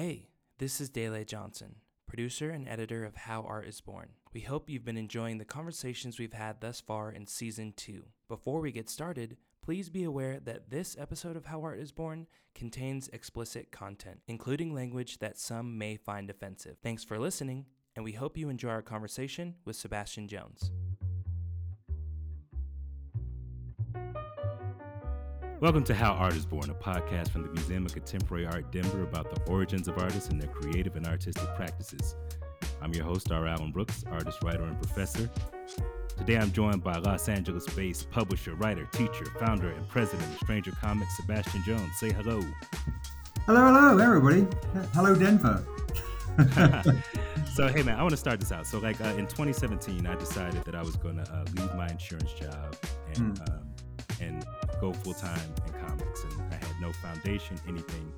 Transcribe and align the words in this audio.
Hey, 0.00 0.30
this 0.56 0.80
is 0.80 0.88
Dele 0.88 1.26
Johnson, 1.26 1.74
producer 2.06 2.48
and 2.48 2.66
editor 2.66 3.04
of 3.04 3.16
How 3.16 3.42
Art 3.42 3.66
is 3.66 3.82
Born. 3.82 4.08
We 4.32 4.40
hope 4.40 4.70
you've 4.70 4.82
been 4.82 4.96
enjoying 4.96 5.36
the 5.36 5.44
conversations 5.44 6.18
we've 6.18 6.32
had 6.32 6.62
thus 6.62 6.80
far 6.80 7.12
in 7.12 7.26
season 7.26 7.74
two. 7.76 8.06
Before 8.26 8.62
we 8.62 8.72
get 8.72 8.88
started, 8.88 9.36
please 9.60 9.90
be 9.90 10.04
aware 10.04 10.40
that 10.40 10.70
this 10.70 10.96
episode 10.98 11.36
of 11.36 11.44
How 11.44 11.60
Art 11.60 11.78
is 11.80 11.92
Born 11.92 12.28
contains 12.54 13.08
explicit 13.08 13.72
content, 13.72 14.20
including 14.26 14.72
language 14.72 15.18
that 15.18 15.38
some 15.38 15.76
may 15.76 15.98
find 15.98 16.30
offensive. 16.30 16.78
Thanks 16.82 17.04
for 17.04 17.18
listening, 17.18 17.66
and 17.94 18.02
we 18.02 18.12
hope 18.12 18.38
you 18.38 18.48
enjoy 18.48 18.70
our 18.70 18.80
conversation 18.80 19.56
with 19.66 19.76
Sebastian 19.76 20.28
Jones. 20.28 20.70
Welcome 25.60 25.84
to 25.84 25.94
How 25.94 26.12
Art 26.12 26.34
is 26.34 26.46
Born, 26.46 26.70
a 26.70 26.74
podcast 26.74 27.28
from 27.28 27.42
the 27.42 27.50
Museum 27.50 27.84
of 27.84 27.92
Contemporary 27.92 28.46
Art 28.46 28.72
Denver 28.72 29.02
about 29.02 29.28
the 29.28 29.42
origins 29.52 29.88
of 29.88 29.98
artists 29.98 30.30
and 30.30 30.40
their 30.40 30.48
creative 30.48 30.96
and 30.96 31.06
artistic 31.06 31.54
practices. 31.54 32.16
I'm 32.80 32.94
your 32.94 33.04
host, 33.04 33.30
R. 33.30 33.46
Alan 33.46 33.70
Brooks, 33.70 34.02
artist, 34.10 34.42
writer, 34.42 34.62
and 34.62 34.80
professor. 34.80 35.28
Today 36.16 36.38
I'm 36.38 36.50
joined 36.50 36.82
by 36.82 36.96
Los 36.96 37.28
Angeles 37.28 37.66
based 37.74 38.10
publisher, 38.10 38.54
writer, 38.54 38.88
teacher, 38.92 39.26
founder, 39.38 39.68
and 39.68 39.86
president 39.86 40.26
of 40.32 40.38
Stranger 40.38 40.72
Comics, 40.80 41.14
Sebastian 41.18 41.62
Jones. 41.66 41.94
Say 41.98 42.10
hello. 42.10 42.40
Hello, 43.44 43.70
hello, 43.70 43.98
everybody. 43.98 44.46
Hello, 44.94 45.14
Denver. 45.14 45.62
so, 47.54 47.68
hey, 47.68 47.82
man, 47.82 47.98
I 47.98 48.02
want 48.02 48.12
to 48.12 48.16
start 48.16 48.40
this 48.40 48.50
out. 48.50 48.66
So, 48.66 48.78
like 48.78 48.98
uh, 49.02 49.08
in 49.18 49.26
2017, 49.26 50.06
I 50.06 50.14
decided 50.14 50.64
that 50.64 50.74
I 50.74 50.80
was 50.80 50.96
going 50.96 51.16
to 51.16 51.30
uh, 51.30 51.44
leave 51.54 51.74
my 51.74 51.88
insurance 51.88 52.32
job 52.32 52.76
and, 53.14 53.38
mm. 53.38 53.50
um, 53.50 53.68
and 54.22 54.46
go 54.80 54.92
full 54.92 55.14
time 55.14 55.38
in 55.66 55.86
comics, 55.86 56.24
and 56.24 56.42
I 56.50 56.54
had 56.54 56.80
no 56.80 56.92
foundation, 56.92 57.58
anything. 57.68 58.12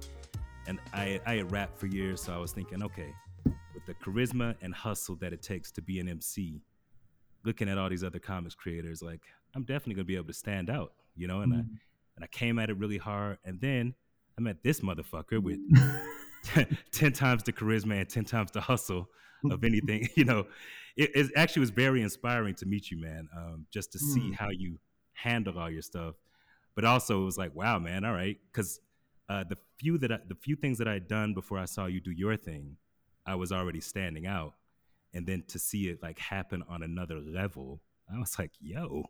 And 0.67 0.79
I 0.95 1.21
I 1.27 1.37
had 1.37 1.51
rapped 1.51 1.79
for 1.79 1.87
years, 1.87 2.23
so 2.23 2.33
I 2.33 2.39
was 2.39 2.53
thinking, 2.53 2.83
okay, 2.83 3.13
with 3.45 3.85
the 3.87 3.95
charisma 3.95 4.55
and 4.63 4.73
hustle 4.73 5.17
that 5.17 5.33
it 5.33 5.43
takes 5.43 5.73
to 5.73 5.83
be 5.83 5.99
an 5.99 6.09
MC, 6.09 6.63
looking 7.45 7.69
at 7.69 7.79
all 7.79 7.91
these 7.91 8.05
other 8.05 8.21
comics 8.21 8.55
creators, 8.55 9.03
like 9.03 9.21
I'm 9.55 9.65
definitely 9.65 9.95
gonna 9.95 10.05
be 10.05 10.17
able 10.17 10.29
to 10.29 10.33
stand 10.33 10.71
out, 10.71 10.93
you 11.17 11.27
know. 11.27 11.41
And 11.41 11.53
mm. 11.53 11.57
I 11.57 11.65
and 12.17 12.25
I 12.25 12.27
came 12.29 12.59
at 12.59 12.71
it 12.71 12.79
really 12.79 12.99
hard, 12.99 13.39
and 13.45 13.61
then 13.61 13.95
I 14.39 14.43
met 14.43 14.63
this 14.63 14.81
motherfucker 14.81 15.43
with. 15.43 15.59
10 16.91 17.13
times 17.13 17.45
the 17.45 17.53
charisma 17.53 18.01
and 18.01 18.09
10 18.09 18.25
times 18.25 18.51
the 18.51 18.61
hustle 18.61 19.09
of 19.49 19.63
anything 19.65 20.09
you 20.17 20.25
know 20.25 20.45
it, 20.97 21.09
it, 21.15 21.31
actually 21.37 21.61
was 21.61 21.71
very 21.71 22.03
inspiring 22.03 22.53
to 22.53 22.67
meet 22.67 22.91
you 22.91 23.01
man 23.01 23.29
um, 23.37 23.65
just 23.73 23.93
to 23.93 23.99
see 24.01 24.33
mm. 24.33 24.35
how 24.35 24.49
you 24.51 24.77
handle 25.13 25.57
all 25.57 25.71
your 25.71 25.83
stuff 25.83 26.17
but 26.75 26.85
also 26.85 27.23
it 27.23 27.25
was 27.25 27.39
like, 27.39 27.55
wow, 27.55 27.79
man, 27.79 28.05
all 28.05 28.13
right, 28.13 28.39
because 28.51 28.81
uh, 29.29 29.45
the 29.49 29.57
few 29.79 29.99
that 29.99 30.13
I, 30.13 30.19
the 30.27 30.35
few 30.35 30.57
things 30.57 30.79
that 30.79 30.89
I 30.89 30.95
had 30.95 31.09
done 31.09 31.35
before 31.35 31.59
I 31.59 31.65
saw 31.65 31.87
you 31.87 32.01
do 32.01 32.11
your 32.11 32.37
thing, 32.37 32.77
I 33.27 33.35
was 33.35 33.53
already 33.53 33.81
standing 33.81 34.27
out, 34.27 34.55
and 35.15 35.27
then 35.27 35.45
to 35.49 35.59
see 35.59 35.89
it 35.89 36.03
like 36.03 36.19
happen 36.19 36.63
on 36.69 36.83
another 36.83 37.21
level, 37.21 37.81
I 38.13 38.19
was 38.19 38.39
like, 38.39 38.53
yo, 38.61 39.05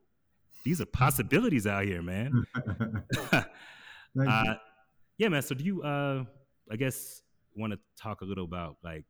these 0.65 0.81
are 0.81 0.87
possibilities 0.87 1.67
out 1.67 1.85
here, 1.85 2.03
man. 2.03 2.45
uh, 3.33 4.55
yeah, 5.19 5.29
man. 5.29 5.43
So 5.43 5.55
do 5.55 5.65
you, 5.65 5.83
uh, 5.83 6.25
I 6.71 6.77
guess, 6.77 7.23
want 7.57 7.73
to 7.73 7.79
talk 7.97 8.21
a 8.21 8.25
little 8.25 8.45
about 8.45 8.77
like 8.83 9.07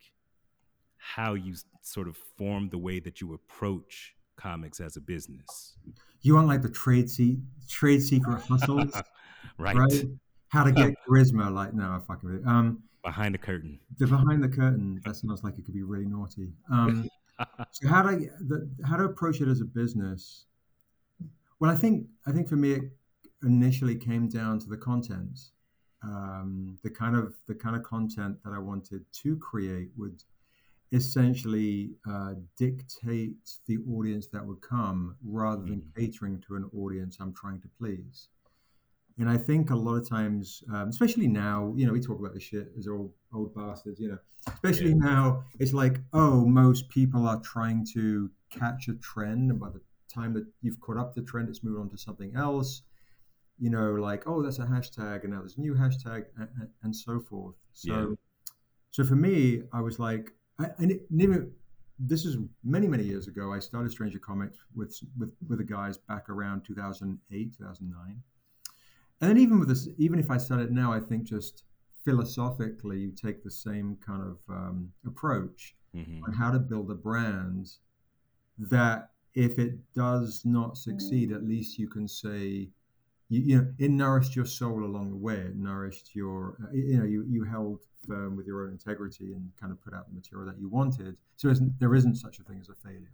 how 0.96 1.34
you 1.34 1.54
sort 1.82 2.08
of 2.08 2.16
formed 2.36 2.70
the 2.70 2.78
way 2.78 3.00
that 3.00 3.20
you 3.20 3.34
approach 3.34 4.14
comics 4.36 4.80
as 4.80 4.96
a 4.96 5.00
business. 5.00 5.76
You 6.22 6.34
want 6.34 6.46
like 6.46 6.62
the 6.62 6.70
trade 6.70 7.10
se- 7.10 7.38
trade 7.68 8.00
secret 8.02 8.42
hustles, 8.42 8.92
right. 9.58 9.76
right? 9.76 10.04
How 10.48 10.64
to 10.64 10.72
get 10.72 10.94
charisma? 11.08 11.52
Like 11.52 11.74
no, 11.74 11.84
I 11.84 12.00
fucking 12.06 12.30
with 12.30 12.42
it. 12.42 12.46
Um, 12.46 12.82
behind 13.02 13.34
the 13.34 13.38
curtain. 13.38 13.80
The 13.98 14.06
behind 14.06 14.42
the 14.42 14.48
curtain. 14.48 15.00
That 15.04 15.16
sounds 15.16 15.42
like 15.42 15.58
it 15.58 15.64
could 15.64 15.74
be 15.74 15.82
really 15.82 16.06
naughty. 16.06 16.52
Um, 16.70 17.08
so 17.70 17.88
how 17.88 18.02
to 18.02 18.16
the, 18.16 18.70
how 18.84 18.96
to 18.96 19.04
approach 19.04 19.40
it 19.40 19.48
as 19.48 19.60
a 19.60 19.64
business? 19.64 20.46
Well, 21.60 21.70
I 21.70 21.74
think 21.74 22.06
I 22.26 22.32
think 22.32 22.48
for 22.48 22.56
me 22.56 22.72
it 22.72 22.82
initially 23.42 23.96
came 23.96 24.28
down 24.28 24.58
to 24.60 24.68
the 24.68 24.76
content. 24.76 25.38
Um, 26.04 26.78
the 26.82 26.90
kind 26.90 27.16
of 27.16 27.34
the 27.46 27.54
kind 27.54 27.76
of 27.76 27.82
content 27.82 28.36
that 28.44 28.52
I 28.52 28.58
wanted 28.58 29.04
to 29.22 29.36
create 29.36 29.88
would 29.96 30.22
essentially 30.92 31.90
uh, 32.08 32.34
dictate 32.58 33.36
the 33.66 33.78
audience 33.90 34.28
that 34.28 34.44
would 34.44 34.60
come 34.60 35.16
rather 35.24 35.62
than 35.62 35.80
mm. 35.80 35.96
catering 35.96 36.42
to 36.46 36.56
an 36.56 36.70
audience 36.76 37.16
I'm 37.18 37.32
trying 37.32 37.60
to 37.62 37.68
please. 37.78 38.28
And 39.18 39.28
I 39.28 39.36
think 39.36 39.70
a 39.70 39.76
lot 39.76 39.96
of 39.96 40.08
times, 40.08 40.62
um, 40.72 40.88
especially 40.88 41.28
now, 41.28 41.72
you 41.76 41.86
know, 41.86 41.92
we 41.92 42.00
talk 42.00 42.18
about 42.18 42.34
this 42.34 42.42
shit 42.42 42.72
as 42.78 42.88
old 42.88 43.12
old 43.34 43.54
bastards, 43.54 44.00
you 44.00 44.08
know. 44.08 44.18
Especially 44.48 44.90
yeah. 44.90 44.96
now, 44.96 45.44
it's 45.58 45.72
like, 45.72 46.00
oh, 46.12 46.44
most 46.44 46.88
people 46.88 47.26
are 47.26 47.40
trying 47.40 47.86
to 47.94 48.30
catch 48.50 48.88
a 48.88 48.94
trend, 48.94 49.50
and 49.50 49.60
by 49.60 49.68
the 49.68 49.80
time 50.12 50.32
that 50.34 50.46
you've 50.62 50.80
caught 50.80 50.96
up 50.96 51.14
the 51.14 51.22
trend, 51.22 51.48
it's 51.48 51.62
moved 51.62 51.78
on 51.78 51.90
to 51.90 51.98
something 51.98 52.34
else. 52.36 52.82
You 53.58 53.70
know, 53.70 53.92
like, 53.92 54.24
oh, 54.26 54.42
that's 54.42 54.58
a 54.58 54.64
hashtag, 54.64 55.24
and 55.24 55.32
now 55.32 55.40
there's 55.40 55.58
a 55.58 55.60
new 55.60 55.74
hashtag, 55.74 56.24
and, 56.38 56.48
and 56.82 56.96
so 56.96 57.20
forth. 57.20 57.54
So, 57.74 57.92
yeah. 57.92 58.14
so 58.90 59.04
for 59.04 59.14
me, 59.14 59.62
I 59.72 59.82
was 59.82 59.98
like, 59.98 60.32
I, 60.58 60.66
it 60.78 61.06
never. 61.10 61.48
This 61.98 62.24
is 62.24 62.36
many 62.64 62.86
many 62.88 63.04
years 63.04 63.28
ago. 63.28 63.52
I 63.52 63.58
started 63.58 63.92
Stranger 63.92 64.18
Comics 64.18 64.58
with 64.74 64.98
with 65.18 65.32
with 65.48 65.58
the 65.58 65.64
guys 65.64 65.98
back 65.98 66.28
around 66.28 66.64
2008 66.64 67.56
2009, 67.56 68.22
and 69.20 69.30
then 69.30 69.38
even 69.38 69.58
with 69.58 69.68
this, 69.68 69.88
even 69.98 70.18
if 70.18 70.30
I 70.30 70.36
said 70.36 70.58
it 70.60 70.72
now, 70.72 70.92
I 70.92 71.00
think 71.00 71.24
just 71.24 71.64
philosophically, 72.04 72.98
you 72.98 73.12
take 73.12 73.42
the 73.42 73.50
same 73.50 73.96
kind 74.04 74.22
of 74.22 74.38
um, 74.48 74.92
approach 75.06 75.76
mm-hmm. 75.94 76.24
on 76.24 76.32
how 76.32 76.50
to 76.50 76.58
build 76.58 76.90
a 76.90 76.94
brand 76.94 77.70
that 78.58 79.10
if 79.34 79.58
it 79.58 79.78
does 79.94 80.42
not 80.44 80.76
succeed, 80.76 81.32
at 81.32 81.44
least 81.44 81.78
you 81.78 81.88
can 81.88 82.06
say, 82.06 82.68
you, 83.32 83.40
you 83.40 83.56
know, 83.56 83.66
it 83.78 83.90
nourished 83.90 84.36
your 84.36 84.44
soul 84.44 84.84
along 84.84 85.10
the 85.10 85.16
way. 85.16 85.36
It 85.36 85.56
nourished 85.56 86.14
your, 86.14 86.56
uh, 86.62 86.72
you 86.74 86.98
know, 86.98 87.04
you, 87.04 87.24
you 87.26 87.44
held 87.44 87.80
firm 88.06 88.36
with 88.36 88.46
your 88.46 88.64
own 88.64 88.72
integrity 88.72 89.32
and 89.32 89.50
kind 89.58 89.72
of 89.72 89.82
put 89.82 89.94
out 89.94 90.06
the 90.08 90.14
material 90.14 90.46
that 90.46 90.60
you 90.60 90.68
wanted. 90.68 91.16
So 91.36 91.48
isn't, 91.48 91.80
there 91.80 91.94
isn't 91.94 92.16
such 92.16 92.40
a 92.40 92.42
thing 92.42 92.58
as 92.60 92.68
a 92.68 92.74
failure. 92.74 93.10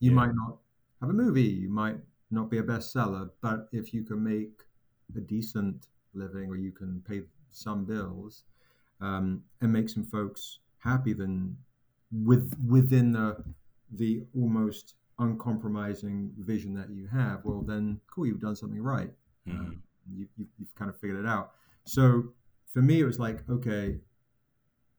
You 0.00 0.10
yeah. 0.10 0.16
might 0.16 0.34
not 0.34 0.56
have 1.00 1.10
a 1.10 1.12
movie, 1.12 1.42
you 1.42 1.68
might 1.68 1.98
not 2.32 2.50
be 2.50 2.58
a 2.58 2.62
bestseller, 2.62 3.30
but 3.40 3.68
if 3.70 3.94
you 3.94 4.02
can 4.02 4.22
make 4.24 4.62
a 5.16 5.20
decent 5.20 5.86
living 6.12 6.48
or 6.48 6.56
you 6.56 6.72
can 6.72 7.00
pay 7.06 7.22
some 7.50 7.84
bills 7.84 8.42
um, 9.00 9.42
and 9.60 9.72
make 9.72 9.88
some 9.88 10.04
folks 10.04 10.58
happy, 10.78 11.12
then 11.12 11.56
with 12.10 12.52
within 12.68 13.12
the 13.12 13.36
the 13.92 14.22
almost 14.34 14.94
uncompromising 15.18 16.32
vision 16.38 16.74
that 16.74 16.90
you 16.90 17.06
have, 17.06 17.44
well, 17.44 17.62
then 17.62 18.00
cool, 18.10 18.26
you've 18.26 18.40
done 18.40 18.56
something 18.56 18.82
right. 18.82 19.10
Mm-hmm. 19.48 19.58
Um, 19.58 19.82
you, 20.12 20.26
you, 20.36 20.46
you've 20.58 20.74
kind 20.74 20.90
of 20.90 20.98
figured 20.98 21.24
it 21.24 21.28
out. 21.28 21.52
So 21.84 22.32
for 22.72 22.82
me, 22.82 23.00
it 23.00 23.04
was 23.04 23.18
like, 23.18 23.48
okay, 23.48 23.98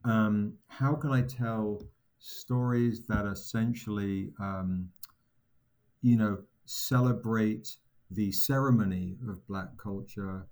um, 0.06 0.54
how 0.68 0.96
can 0.96 1.12
I 1.12 1.22
tell 1.22 1.82
stories 2.20 3.04
that 3.08 3.26
essentially, 3.26 4.32
um, 4.40 4.90
you 6.02 6.18
know, 6.18 6.40
celebrate 6.66 7.78
the 8.12 8.32
ceremony 8.32 9.18
of 9.28 9.46
Black 9.48 9.78
culture, 9.78 10.48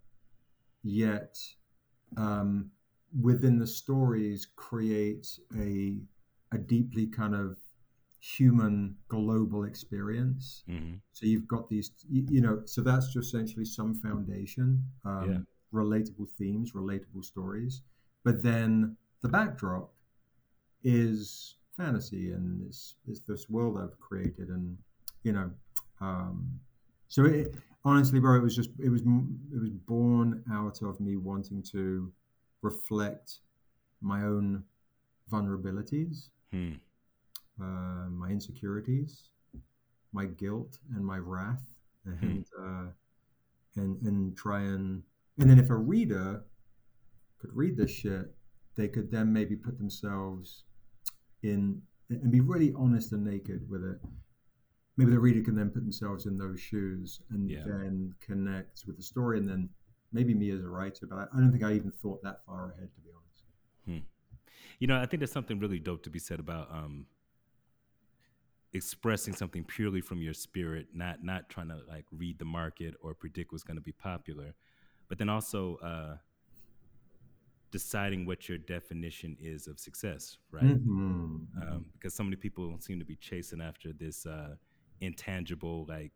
yet 0.83 1.37
um, 2.17 2.71
within 3.21 3.59
the 3.59 3.67
stories 3.67 4.47
create 4.55 5.27
a 5.57 5.97
a 6.53 6.57
deeply 6.57 7.07
kind 7.07 7.33
of 7.33 7.57
human 8.21 8.95
global 9.07 9.63
experience. 9.63 10.63
Mm-hmm. 10.69 10.95
So 11.11 11.25
you've 11.25 11.47
got 11.47 11.67
these, 11.67 11.91
you, 12.09 12.25
you, 12.29 12.41
know, 12.41 12.61
so 12.65 12.81
that's 12.81 13.11
just 13.11 13.33
essentially 13.33 13.65
some 13.65 13.95
foundation, 13.95 14.83
um, 15.03 15.31
yeah. 15.73 15.79
relatable 15.79 16.29
themes, 16.37 16.73
relatable 16.73 17.25
stories, 17.25 17.81
but 18.23 18.43
then 18.43 18.95
the 19.21 19.27
backdrop 19.27 19.91
is 20.83 21.55
fantasy 21.75 22.31
and 22.31 22.61
it's, 22.67 22.95
it's 23.07 23.21
this 23.21 23.49
world 23.49 23.79
I've 23.81 23.99
created 23.99 24.49
and 24.49 24.77
you 25.23 25.31
know 25.31 25.49
um, 25.99 26.59
so 27.07 27.25
it, 27.25 27.55
honestly 27.85 28.19
bro 28.19 28.35
it 28.35 28.41
was 28.41 28.55
just 28.55 28.71
it 28.79 28.89
was 28.89 29.01
it 29.01 29.59
was 29.59 29.69
born 29.69 30.43
out 30.51 30.81
of 30.81 30.99
me 30.99 31.15
wanting 31.17 31.63
to 31.71 32.11
reflect 32.61 33.39
my 34.01 34.23
own 34.23 34.63
vulnerabilities 35.31 36.29
hmm. 36.51 36.73
Uh, 37.59 38.09
my 38.09 38.29
insecurities 38.29 39.29
my 40.13 40.25
guilt 40.25 40.77
and 40.95 41.05
my 41.05 41.17
wrath 41.17 41.63
hmm. 42.05 42.13
and 42.21 42.45
hmm. 42.55 42.63
uh, 42.63 43.81
and 43.81 44.01
and 44.03 44.37
try 44.37 44.61
and 44.61 45.03
and 45.39 45.49
then 45.49 45.59
if 45.59 45.69
a 45.69 45.75
reader 45.75 46.43
could 47.39 47.51
read 47.53 47.75
this 47.77 47.91
shit 47.91 48.33
they 48.75 48.87
could 48.87 49.11
then 49.11 49.31
maybe 49.31 49.55
put 49.55 49.77
themselves 49.77 50.63
in 51.43 51.81
and 52.09 52.31
be 52.31 52.41
really 52.41 52.73
honest 52.75 53.11
and 53.13 53.23
naked 53.23 53.69
with 53.69 53.83
it. 53.83 53.99
Maybe 54.97 55.11
the 55.11 55.19
reader 55.19 55.41
can 55.41 55.55
then 55.55 55.69
put 55.69 55.83
themselves 55.83 56.25
in 56.25 56.37
those 56.37 56.59
shoes 56.59 57.21
and 57.29 57.49
yeah. 57.49 57.63
then 57.65 58.13
connect 58.19 58.83
with 58.85 58.97
the 58.97 59.03
story, 59.03 59.37
and 59.37 59.47
then 59.47 59.69
maybe 60.11 60.33
me 60.33 60.51
as 60.51 60.61
a 60.61 60.67
writer. 60.67 61.07
But 61.07 61.17
I, 61.17 61.23
I, 61.33 61.39
don't 61.39 61.51
think 61.51 61.63
I 61.63 61.73
even 61.73 61.91
thought 61.91 62.21
that 62.23 62.41
far 62.45 62.73
ahead, 62.73 62.89
to 62.93 63.01
be 63.01 63.09
honest. 63.15 63.43
Hmm. 63.85 64.05
You 64.79 64.87
know, 64.87 64.97
I 64.97 65.05
think 65.05 65.21
there's 65.21 65.31
something 65.31 65.59
really 65.59 65.79
dope 65.79 66.03
to 66.03 66.09
be 66.09 66.19
said 66.19 66.39
about 66.39 66.69
um, 66.71 67.05
expressing 68.73 69.33
something 69.33 69.63
purely 69.63 70.01
from 70.01 70.21
your 70.21 70.33
spirit, 70.33 70.87
not 70.93 71.23
not 71.23 71.49
trying 71.49 71.69
to 71.69 71.79
like 71.87 72.05
read 72.11 72.39
the 72.39 72.45
market 72.45 72.95
or 73.01 73.13
predict 73.13 73.51
what's 73.51 73.63
going 73.63 73.77
to 73.77 73.81
be 73.81 73.91
popular, 73.91 74.53
but 75.09 75.17
then 75.17 75.29
also 75.29 75.77
uh, 75.77 76.15
deciding 77.71 78.25
what 78.25 78.47
your 78.47 78.57
definition 78.57 79.35
is 79.41 79.67
of 79.67 79.79
success, 79.79 80.37
right? 80.51 80.63
Mm-hmm. 80.63 81.61
Um, 81.61 81.85
because 81.93 82.13
so 82.13 82.23
many 82.23 82.35
people 82.35 82.75
seem 82.79 82.99
to 82.99 83.05
be 83.05 83.15
chasing 83.15 83.61
after 83.61 83.91
this 83.93 84.25
uh, 84.25 84.55
intangible, 84.99 85.85
like 85.87 86.13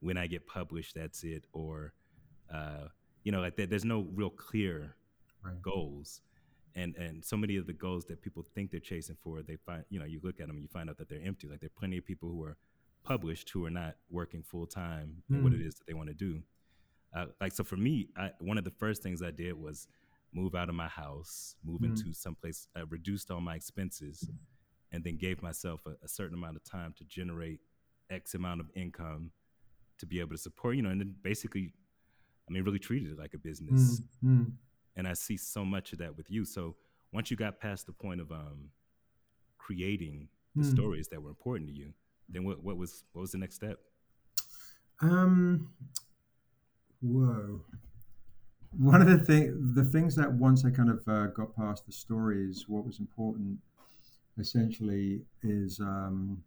when 0.00 0.16
I 0.16 0.26
get 0.26 0.46
published, 0.46 0.94
that's 0.94 1.24
it, 1.24 1.46
or 1.52 1.92
uh, 2.52 2.88
you 3.24 3.32
know, 3.32 3.40
like 3.40 3.56
there's 3.56 3.84
no 3.84 4.06
real 4.14 4.30
clear 4.30 4.96
right. 5.42 5.60
goals. 5.62 6.20
And, 6.76 6.94
and 6.96 7.24
so 7.24 7.36
many 7.36 7.56
of 7.56 7.66
the 7.66 7.72
goals 7.72 8.04
that 8.04 8.20
people 8.20 8.44
think 8.54 8.70
they're 8.70 8.80
chasing 8.80 9.16
for, 9.22 9.42
they 9.42 9.56
find, 9.56 9.82
you 9.88 9.98
know, 9.98 10.04
you 10.04 10.20
look 10.22 10.40
at 10.40 10.46
them 10.46 10.56
and 10.56 10.62
you 10.62 10.68
find 10.68 10.90
out 10.90 10.98
that 10.98 11.08
they're 11.08 11.24
empty. 11.24 11.48
Like 11.48 11.60
there 11.60 11.68
are 11.68 11.78
plenty 11.80 11.96
of 11.96 12.04
people 12.04 12.28
who 12.28 12.44
are 12.44 12.58
published 13.02 13.48
who 13.50 13.64
are 13.64 13.70
not 13.70 13.94
working 14.10 14.42
full 14.42 14.66
time 14.66 15.22
mm. 15.30 15.36
in 15.36 15.42
what 15.42 15.54
it 15.54 15.60
mm. 15.60 15.64
that 15.64 15.86
they 15.86 15.94
want 15.94 16.08
to 16.08 16.14
do. 16.14 16.42
Uh, 17.14 17.26
like, 17.40 17.52
so 17.52 17.64
for 17.64 17.76
me, 17.76 18.08
I, 18.16 18.30
one 18.40 18.58
of 18.58 18.64
the 18.64 18.70
first 18.70 19.02
things 19.02 19.22
I 19.22 19.30
did 19.30 19.54
was 19.54 19.88
move 20.34 20.54
out 20.54 20.68
of 20.68 20.74
my 20.74 20.88
house, 20.88 21.56
move 21.64 21.80
mm. 21.80 21.86
into 21.86 22.12
someplace, 22.12 22.68
I 22.76 22.80
reduced 22.80 23.30
all 23.30 23.40
my 23.40 23.54
expenses, 23.54 24.28
and 24.92 25.02
then 25.02 25.16
gave 25.16 25.42
myself 25.42 25.80
a, 25.86 25.92
a, 26.04 26.08
certain 26.08 26.36
amount 26.36 26.56
of 26.56 26.64
time 26.64 26.94
to 26.98 27.04
generate 27.04 27.60
X 28.10 28.34
amount 28.34 28.60
of 28.60 28.66
income 28.74 29.30
to 29.98 30.06
be 30.06 30.20
able 30.20 30.32
to 30.32 30.38
support, 30.38 30.76
you 30.76 30.82
know, 30.82 30.90
and 30.90 31.00
then 31.00 31.14
basically, 31.22 31.72
I 32.48 32.52
mean, 32.52 32.64
really 32.64 32.78
treated 32.78 33.12
it 33.12 33.18
like 33.18 33.32
a 33.34 33.38
business. 33.38 34.02
Mm. 34.22 34.52
And 34.96 35.06
I 35.06 35.12
see 35.12 35.36
so 35.36 35.64
much 35.64 35.92
of 35.92 35.98
that 35.98 36.16
with 36.16 36.30
you. 36.30 36.44
So 36.44 36.76
once 37.12 37.30
you 37.30 37.36
got 37.36 37.60
past 37.60 37.86
the 37.86 37.92
point 37.92 38.20
of 38.20 38.30
um, 38.32 38.70
creating 39.58 40.28
the 40.54 40.64
mm. 40.64 40.74
stories 40.74 41.08
that 41.08 41.22
were 41.22 41.28
important 41.28 41.68
to 41.68 41.74
you, 41.74 41.92
then 42.28 42.44
what, 42.44 42.62
what 42.62 42.76
was 42.76 43.04
what 43.12 43.20
was 43.22 43.32
the 43.32 43.38
next 43.38 43.56
step? 43.56 43.78
Um, 45.00 45.70
whoa. 47.00 47.60
One 48.78 49.00
of 49.00 49.08
the 49.08 49.18
thing, 49.18 49.72
the 49.74 49.84
things 49.84 50.16
that 50.16 50.32
once 50.32 50.64
I 50.64 50.70
kind 50.70 50.90
of 50.90 51.02
uh, 51.06 51.26
got 51.28 51.54
past 51.56 51.86
the 51.86 51.92
stories, 51.92 52.64
what 52.68 52.84
was 52.84 52.98
important, 52.98 53.58
essentially, 54.38 55.22
is 55.42 55.80
um, 55.80 56.42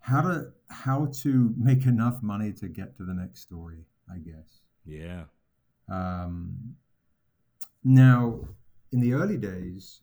how 0.00 0.20
to 0.22 0.52
how 0.68 1.06
to 1.22 1.54
make 1.56 1.86
enough 1.86 2.22
money 2.22 2.52
to 2.52 2.68
get 2.68 2.96
to 2.96 3.04
the 3.04 3.14
next 3.14 3.40
story. 3.40 3.84
I 4.10 4.18
guess. 4.18 4.60
Yeah. 4.84 5.24
Um, 5.90 6.76
now, 7.84 8.40
in 8.92 9.00
the 9.00 9.14
early 9.14 9.36
days, 9.36 10.02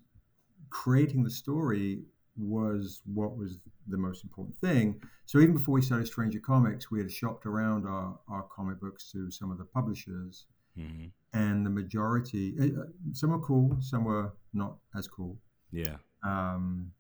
creating 0.70 1.24
the 1.24 1.30
story 1.30 2.02
was 2.38 3.02
what 3.06 3.38
was 3.38 3.60
the 3.88 3.98
most 3.98 4.24
important 4.24 4.56
thing. 4.58 5.02
So 5.26 5.40
even 5.40 5.56
before 5.56 5.74
we 5.74 5.82
started 5.82 6.08
Stranger 6.08 6.40
Comics, 6.40 6.90
we 6.90 7.00
had 7.00 7.12
shopped 7.12 7.46
around 7.46 7.86
our, 7.86 8.18
our 8.30 8.44
comic 8.44 8.80
books 8.80 9.12
to 9.12 9.30
some 9.32 9.52
of 9.52 9.58
the 9.58 9.66
publishers, 9.66 10.46
mm-hmm. 10.78 11.08
and 11.34 11.66
the 11.66 11.70
majority, 11.70 12.56
uh, 12.62 12.84
some 13.14 13.32
were 13.32 13.40
cool, 13.40 13.78
some 13.80 14.06
were 14.06 14.34
not 14.54 14.78
as 14.96 15.08
cool. 15.08 15.38
Yeah. 15.72 15.98
Um, 16.24 16.92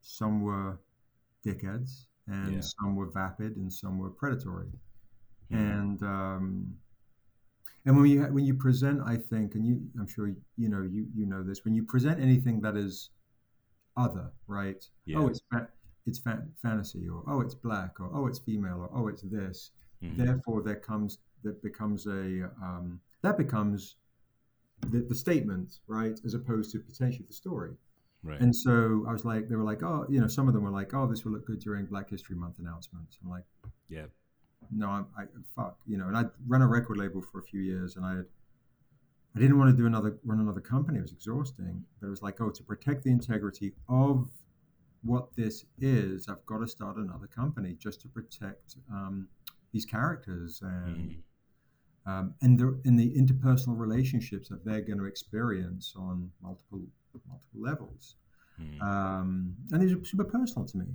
some 0.00 0.42
were 0.42 0.78
dickheads, 1.46 2.06
and 2.26 2.54
yeah. 2.54 2.60
some 2.60 2.96
were 2.96 3.10
vapid, 3.10 3.56
and 3.56 3.72
some 3.72 3.98
were 3.98 4.10
predatory. 4.10 4.72
Mm-hmm. 5.52 5.56
And 5.56 6.02
um, 6.02 6.74
and 7.86 7.96
when 7.96 8.06
you 8.06 8.22
when 8.22 8.44
you 8.44 8.54
present, 8.54 9.00
I 9.04 9.16
think, 9.16 9.54
and 9.54 9.66
you, 9.66 9.80
I'm 9.98 10.06
sure 10.06 10.28
you 10.56 10.68
know 10.68 10.82
you 10.82 11.06
you 11.14 11.26
know 11.26 11.42
this. 11.42 11.64
When 11.64 11.74
you 11.74 11.84
present 11.84 12.20
anything 12.20 12.60
that 12.60 12.76
is 12.76 13.10
other, 13.96 14.32
right? 14.46 14.84
Yeah. 15.06 15.18
Oh, 15.18 15.28
it's 15.28 15.40
fa- 15.50 15.68
it's 16.06 16.18
fa- 16.18 16.46
fantasy, 16.62 17.08
or 17.08 17.22
oh, 17.26 17.40
it's 17.40 17.54
black, 17.54 18.00
or 18.00 18.10
oh, 18.12 18.26
it's 18.26 18.38
female, 18.38 18.80
or 18.80 18.90
oh, 18.94 19.08
it's 19.08 19.22
this. 19.22 19.70
Mm-hmm. 20.02 20.24
Therefore, 20.24 20.62
there 20.62 20.76
comes 20.76 21.18
that 21.44 21.62
becomes 21.62 22.06
a 22.06 22.50
um, 22.62 23.00
that 23.22 23.36
becomes 23.36 23.96
the, 24.90 25.00
the 25.00 25.14
statement, 25.14 25.78
right, 25.86 26.18
as 26.24 26.34
opposed 26.34 26.72
to 26.72 26.78
potentially 26.78 27.24
the 27.26 27.34
story. 27.34 27.72
Right. 28.22 28.40
And 28.40 28.54
so 28.54 29.04
I 29.08 29.12
was 29.12 29.24
like, 29.24 29.48
they 29.48 29.54
were 29.54 29.64
like, 29.64 29.82
oh, 29.82 30.04
you 30.08 30.20
know, 30.20 30.26
some 30.26 30.48
of 30.48 30.54
them 30.54 30.64
were 30.64 30.70
like, 30.70 30.92
oh, 30.92 31.06
this 31.06 31.24
will 31.24 31.32
look 31.32 31.46
good 31.46 31.60
during 31.60 31.86
Black 31.86 32.10
History 32.10 32.34
Month 32.36 32.58
announcements. 32.58 33.18
I'm 33.22 33.30
like, 33.30 33.44
yeah, 33.88 34.06
no, 34.70 34.88
I, 34.88 35.22
I 35.22 35.26
fuck, 35.54 35.78
you 35.86 35.96
know. 35.96 36.08
And 36.08 36.16
I'd 36.16 36.30
run 36.46 36.62
a 36.62 36.66
record 36.66 36.96
label 36.96 37.22
for 37.22 37.40
a 37.40 37.42
few 37.42 37.60
years, 37.60 37.96
and 37.96 38.04
I 38.04 38.16
had, 38.16 38.26
I 39.36 39.40
didn't 39.40 39.58
want 39.58 39.70
to 39.70 39.76
do 39.76 39.86
another 39.86 40.18
run 40.24 40.40
another 40.40 40.60
company. 40.60 40.98
It 40.98 41.02
was 41.02 41.12
exhausting. 41.12 41.84
But 42.00 42.08
it 42.08 42.10
was 42.10 42.22
like, 42.22 42.40
oh, 42.40 42.50
to 42.50 42.62
protect 42.62 43.04
the 43.04 43.10
integrity 43.10 43.74
of 43.88 44.28
what 45.02 45.28
this 45.36 45.64
is, 45.78 46.28
I've 46.28 46.44
got 46.46 46.58
to 46.58 46.68
start 46.68 46.96
another 46.96 47.26
company 47.26 47.76
just 47.78 48.00
to 48.02 48.08
protect 48.08 48.76
um, 48.90 49.28
these 49.72 49.84
characters 49.84 50.60
and. 50.62 51.10
Mm. 51.10 51.16
Um, 52.06 52.32
and 52.40 52.58
the 52.58 52.80
in 52.86 52.96
the 52.96 53.12
interpersonal 53.18 53.76
relationships 53.76 54.48
that 54.48 54.64
they're 54.64 54.80
going 54.80 54.98
to 54.98 55.04
experience 55.04 55.92
on 55.94 56.30
multiple 56.42 56.80
multiple 57.28 57.60
levels, 57.60 58.14
mm. 58.58 58.80
um, 58.80 59.54
and 59.72 59.82
these 59.82 59.92
are 59.92 60.02
super 60.02 60.24
personal 60.24 60.66
to 60.68 60.78
me. 60.78 60.86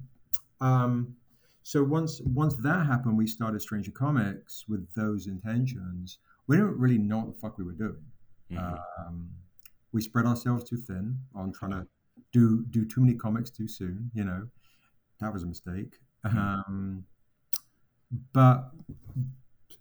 Um, 0.60 1.16
so 1.64 1.84
once 1.84 2.22
once 2.26 2.56
that 2.56 2.86
happened, 2.86 3.18
we 3.18 3.26
started 3.26 3.62
Stranger 3.62 3.92
Comics 3.92 4.66
with 4.68 4.86
those 4.96 5.28
intentions. 5.28 6.20
We 6.48 6.58
didn't 6.58 6.78
really 6.78 6.98
know 6.98 7.20
what 7.20 7.28
the 7.28 7.40
fuck 7.40 7.58
we 7.58 7.64
were 7.64 7.72
doing. 7.72 8.04
Mm-hmm. 8.52 8.76
Um, 9.08 9.30
we 9.94 10.02
spread 10.02 10.26
ourselves 10.26 10.70
too 10.70 10.78
thin 10.78 11.18
on 11.34 11.54
trying 11.54 11.72
to 11.72 11.88
do 12.34 12.66
do 12.70 12.86
too 12.86 13.02
many 13.02 13.14
comics 13.14 13.50
too 13.50 13.68
soon. 13.68 14.12
You 14.14 14.26
know, 14.26 14.48
that 15.22 15.34
was 15.34 15.44
a 15.44 15.48
mistake. 15.48 15.96
Mm-hmm. 16.26 16.38
Um, 16.38 17.06
but 18.34 18.72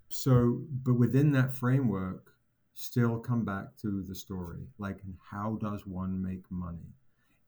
so, 0.08 0.62
but 0.84 0.94
within 0.94 1.32
that 1.32 1.52
framework, 1.52 2.32
still 2.74 3.18
come 3.18 3.44
back 3.44 3.76
to 3.82 4.04
the 4.06 4.14
story. 4.14 4.68
Like, 4.78 4.98
how 5.30 5.58
does 5.60 5.84
one 5.86 6.22
make 6.22 6.44
money? 6.48 6.94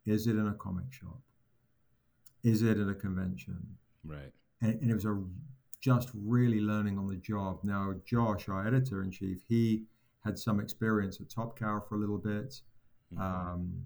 Is 0.07 0.27
it 0.27 0.37
in 0.37 0.49
a 0.49 0.55
comic 0.55 0.93
shop? 0.93 1.21
Is 2.43 2.63
it 2.63 2.79
at 2.79 2.89
a 2.89 2.95
convention? 2.95 3.77
Right. 4.05 4.33
And, 4.61 4.81
and 4.81 4.91
it 4.91 4.95
was 4.95 5.05
a 5.05 5.23
just 5.81 6.09
really 6.15 6.61
learning 6.61 6.99
on 6.99 7.07
the 7.07 7.17
job. 7.17 7.61
Now, 7.63 7.95
Josh, 8.07 8.49
our 8.49 8.67
editor 8.67 9.03
in 9.03 9.11
chief, 9.11 9.43
he 9.47 9.83
had 10.25 10.39
some 10.39 10.59
experience 10.59 11.21
at 11.21 11.29
Top 11.29 11.59
Cow 11.59 11.83
for 11.87 11.97
a 11.97 11.99
little 11.99 12.17
bit, 12.17 12.61
mm-hmm. 13.13 13.21
um, 13.21 13.83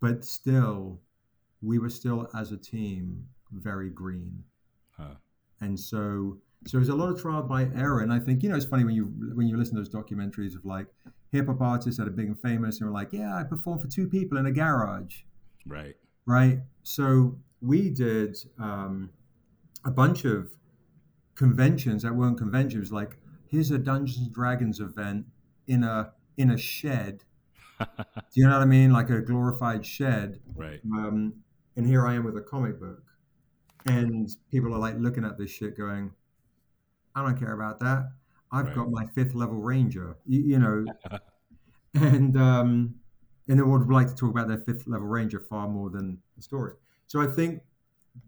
but 0.00 0.24
still, 0.24 1.00
we 1.62 1.78
were 1.78 1.88
still 1.88 2.28
as 2.36 2.50
a 2.50 2.56
team 2.56 3.24
very 3.52 3.88
green. 3.88 4.42
Huh. 4.98 5.14
And 5.60 5.78
so, 5.78 6.38
so 6.66 6.78
there's 6.78 6.88
a 6.88 6.94
lot 6.94 7.10
of 7.10 7.20
trial 7.20 7.42
by 7.42 7.68
error. 7.76 8.00
And 8.00 8.12
I 8.12 8.18
think 8.18 8.42
you 8.42 8.48
know 8.48 8.56
it's 8.56 8.64
funny 8.64 8.84
when 8.84 8.94
you 8.94 9.04
when 9.34 9.46
you 9.46 9.56
listen 9.56 9.76
to 9.76 9.80
those 9.80 9.90
documentaries 9.90 10.56
of 10.56 10.64
like 10.64 10.86
hip 11.30 11.46
hop 11.46 11.60
artists 11.60 11.98
that 11.98 12.08
are 12.08 12.12
big 12.12 12.26
and 12.26 12.40
famous 12.40 12.80
and 12.80 12.88
were 12.88 12.94
like, 12.94 13.12
yeah, 13.12 13.36
I 13.36 13.44
performed 13.44 13.82
for 13.82 13.88
two 13.88 14.08
people 14.08 14.38
in 14.38 14.46
a 14.46 14.52
garage. 14.52 15.20
Right. 15.66 15.94
Right. 16.26 16.60
So 16.82 17.38
we 17.64 17.88
did 17.88 18.36
um, 18.58 19.10
a 19.84 19.90
bunch 19.90 20.24
of 20.24 20.50
conventions 21.34 22.02
that 22.02 22.14
weren't 22.14 22.38
conventions. 22.38 22.92
Like 22.92 23.16
here's 23.48 23.70
a 23.70 23.78
Dungeons 23.78 24.18
and 24.18 24.32
Dragons 24.32 24.80
event 24.80 25.26
in 25.66 25.82
a 25.82 26.12
in 26.36 26.50
a 26.50 26.58
shed. 26.58 27.24
Do 27.80 27.86
you 28.34 28.46
know 28.46 28.52
what 28.52 28.62
I 28.62 28.66
mean? 28.66 28.92
Like 28.92 29.10
a 29.10 29.20
glorified 29.20 29.84
shed. 29.84 30.40
Right. 30.54 30.80
Um, 30.92 31.34
and 31.76 31.86
here 31.86 32.06
I 32.06 32.14
am 32.14 32.24
with 32.24 32.36
a 32.36 32.40
comic 32.40 32.78
book, 32.78 33.02
and 33.86 34.28
people 34.50 34.72
are 34.74 34.78
like 34.78 34.96
looking 34.98 35.24
at 35.24 35.38
this 35.38 35.50
shit, 35.50 35.76
going, 35.76 36.12
"I 37.16 37.22
don't 37.22 37.38
care 37.38 37.54
about 37.54 37.80
that. 37.80 38.10
I've 38.52 38.66
right. 38.66 38.74
got 38.74 38.90
my 38.90 39.06
fifth 39.14 39.34
level 39.34 39.56
ranger." 39.56 40.16
You, 40.26 40.40
you 40.40 40.58
know, 40.58 40.84
and 41.94 42.36
um, 42.36 42.94
and 43.48 43.58
they 43.58 43.62
would 43.62 43.88
like 43.88 44.08
to 44.08 44.14
talk 44.14 44.30
about 44.30 44.48
their 44.48 44.58
fifth 44.58 44.86
level 44.86 45.08
ranger 45.08 45.40
far 45.40 45.66
more 45.66 45.90
than 45.90 46.18
the 46.36 46.42
story. 46.42 46.74
So 47.06 47.20
I 47.20 47.26
think 47.26 47.62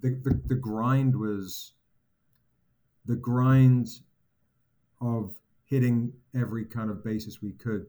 the, 0.00 0.10
the, 0.22 0.40
the 0.46 0.54
grind 0.54 1.16
was 1.16 1.72
the 3.06 3.16
grind 3.16 3.88
of 5.00 5.34
hitting 5.64 6.12
every 6.34 6.64
kind 6.64 6.90
of 6.90 7.04
basis 7.04 7.42
we 7.42 7.52
could 7.52 7.86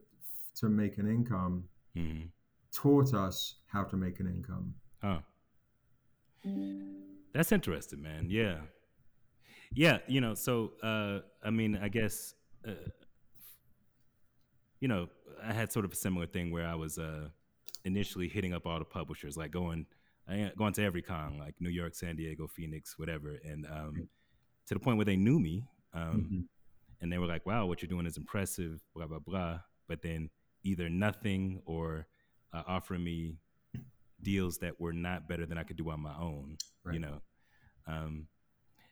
to 0.56 0.70
make 0.70 0.98
an 0.98 1.08
income 1.08 1.64
mm. 1.96 2.28
taught 2.74 3.14
us 3.14 3.56
how 3.68 3.84
to 3.84 3.96
make 3.96 4.20
an 4.20 4.28
income. 4.28 4.74
Oh. 5.04 5.20
That's 7.34 7.52
interesting, 7.52 8.02
man. 8.02 8.28
Yeah. 8.30 8.58
Yeah, 9.74 10.00
you 10.08 10.22
know, 10.22 10.34
so 10.34 10.74
uh 10.82 11.20
I 11.44 11.50
mean, 11.50 11.78
I 11.82 11.90
guess 11.90 12.34
uh, 12.68 12.72
you 14.80 14.88
know, 14.88 15.10
I 15.44 15.54
had 15.54 15.72
sort 15.72 15.86
of 15.86 15.92
a 15.92 15.96
similar 15.96 16.26
thing 16.26 16.52
where 16.52 16.68
I 16.68 16.76
was 16.76 16.98
uh 16.98 17.30
initially 17.84 18.28
hitting 18.28 18.54
up 18.54 18.66
all 18.66 18.80
the 18.80 18.86
publishers, 18.86 19.38
like 19.38 19.52
going 19.52 19.86
I 20.30 20.52
gone 20.58 20.74
to 20.74 20.84
every 20.84 21.02
con, 21.02 21.38
like 21.40 21.56
New 21.60 21.70
York, 21.70 21.96
San 21.96 22.16
Diego, 22.16 22.48
Phoenix, 22.48 23.00
whatever, 23.00 23.38
and 23.46 23.66
um, 23.66 24.10
to 24.68 24.74
the 24.74 24.80
point 24.80 24.98
where 24.98 25.06
they 25.06 25.16
knew 25.16 25.40
me, 25.40 25.64
um, 25.94 26.02
mm-hmm. 26.02 26.40
and 27.02 27.12
they 27.12 27.18
were 27.18 27.28
like, 27.28 27.46
"Wow, 27.46 27.66
what 27.66 27.82
you're 27.82 27.90
doing 27.90 28.06
is 28.06 28.18
impressive," 28.18 28.82
blah 28.94 29.08
blah 29.08 29.20
blah. 29.20 29.60
But 29.88 30.02
then 30.02 30.30
either 30.64 30.90
nothing 30.90 31.62
or 31.66 32.08
uh, 32.54 32.64
offering 32.68 33.04
me 33.04 33.38
deals 34.22 34.58
that 34.58 34.80
were 34.80 34.94
not 34.94 35.30
better 35.30 35.46
than 35.46 35.58
I 35.58 35.64
could 35.64 35.78
do 35.78 35.90
on 35.90 36.02
my 36.02 36.16
own. 36.20 36.58
Right. 36.84 36.96
You 36.96 37.00
know, 37.00 37.22
um, 37.88 38.28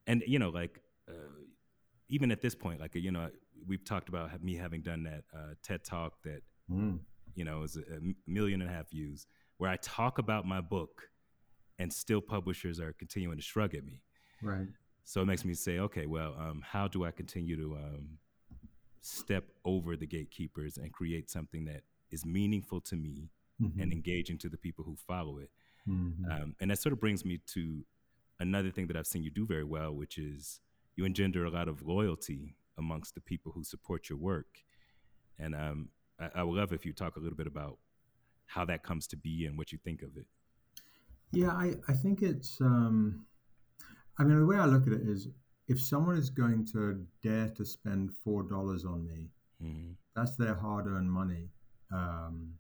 and 0.08 0.24
you 0.26 0.40
know, 0.40 0.50
like 0.50 0.80
uh, 1.10 1.44
even 2.10 2.32
at 2.32 2.42
this 2.42 2.56
point, 2.56 2.80
like 2.80 2.96
you 2.96 3.12
know, 3.12 3.30
we've 3.68 3.84
talked 3.84 4.10
about 4.10 4.42
me 4.44 4.56
having 4.56 4.82
done 4.82 5.04
that 5.04 5.24
uh, 5.36 5.54
TED 5.64 5.84
talk 5.84 6.14
that 6.24 6.42
mm. 6.72 7.00
you 7.34 7.44
know 7.44 7.64
is 7.64 7.78
a, 7.78 7.82
a 7.82 8.00
million 8.28 8.62
and 8.62 8.70
a 8.70 8.74
half 8.74 8.90
views, 8.90 9.28
where 9.58 9.70
I 9.70 9.78
talk 9.78 10.18
about 10.18 10.46
my 10.46 10.62
book, 10.62 11.10
and 11.80 11.92
still 11.92 12.22
publishers 12.22 12.80
are 12.80 12.94
continuing 12.94 13.38
to 13.38 13.44
shrug 13.44 13.76
at 13.76 13.86
me. 13.86 14.02
Right. 14.42 14.68
So 15.04 15.22
it 15.22 15.26
makes 15.26 15.46
me 15.46 15.54
say, 15.54 15.80
okay, 15.80 16.06
well, 16.06 16.36
um, 16.40 16.62
how 16.66 16.88
do 16.88 17.06
I 17.06 17.12
continue 17.12 17.56
to 17.58 17.76
um, 17.76 18.18
step 19.02 19.46
over 19.64 19.96
the 19.96 20.08
gatekeepers 20.08 20.78
and 20.78 20.92
create 20.92 21.30
something 21.30 21.66
that 21.66 21.82
is 22.12 22.26
meaningful 22.26 22.82
to 22.82 22.96
me 22.96 23.30
mm-hmm. 23.62 23.80
and 23.80 23.94
engaging 23.94 24.38
to 24.40 24.50
the 24.50 24.58
people 24.58 24.84
who 24.84 24.96
follow 25.08 25.38
it? 25.38 25.52
Mm-hmm. 25.88 26.32
Um, 26.32 26.56
and 26.60 26.72
that 26.72 26.80
sort 26.80 26.94
of 26.94 27.00
brings 27.00 27.24
me 27.24 27.40
to 27.54 27.86
another 28.40 28.72
thing 28.72 28.88
that 28.88 28.98
I've 28.98 29.08
seen 29.08 29.24
you 29.24 29.30
do 29.30 29.46
very 29.46 29.64
well, 29.64 29.94
which 29.94 30.18
is 30.18 30.60
you 30.96 31.06
engender 31.06 31.46
a 31.46 31.52
lot 31.52 31.68
of 31.68 31.84
loyalty 31.84 32.56
amongst 32.78 33.16
the 33.16 33.22
people 33.22 33.52
who 33.54 33.64
support 33.64 34.10
your 34.10 34.18
work. 34.18 34.64
And 35.38 35.54
um, 35.54 35.90
I, 36.20 36.30
I, 36.36 36.44
would 36.44 36.58
love 36.58 36.74
if 36.74 36.86
you 36.86 36.94
talk 36.94 37.16
a 37.16 37.20
little 37.20 37.38
bit 37.38 37.48
about 37.48 37.78
how 38.48 38.66
that 38.66 38.84
comes 38.84 39.08
to 39.08 39.18
be 39.18 39.46
and 39.46 39.58
what 39.58 39.72
you 39.72 39.78
think 39.78 40.02
of 40.02 40.18
it. 40.18 40.26
Yeah, 41.36 41.52
I, 41.52 41.76
I 41.88 41.94
think 41.94 42.22
it's, 42.22 42.60
um, 42.62 43.26
I 44.20 44.24
mean, 44.24 44.40
the 44.40 44.46
way 44.46 44.58
I 44.58 44.66
look 44.66 44.88
at 44.88 44.94
it 44.94 45.02
is 45.02 45.28
if 45.68 45.82
someone 45.82 46.18
is 46.18 46.30
going 46.30 46.66
to 46.74 47.06
dare 47.24 47.50
to 47.50 47.66
spend 47.66 48.12
$4 48.26 48.86
on 48.86 49.06
me, 49.06 49.30
mm-hmm. 49.62 49.92
that's 50.16 50.36
their 50.38 50.56
hard 50.56 50.88
earned 50.88 51.12
money. 51.12 51.50
Um, 51.94 52.54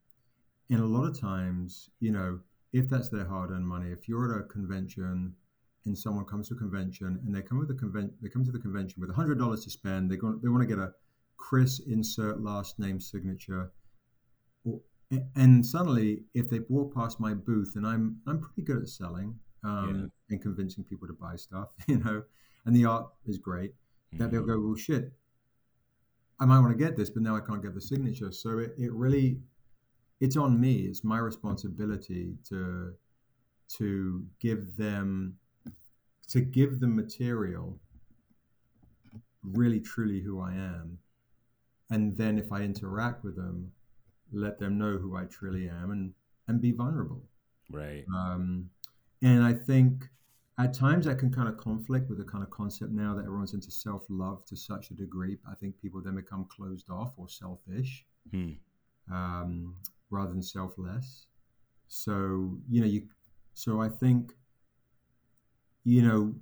and 0.70 0.82
a 0.82 0.86
lot 0.86 1.05
of 1.05 1.20
times, 1.20 1.89
you 2.00 2.12
know, 2.12 2.39
if 2.74 2.89
that's 2.89 3.10
their 3.10 3.25
hard 3.25 3.51
earned 3.51 3.67
money, 3.67 3.91
if 3.91 4.08
you're 4.08 4.34
at 4.34 4.41
a 4.41 4.44
convention 4.48 5.34
and 5.86 5.98
someone 5.98 6.25
comes 6.25 6.50
to 6.50 6.55
a 6.55 6.58
convention 6.58 7.20
and 7.25 7.34
they 7.34 7.41
come 7.41 7.60
with 7.60 7.67
the 7.67 7.75
convent, 7.75 8.12
they 8.22 8.29
come 8.29 8.44
to 8.44 8.51
the 8.51 8.60
convention 8.60 9.00
with 9.00 9.13
hundred 9.13 9.38
dollars 9.38 9.63
to 9.63 9.70
spend. 9.70 10.10
They 10.10 10.17
go, 10.17 10.38
they 10.41 10.50
want 10.50 10.62
to 10.62 10.67
get 10.67 10.79
a 10.79 10.91
Chris 11.38 11.79
insert 11.79 12.41
last 12.41 12.79
name 12.79 13.00
signature, 13.00 13.72
or, 14.65 14.82
and 15.36 15.65
suddenly 15.65 16.24
if 16.34 16.50
they 16.50 16.60
walk 16.69 16.93
past 16.93 17.19
my 17.19 17.34
booth 17.34 17.74
and 17.75 17.86
I'm 17.86 18.17
I'm 18.27 18.39
pretty 18.39 18.62
good 18.62 18.81
at 18.81 18.89
selling 18.89 19.39
um, 19.63 20.12
yeah. 20.29 20.34
and 20.36 20.41
convincing 20.41 20.84
people 20.84 21.07
to 21.07 21.13
buy 21.13 21.36
stuff, 21.36 21.69
you 21.88 21.98
know, 21.98 22.24
and 22.65 22.75
the 22.75 22.86
art 22.86 23.07
is 23.25 23.38
great, 23.38 23.72
mm-hmm. 23.72 24.17
that 24.19 24.31
they'll 24.31 24.41
mm-hmm. 24.41 24.62
go, 24.62 24.67
well, 24.67 24.75
shit, 24.75 25.12
I 26.39 26.45
might 26.45 26.60
want 26.60 26.77
to 26.77 26.84
get 26.84 26.98
this, 26.98 27.10
but 27.10 27.24
now 27.24 27.36
I 27.36 27.39
can't 27.39 27.62
get 27.62 27.74
the 27.74 27.81
signature. 27.81 28.31
So 28.31 28.60
it, 28.60 28.74
it 28.77 28.91
really, 28.91 29.39
it's 30.19 30.38
on 30.38 30.60
me. 30.60 30.81
It's 30.81 31.03
my 31.03 31.17
responsibility 31.17 32.36
to 32.50 32.93
to 33.77 34.24
give 34.39 34.77
them 34.77 35.38
to 36.27 36.41
give 36.41 36.79
the 36.79 36.88
material 36.88 37.79
really 39.43 39.79
truly 39.79 40.22
who 40.22 40.41
I 40.41 40.53
am. 40.53 41.00
And 41.89 42.17
then 42.17 42.38
if 42.39 42.51
I 42.51 42.62
interact 42.62 43.24
with 43.24 43.36
them, 43.36 43.72
let 44.32 44.60
them 44.60 44.77
know 44.77 44.98
who 44.98 45.15
I 45.15 45.25
truly 45.25 45.70
am 45.70 45.91
and, 45.91 46.13
and 46.48 46.62
be 46.62 46.72
vulnerable. 46.72 47.24
Right. 47.72 48.05
Um, 48.15 48.70
and 49.22 49.44
I 49.44 49.53
think 49.53 50.03
at 50.60 50.74
times 50.74 51.05
that 51.05 51.20
can 51.20 51.32
kind 51.32 51.50
of 51.50 51.58
conflict 51.58 52.10
with 52.10 52.17
the 52.17 52.25
kind 52.25 52.44
of 52.44 52.50
concept 52.50 52.91
now 52.91 53.13
that 53.15 53.25
everyone's 53.25 53.53
into 53.53 53.72
self 53.72 54.03
love 54.10 54.46
to 54.46 54.55
such 54.55 54.91
a 54.91 54.94
degree. 54.94 55.38
I 55.50 55.55
think 55.55 55.79
people 55.82 56.01
then 56.01 56.15
become 56.15 56.48
closed 56.50 56.89
off 56.89 57.13
or 57.17 57.27
selfish 57.27 58.05
hmm. 58.32 58.51
um, 59.12 59.75
rather 60.10 60.32
than 60.32 60.41
selfless. 60.41 61.27
So, 61.88 62.58
you 62.70 62.82
know, 62.82 62.88
you, 62.88 63.03
so 63.53 63.82
I 63.82 63.89
think 63.89 64.34
you 65.86 66.01
know, 66.01 66.34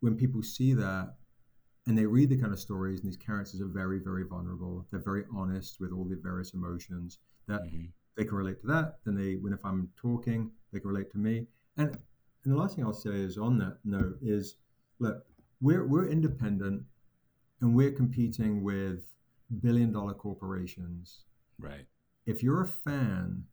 when 0.00 0.16
people 0.16 0.42
see 0.42 0.72
that 0.74 1.14
and 1.86 1.96
they 1.96 2.06
read 2.06 2.30
the 2.30 2.36
kind 2.36 2.52
of 2.52 2.58
stories, 2.58 3.00
and 3.00 3.08
these 3.08 3.16
characters 3.16 3.60
are 3.60 3.68
very, 3.68 3.98
very 3.98 4.24
vulnerable, 4.24 4.86
they're 4.90 5.00
very 5.00 5.24
honest 5.34 5.80
with 5.80 5.92
all 5.92 6.04
the 6.04 6.16
various 6.16 6.54
emotions 6.54 7.18
that 7.46 7.62
mm-hmm. 7.62 7.84
they 8.16 8.24
can 8.24 8.36
relate 8.36 8.60
to 8.60 8.66
that. 8.66 8.98
Then 9.04 9.14
they, 9.14 9.34
when 9.34 9.52
if 9.52 9.64
I'm 9.64 9.88
talking, 10.00 10.50
they 10.72 10.80
can 10.80 10.88
relate 10.88 11.10
to 11.12 11.18
me. 11.18 11.46
And 11.76 11.96
and 12.44 12.54
the 12.54 12.58
last 12.58 12.76
thing 12.76 12.84
I'll 12.84 12.92
say 12.92 13.10
is 13.10 13.38
on 13.38 13.58
that 13.58 13.78
note 13.84 14.18
is, 14.22 14.56
look, 14.98 15.24
we're 15.60 15.86
we're 15.86 16.08
independent, 16.08 16.82
and 17.60 17.74
we're 17.74 17.92
competing 17.92 18.62
with 18.62 19.04
billion 19.60 19.92
dollar 19.92 20.14
corporations. 20.14 21.24
Right. 21.58 21.86
If 22.26 22.42
you're 22.42 22.62
a 22.62 22.68
fan, 22.68 23.44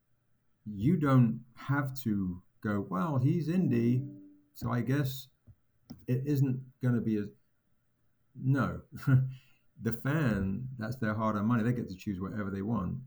you 0.65 0.97
don't 0.97 1.41
have 1.55 1.95
to 2.01 2.41
go. 2.61 2.85
Well, 2.89 3.17
he's 3.17 3.47
indie 3.47 4.07
so 4.53 4.71
I 4.71 4.81
guess 4.81 5.27
it 6.07 6.23
isn't 6.25 6.59
going 6.81 6.95
to 6.95 7.01
be 7.01 7.17
as 7.17 7.25
no. 8.41 8.81
the 9.81 9.93
fan, 9.93 10.67
that's 10.77 10.95
their 10.97 11.13
hard-earned 11.13 11.47
money. 11.47 11.63
They 11.63 11.73
get 11.73 11.89
to 11.89 11.95
choose 11.95 12.19
whatever 12.19 12.49
they 12.49 12.61
want. 12.61 12.97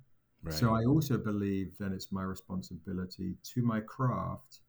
Right. 0.43 0.55
So 0.55 0.75
I 0.75 0.85
also 0.85 1.17
believe 1.19 1.77
that 1.79 1.93
it's 1.93 2.13
my 2.13 2.23
responsibility 2.23 3.37
to 3.55 3.63
my 3.63 3.81
craft 3.81 4.61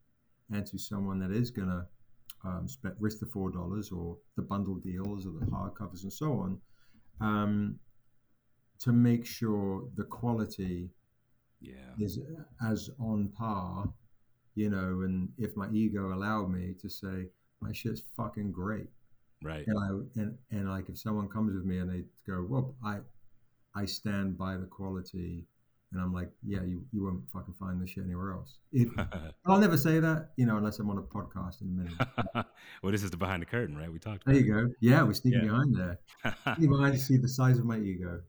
and 0.50 0.66
to 0.66 0.78
someone 0.78 1.18
that 1.20 1.30
is 1.30 1.50
going 1.50 1.68
to 1.68 1.86
um, 2.44 2.66
spend, 2.66 2.94
risk 2.98 3.20
the 3.20 3.26
four 3.26 3.50
dollars 3.50 3.90
or 3.90 4.16
the 4.36 4.42
bundle 4.42 4.76
deals 4.76 5.26
or 5.26 5.32
the 5.38 5.46
hardcovers 5.46 6.04
and 6.04 6.12
so 6.12 6.32
on, 6.32 6.60
um, 7.20 7.78
to 8.80 8.92
make 8.92 9.26
sure 9.26 9.84
the 9.96 10.04
quality 10.04 10.90
yeah. 11.60 11.74
is 11.98 12.20
as 12.62 12.90
on 12.98 13.28
par 13.36 13.92
you 14.58 14.68
know, 14.68 15.02
and 15.04 15.28
if 15.38 15.56
my 15.56 15.68
ego 15.70 16.12
allowed 16.12 16.50
me 16.50 16.74
to 16.80 16.90
say 16.90 17.28
my 17.60 17.72
shit's 17.72 18.02
fucking 18.16 18.50
great, 18.50 18.88
right? 19.42 19.64
And 19.66 19.78
I 19.78 20.20
and 20.20 20.38
and 20.50 20.70
like 20.70 20.88
if 20.88 20.98
someone 20.98 21.28
comes 21.28 21.54
with 21.54 21.64
me 21.64 21.78
and 21.78 21.90
they 21.90 22.04
go, 22.26 22.46
well, 22.48 22.74
I 22.84 22.98
I 23.74 23.84
stand 23.84 24.36
by 24.38 24.56
the 24.56 24.66
quality, 24.66 25.46
and 25.92 26.02
I'm 26.02 26.12
like, 26.12 26.30
yeah, 26.46 26.62
you, 26.62 26.84
you 26.92 27.04
won't 27.04 27.22
fucking 27.32 27.54
find 27.58 27.80
this 27.80 27.90
shit 27.90 28.04
anywhere 28.04 28.32
else. 28.32 28.56
If, 28.72 28.88
I'll 29.46 29.58
never 29.58 29.78
say 29.78 30.00
that, 30.00 30.30
you 30.36 30.44
know, 30.44 30.56
unless 30.58 30.78
I'm 30.78 30.90
on 30.90 30.98
a 30.98 31.02
podcast 31.02 31.62
in 31.62 31.68
a 31.68 31.70
minute. 31.70 32.46
well, 32.82 32.92
this 32.92 33.02
is 33.02 33.10
the 33.10 33.16
behind 33.16 33.40
the 33.40 33.46
curtain, 33.46 33.76
right? 33.76 33.90
We 33.90 33.98
talked. 33.98 34.26
There 34.26 34.34
you 34.34 34.52
go. 34.52 34.68
Yeah, 34.80 35.02
we're 35.02 35.14
sneaking 35.14 35.44
yeah. 35.44 35.50
behind 35.50 35.74
there. 35.74 35.98
you 36.58 36.68
behind 36.68 36.94
to 36.94 37.00
see 37.00 37.16
the 37.16 37.28
size 37.28 37.58
of 37.58 37.64
my 37.64 37.78
ego. 37.78 38.20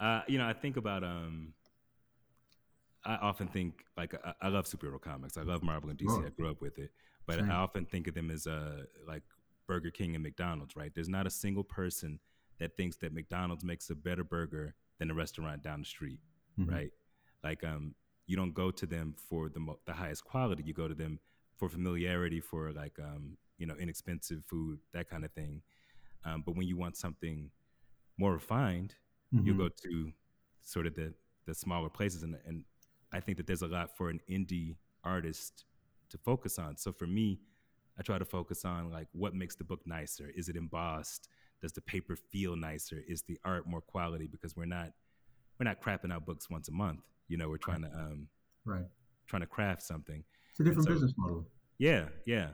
uh, 0.00 0.22
you 0.28 0.38
know, 0.38 0.46
I 0.46 0.52
think 0.52 0.76
about 0.76 1.02
um, 1.02 1.52
I 3.04 3.16
often 3.16 3.48
think 3.48 3.84
like 3.96 4.14
I, 4.24 4.34
I, 4.42 4.48
love 4.48 4.66
superhero 4.66 5.00
comics. 5.00 5.36
I 5.36 5.42
love 5.42 5.62
Marvel 5.62 5.90
and 5.90 5.98
DC. 5.98 6.06
Oh. 6.10 6.24
I 6.24 6.30
grew 6.30 6.50
up 6.50 6.60
with 6.60 6.78
it, 6.78 6.90
but 7.26 7.36
Same. 7.36 7.50
I 7.50 7.54
often 7.54 7.84
think 7.84 8.06
of 8.06 8.14
them 8.14 8.30
as 8.30 8.46
uh 8.46 8.84
like 9.06 9.22
Burger 9.66 9.90
King 9.90 10.14
and 10.14 10.22
McDonald's. 10.22 10.76
Right? 10.76 10.92
There's 10.94 11.08
not 11.08 11.26
a 11.26 11.30
single 11.30 11.64
person 11.64 12.18
that 12.58 12.76
thinks 12.76 12.96
that 12.98 13.12
McDonald's 13.12 13.64
makes 13.64 13.90
a 13.90 13.94
better 13.94 14.24
burger 14.24 14.74
than 14.98 15.10
a 15.10 15.14
restaurant 15.14 15.62
down 15.62 15.80
the 15.80 15.86
street. 15.86 16.20
Mm-hmm. 16.58 16.72
Right? 16.72 16.90
Like 17.42 17.64
um, 17.64 17.94
you 18.26 18.36
don't 18.36 18.54
go 18.54 18.70
to 18.70 18.86
them 18.86 19.14
for 19.28 19.48
the 19.48 19.60
mo- 19.60 19.80
the 19.86 19.92
highest 19.92 20.24
quality. 20.24 20.62
You 20.64 20.74
go 20.74 20.88
to 20.88 20.94
them 20.94 21.18
for 21.56 21.68
familiarity, 21.68 22.40
for 22.40 22.72
like 22.72 22.98
um, 22.98 23.36
you 23.58 23.66
know 23.66 23.74
inexpensive 23.74 24.44
food, 24.46 24.78
that 24.92 25.08
kind 25.08 25.24
of 25.24 25.32
thing. 25.32 25.62
Um, 26.24 26.42
but 26.44 26.56
when 26.56 26.66
you 26.66 26.76
want 26.76 26.96
something 26.96 27.50
more 28.18 28.32
refined, 28.32 28.94
mm-hmm. 29.34 29.46
you 29.46 29.54
go 29.54 29.68
to 29.68 30.12
sort 30.62 30.86
of 30.86 30.94
the 30.94 31.14
the 31.46 31.54
smaller 31.54 31.88
places 31.88 32.24
and, 32.24 32.36
and 32.44 32.64
I 33.12 33.20
think 33.20 33.38
that 33.38 33.46
there's 33.46 33.62
a 33.62 33.68
lot 33.68 33.96
for 33.96 34.10
an 34.10 34.20
indie 34.28 34.76
artist 35.04 35.64
to 36.10 36.18
focus 36.18 36.58
on. 36.58 36.76
So 36.76 36.92
for 36.92 37.06
me, 37.06 37.40
I 37.98 38.02
try 38.02 38.18
to 38.18 38.24
focus 38.24 38.64
on 38.64 38.90
like 38.90 39.08
what 39.12 39.34
makes 39.34 39.54
the 39.54 39.64
book 39.64 39.80
nicer. 39.86 40.30
Is 40.34 40.48
it 40.48 40.56
embossed? 40.56 41.28
Does 41.60 41.72
the 41.72 41.80
paper 41.80 42.16
feel 42.16 42.56
nicer? 42.56 43.02
Is 43.08 43.22
the 43.22 43.38
art 43.44 43.66
more 43.66 43.80
quality? 43.80 44.26
Because 44.26 44.56
we're 44.56 44.66
not 44.66 44.92
we're 45.58 45.64
not 45.64 45.80
crapping 45.80 46.12
out 46.12 46.26
books 46.26 46.50
once 46.50 46.68
a 46.68 46.72
month. 46.72 47.00
You 47.28 47.38
know, 47.38 47.48
we're 47.48 47.56
trying 47.56 47.82
to 47.82 47.88
um 47.88 48.28
right 48.64 48.86
trying 49.26 49.42
to 49.42 49.46
craft 49.46 49.82
something. 49.82 50.22
It's 50.50 50.60
a 50.60 50.64
different 50.64 50.86
so, 50.86 50.94
business 50.94 51.12
model. 51.16 51.46
Yeah, 51.78 52.06
yeah. 52.26 52.50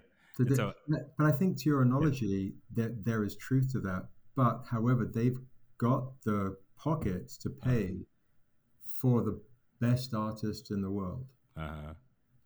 So, 0.54 0.72
but 0.88 1.26
I 1.26 1.30
think 1.30 1.58
to 1.58 1.68
your 1.68 1.82
analogy 1.82 2.54
yeah. 2.74 2.84
that 2.84 3.04
there 3.04 3.22
is 3.22 3.36
truth 3.36 3.70
to 3.72 3.80
that. 3.80 4.08
But 4.34 4.62
however, 4.70 5.04
they've 5.04 5.38
got 5.76 6.04
the 6.24 6.56
pockets 6.78 7.36
to 7.38 7.50
pay 7.50 7.84
uh-huh. 7.84 8.04
for 9.00 9.22
the 9.22 9.40
best 9.80 10.14
artists 10.14 10.70
in 10.70 10.80
the 10.80 10.90
world. 10.90 11.26
Uh-huh. 11.56 11.92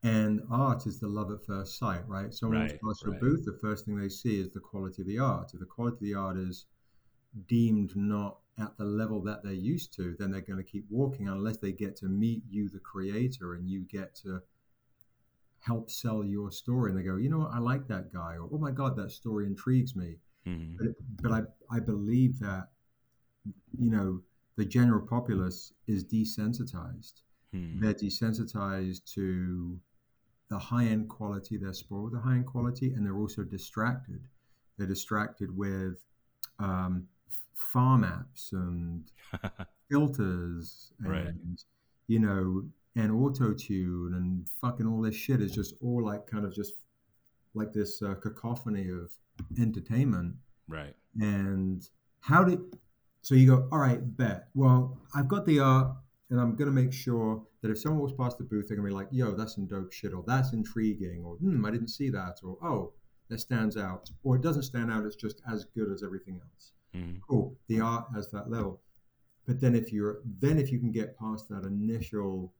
And 0.02 0.42
art 0.50 0.86
is 0.86 1.00
the 1.00 1.08
love 1.08 1.30
at 1.30 1.44
first 1.44 1.78
sight, 1.78 2.06
right? 2.06 2.32
Someone 2.32 2.60
right, 2.60 2.80
past 2.80 3.04
right. 3.04 3.16
a 3.16 3.20
booth, 3.20 3.44
the 3.44 3.58
first 3.60 3.86
thing 3.86 3.98
they 3.98 4.08
see 4.08 4.40
is 4.40 4.50
the 4.50 4.60
quality 4.60 5.02
of 5.02 5.08
the 5.08 5.18
art. 5.18 5.50
If 5.52 5.60
the 5.60 5.66
quality 5.66 5.96
of 5.96 6.00
the 6.02 6.14
art 6.14 6.36
is 6.36 6.66
deemed 7.48 7.96
not 7.96 8.38
at 8.58 8.76
the 8.78 8.84
level 8.84 9.20
that 9.22 9.42
they're 9.42 9.52
used 9.52 9.94
to, 9.94 10.14
then 10.18 10.30
they're 10.30 10.40
going 10.40 10.62
to 10.62 10.70
keep 10.70 10.84
walking 10.90 11.28
unless 11.28 11.58
they 11.58 11.72
get 11.72 11.96
to 11.96 12.06
meet 12.06 12.42
you, 12.48 12.68
the 12.68 12.78
creator, 12.78 13.54
and 13.54 13.68
you 13.68 13.84
get 13.90 14.14
to 14.14 14.40
help 15.60 15.90
sell 15.90 16.24
your 16.24 16.50
story. 16.50 16.90
And 16.90 16.98
they 16.98 17.02
go, 17.02 17.16
you 17.16 17.28
know 17.28 17.38
what, 17.38 17.52
I 17.52 17.58
like 17.58 17.88
that 17.88 18.12
guy, 18.12 18.36
or 18.36 18.48
oh 18.52 18.58
my 18.58 18.70
God, 18.70 18.96
that 18.96 19.10
story 19.10 19.46
intrigues 19.46 19.96
me. 19.96 20.16
Mm-hmm. 20.46 20.76
But, 20.78 20.94
but 21.22 21.32
I, 21.32 21.76
I 21.76 21.80
believe 21.80 22.38
that, 22.38 22.68
you 23.76 23.90
know, 23.90 24.22
the 24.56 24.64
general 24.64 25.06
populace 25.06 25.72
is 25.86 26.04
desensitized. 26.04 27.22
Hmm. 27.56 27.80
They're 27.80 27.94
desensitized 27.94 29.04
to 29.14 29.78
the 30.48 30.58
high 30.58 30.84
end 30.84 31.08
quality. 31.08 31.56
They're 31.56 31.72
spoiled 31.72 32.12
the 32.12 32.20
high 32.20 32.34
end 32.34 32.46
quality, 32.46 32.92
and 32.92 33.04
they're 33.04 33.16
also 33.16 33.42
distracted. 33.42 34.20
They're 34.78 34.86
distracted 34.86 35.56
with 35.56 35.98
um, 36.58 37.08
farm 37.54 38.02
apps 38.04 38.52
and 38.52 39.04
filters 39.90 40.92
and 41.00 41.10
Right. 41.10 41.34
you 42.06 42.18
know 42.18 42.64
and 42.94 43.12
auto 43.12 43.52
tune 43.52 44.14
and 44.14 44.48
fucking 44.60 44.86
all 44.86 45.02
this 45.02 45.14
shit 45.14 45.40
is 45.40 45.52
just 45.52 45.74
all 45.82 46.04
like 46.04 46.26
kind 46.26 46.44
of 46.44 46.54
just 46.54 46.74
like 47.54 47.72
this 47.72 48.02
uh, 48.02 48.14
cacophony 48.14 48.88
of 48.90 49.10
entertainment 49.58 50.34
right. 50.68 50.94
and 51.20 51.88
how 52.20 52.42
did 52.44 52.60
so 53.22 53.34
you 53.34 53.46
go 53.46 53.68
all 53.72 53.78
right 53.78 54.16
bet 54.16 54.48
well 54.54 54.98
i've 55.14 55.28
got 55.28 55.44
the 55.46 55.60
art 55.60 55.88
and 56.30 56.40
i'm 56.40 56.56
going 56.56 56.66
to 56.66 56.72
make 56.82 56.92
sure 56.92 57.42
that 57.62 57.70
if 57.70 57.78
someone 57.78 58.00
walks 58.00 58.12
past 58.18 58.38
the 58.38 58.44
booth 58.44 58.66
they're 58.68 58.76
going 58.76 58.88
to 58.88 58.92
be 58.92 58.96
like 58.96 59.08
yo 59.10 59.32
that's 59.32 59.54
some 59.54 59.66
dope 59.66 59.92
shit 59.92 60.12
or 60.12 60.22
that's 60.26 60.52
intriguing 60.52 61.22
or 61.24 61.36
hmm 61.36 61.64
i 61.64 61.70
didn't 61.70 61.88
see 61.88 62.08
that 62.10 62.38
or 62.42 62.56
oh 62.62 62.92
that 63.28 63.38
stands 63.40 63.76
out 63.76 64.10
or 64.24 64.36
it 64.36 64.42
doesn't 64.42 64.62
stand 64.62 64.90
out 64.92 65.04
it's 65.04 65.16
just 65.16 65.40
as 65.50 65.64
good 65.74 65.90
as 65.92 66.02
everything 66.02 66.40
else 66.40 66.72
Mhm. 66.94 67.20
cool 67.28 67.56
the 67.68 67.80
art 67.80 68.06
has 68.14 68.30
that 68.30 68.48
level 68.50 68.80
but 69.46 69.60
then 69.60 69.74
if 69.74 69.92
you're 69.92 70.18
then 70.40 70.58
if 70.58 70.72
you 70.72 70.78
can 70.78 70.92
get 70.92 71.18
past 71.18 71.48
that 71.48 71.64
initial 71.64 72.52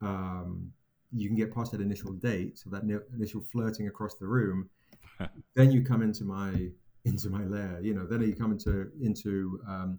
um, 0.00 0.72
you 1.12 1.28
can 1.28 1.36
get 1.36 1.54
past 1.54 1.72
that 1.72 1.80
initial 1.80 2.12
date 2.12 2.58
so 2.58 2.70
that 2.70 2.84
ni- 2.84 2.96
initial 3.14 3.42
flirting 3.52 3.86
across 3.88 4.14
the 4.16 4.26
room 4.26 4.68
then 5.54 5.70
you 5.70 5.82
come 5.84 6.02
into 6.02 6.24
my 6.24 6.68
into 7.04 7.28
my 7.28 7.44
lair 7.44 7.78
you 7.82 7.94
know 7.94 8.06
then 8.06 8.22
you 8.22 8.34
come 8.34 8.52
into 8.52 8.90
into 9.02 9.60
um, 9.68 9.98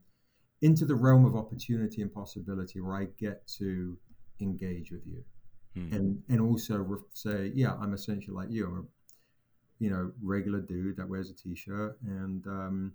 into 0.63 0.85
the 0.85 0.95
realm 0.95 1.25
of 1.25 1.35
opportunity 1.35 2.01
and 2.01 2.11
possibility 2.13 2.79
where 2.81 2.95
i 2.95 3.05
get 3.19 3.45
to 3.47 3.97
engage 4.41 4.91
with 4.91 5.05
you 5.05 5.23
Hmm. 5.75 5.91
and 5.91 6.23
and 6.29 6.39
also 6.39 6.77
re- 6.77 6.99
say 7.13 7.51
yeah 7.55 7.73
i'm 7.81 7.93
essentially 7.95 8.35
like 8.35 8.51
you 8.51 8.67
i'm 8.67 8.77
a 8.77 8.83
you 9.83 9.89
know 9.89 10.11
regular 10.21 10.61
dude 10.61 10.97
that 10.97 11.09
wears 11.09 11.31
a 11.31 11.33
t-shirt 11.33 11.97
and 12.05 12.45
um 12.45 12.93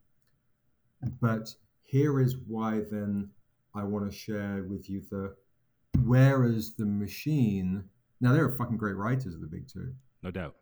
but 1.20 1.52
here 1.82 2.20
is 2.20 2.36
why 2.46 2.82
then 2.88 3.30
i 3.74 3.82
want 3.82 4.08
to 4.08 4.16
share 4.16 4.64
with 4.68 4.88
you 4.88 5.02
the 5.10 5.34
whereas 6.04 6.74
the 6.76 6.86
machine 6.86 7.82
now 8.20 8.32
there 8.32 8.44
are 8.44 8.52
fucking 8.52 8.76
great 8.76 8.94
writers 8.96 9.34
of 9.34 9.40
the 9.40 9.46
big 9.48 9.66
two 9.66 9.92
No 10.22 10.30
doubt. 10.30 10.54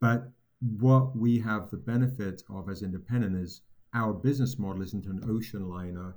but 0.00 0.28
what 0.78 1.16
we 1.16 1.38
have 1.40 1.70
the 1.70 1.76
benefit 1.78 2.42
of 2.50 2.68
as 2.68 2.82
independent 2.82 3.36
is 3.36 3.62
our 3.94 4.12
business 4.12 4.58
model 4.58 4.82
isn't 4.82 5.06
an 5.06 5.20
ocean 5.28 5.68
liner, 5.68 6.16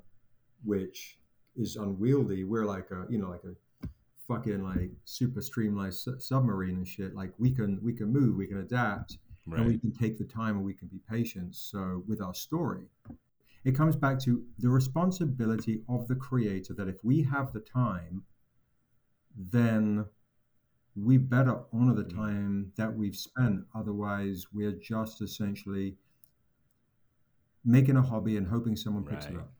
which 0.63 1.19
is 1.55 1.75
unwieldy. 1.75 2.43
We're 2.43 2.65
like 2.65 2.89
a, 2.91 3.05
you 3.09 3.17
know, 3.19 3.29
like 3.29 3.43
a 3.43 3.87
fucking 4.27 4.63
like 4.63 4.91
super 5.05 5.41
streamlined 5.41 5.93
su- 5.93 6.19
submarine 6.19 6.75
and 6.77 6.87
shit. 6.87 7.15
Like 7.15 7.33
we 7.37 7.51
can 7.51 7.79
we 7.83 7.93
can 7.93 8.11
move, 8.11 8.35
we 8.35 8.47
can 8.47 8.57
adapt, 8.59 9.17
and 9.45 9.65
we 9.65 9.77
can 9.77 9.91
take 9.91 10.17
the 10.17 10.25
time 10.25 10.57
and 10.57 10.65
we 10.65 10.73
can 10.73 10.87
be 10.87 10.99
patient. 11.09 11.55
So 11.55 12.03
with 12.07 12.21
our 12.21 12.33
story, 12.33 12.85
it 13.63 13.75
comes 13.75 13.95
back 13.95 14.19
to 14.21 14.43
the 14.59 14.69
responsibility 14.69 15.83
of 15.87 16.07
the 16.07 16.15
creator 16.15 16.73
that 16.73 16.87
if 16.87 17.03
we 17.03 17.21
have 17.23 17.53
the 17.53 17.59
time, 17.61 18.23
then 19.35 20.05
we 20.95 21.17
better 21.17 21.59
honor 21.71 21.93
the 21.93 22.03
Mm. 22.03 22.15
time 22.15 22.71
that 22.75 22.95
we've 22.95 23.15
spent. 23.15 23.65
Otherwise, 23.75 24.47
we're 24.51 24.71
just 24.71 25.21
essentially 25.21 25.95
making 27.67 27.97
a 27.97 28.01
hobby 28.01 28.37
and 28.37 28.47
hoping 28.47 28.75
someone 28.75 29.03
picks 29.03 29.25
it 29.25 29.35
up. 29.35 29.51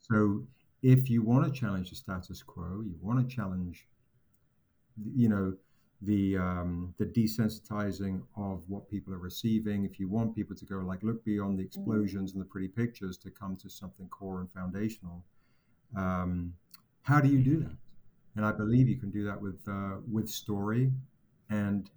So 0.00 0.42
if 0.82 1.10
you 1.10 1.22
want 1.22 1.44
to 1.44 1.60
challenge 1.60 1.90
the 1.90 1.96
status 1.96 2.42
quo, 2.42 2.82
you 2.82 2.96
want 3.00 3.20
to 3.20 3.36
challenge, 3.36 3.86
you 5.14 5.28
know, 5.28 5.54
the 6.02 6.38
um, 6.38 6.94
the 6.98 7.04
desensitizing 7.04 8.22
of 8.36 8.62
what 8.68 8.88
people 8.88 9.12
are 9.12 9.18
receiving. 9.18 9.84
If 9.84 10.00
you 10.00 10.08
want 10.08 10.34
people 10.34 10.56
to 10.56 10.64
go 10.64 10.76
like 10.76 11.02
look 11.02 11.22
beyond 11.26 11.58
the 11.58 11.62
explosions 11.62 12.32
and 12.32 12.40
the 12.40 12.46
pretty 12.46 12.68
pictures 12.68 13.18
to 13.18 13.30
come 13.30 13.54
to 13.56 13.68
something 13.68 14.08
core 14.08 14.40
and 14.40 14.50
foundational, 14.50 15.22
um, 15.94 16.54
how 17.02 17.20
do 17.20 17.28
you 17.28 17.42
do 17.44 17.60
that? 17.60 17.76
And 18.36 18.46
I 18.46 18.52
believe 18.52 18.88
you 18.88 18.96
can 18.96 19.10
do 19.10 19.24
that 19.24 19.38
with 19.38 19.60
uh, 19.68 19.96
with 20.10 20.30
story 20.30 20.90
and 21.50 21.90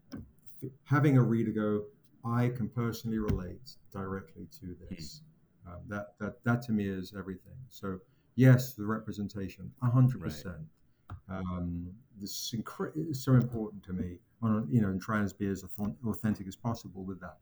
having 0.83 1.17
a 1.17 1.21
reader 1.21 1.51
go, 1.51 1.83
I 2.25 2.49
can 2.49 2.69
personally 2.69 3.19
relate 3.19 3.71
directly 3.91 4.47
to 4.59 4.75
this. 4.89 5.21
Um, 5.67 5.79
that 5.87 6.15
that 6.19 6.43
that 6.43 6.61
to 6.63 6.71
me 6.71 6.87
is 6.87 7.13
everything. 7.17 7.55
So 7.69 7.99
yes, 8.35 8.73
the 8.73 8.85
representation, 8.85 9.71
hundred 9.81 10.21
percent. 10.21 10.57
Um, 11.29 11.91
this 12.19 12.31
is 12.31 12.59
incre- 12.59 12.91
is 12.95 13.23
so 13.23 13.33
important 13.33 13.83
to 13.83 13.93
me. 13.93 14.19
On 14.41 14.67
you 14.69 14.81
know, 14.81 14.89
and 14.89 15.01
trying 15.01 15.27
to 15.27 15.35
be 15.35 15.47
as 15.47 15.63
authentic 16.05 16.47
as 16.47 16.55
possible 16.55 17.03
with 17.03 17.19
that. 17.21 17.37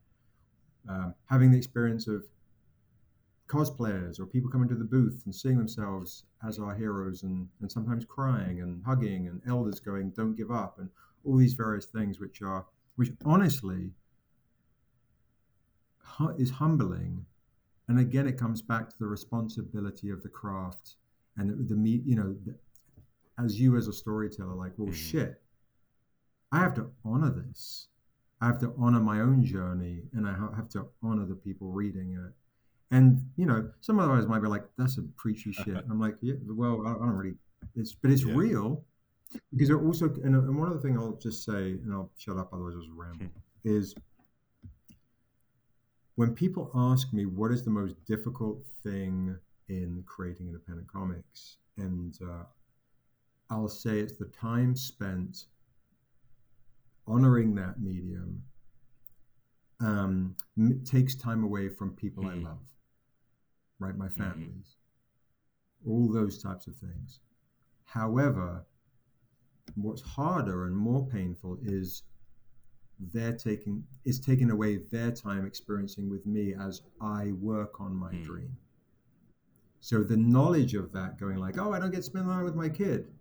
Um, 0.87 1.15
having 1.29 1.51
the 1.51 1.57
experience 1.57 2.07
of 2.07 2.25
cosplayers 3.51 4.19
or 4.19 4.25
people 4.25 4.49
coming 4.49 4.69
to 4.69 4.75
the 4.75 4.85
booth 4.85 5.23
and 5.25 5.35
seeing 5.35 5.57
themselves 5.57 6.23
as 6.47 6.57
our 6.57 6.73
heroes 6.73 7.23
and, 7.23 7.49
and 7.59 7.69
sometimes 7.69 8.05
crying 8.05 8.61
and 8.61 8.81
hugging 8.85 9.27
and 9.27 9.41
elders 9.45 9.81
going 9.81 10.09
don't 10.11 10.37
give 10.37 10.49
up 10.49 10.79
and 10.79 10.89
all 11.25 11.35
these 11.35 11.53
various 11.53 11.85
things 11.85 12.17
which 12.17 12.41
are 12.41 12.65
which 12.95 13.11
honestly 13.25 13.91
hu- 16.17 16.36
is 16.38 16.50
humbling. 16.52 17.26
And 17.88 18.00
again 18.00 18.28
it 18.28 18.38
comes 18.38 18.62
back 18.62 18.89
to 18.89 18.95
the 19.00 19.08
responsibility 19.08 20.10
of 20.10 20.24
the 20.24 20.30
craft 20.30 20.95
and 21.38 21.50
the, 21.50 21.56
the 21.74 21.76
me 21.76 22.02
you 22.06 22.15
know 22.15 22.36
the, 22.45 22.56
as 23.43 23.60
you 23.60 23.76
as 23.78 23.88
a 23.88 23.93
storyteller 23.93 24.54
like 24.54 24.74
well 24.78 24.89
Mhm. 24.89 24.93
shit 24.93 25.41
i 26.52 26.60
have 26.60 26.74
to 26.76 26.91
honor 27.06 27.30
this. 27.32 27.88
I 28.41 28.47
have 28.47 28.60
to 28.60 28.74
honor 28.78 29.00
my 29.00 29.19
own 29.21 29.43
journey 29.45 30.04
and 30.13 30.28
i 30.28 30.34
ha- 30.34 30.54
have 30.56 30.69
to 30.69 30.88
honor 31.04 31.26
the 31.26 31.36
people 31.36 31.71
reading 31.71 32.13
it. 32.13 32.34
And 32.95 33.30
you 33.38 33.45
know 33.45 33.69
some 33.82 34.00
others 34.00 34.28
might 34.28 34.41
be 34.41 34.47
like 34.47 34.63
that's 34.78 34.97
a 34.97 35.04
preachy 35.17 35.52
shit. 35.62 35.67
And 35.84 35.91
i'm 35.91 36.00
like 36.00 36.15
yeah 36.21 36.36
well 36.47 36.84
i, 36.86 36.91
I 36.91 36.93
don't 37.06 37.17
really 37.21 37.36
it's 37.76 37.93
but 37.93 38.10
it's 38.12 38.24
Yeah. 38.26 38.34
real 38.36 38.84
because 39.52 39.69
it 39.69 39.76
also 39.76 40.06
and, 40.26 40.36
and 40.36 40.58
one 40.60 40.69
other 40.69 40.80
thing 40.80 40.97
i'll 40.97 41.17
just 41.28 41.43
say 41.45 41.71
and 41.84 41.93
i'll 41.93 42.12
shut 42.17 42.38
up 42.38 42.50
otherwise 42.54 42.74
i'll 42.76 42.82
just 42.82 42.93
ramble 42.95 43.28
is 43.63 43.95
when 46.15 46.34
people 46.34 46.69
ask 46.76 47.13
me 47.13 47.26
what 47.26 47.52
is 47.52 47.63
the 47.63 47.69
most 47.69 47.95
difficult 48.06 48.65
thing 48.84 49.38
in 49.69 50.04
creating 50.06 50.47
independent 50.47 50.88
comics 50.91 51.58
and 51.78 52.17
uh, 52.24 52.43
i'll 53.50 53.67
say 53.67 54.00
it's 54.00 54.17
the 54.17 54.26
time 54.26 54.76
spent 54.76 55.45
honoring 57.08 57.56
that 57.56 57.80
medium 57.80 58.43
um, 59.80 60.36
m- 60.58 60.84
takes 60.86 61.15
time 61.15 61.43
away 61.43 61.67
from 61.69 61.91
people 61.95 62.26
i 62.28 62.34
Mhm. 62.34 62.43
love 62.43 62.60
right? 63.80 63.97
My 63.97 64.10
families. 64.10 64.76
All 65.88 66.08
those 66.08 66.38
types 66.41 66.67
of 66.67 66.76
things. 66.76 67.19
However 67.86 68.63
what's 69.76 70.02
harder 70.04 70.65
and 70.65 70.76
more 70.78 71.08
painful 71.08 71.58
is 71.63 72.04
they're 73.13 73.35
taking 73.35 73.83
is 74.05 74.19
taking 74.19 74.51
away 74.51 74.77
their 74.91 75.11
time 75.11 75.45
experiencing 75.45 76.09
with 76.09 76.25
me 76.25 76.53
as 76.53 76.81
I 77.01 77.31
work 77.33 77.79
on 77.81 77.95
my 77.95 78.11
Hmm. 78.13 78.23
dream. 78.23 78.57
So 79.79 80.03
the 80.03 80.17
knowledge 80.17 80.75
of 80.75 80.91
that 80.93 81.17
going 81.19 81.37
like, 81.37 81.57
oh, 81.57 81.73
I 81.73 81.79
don't 81.79 81.89
get 81.91 81.97
to 81.97 82.03
spend 82.03 82.25
time 82.27 82.43
with 82.43 82.55
my 82.55 82.69
kid. 82.69 83.11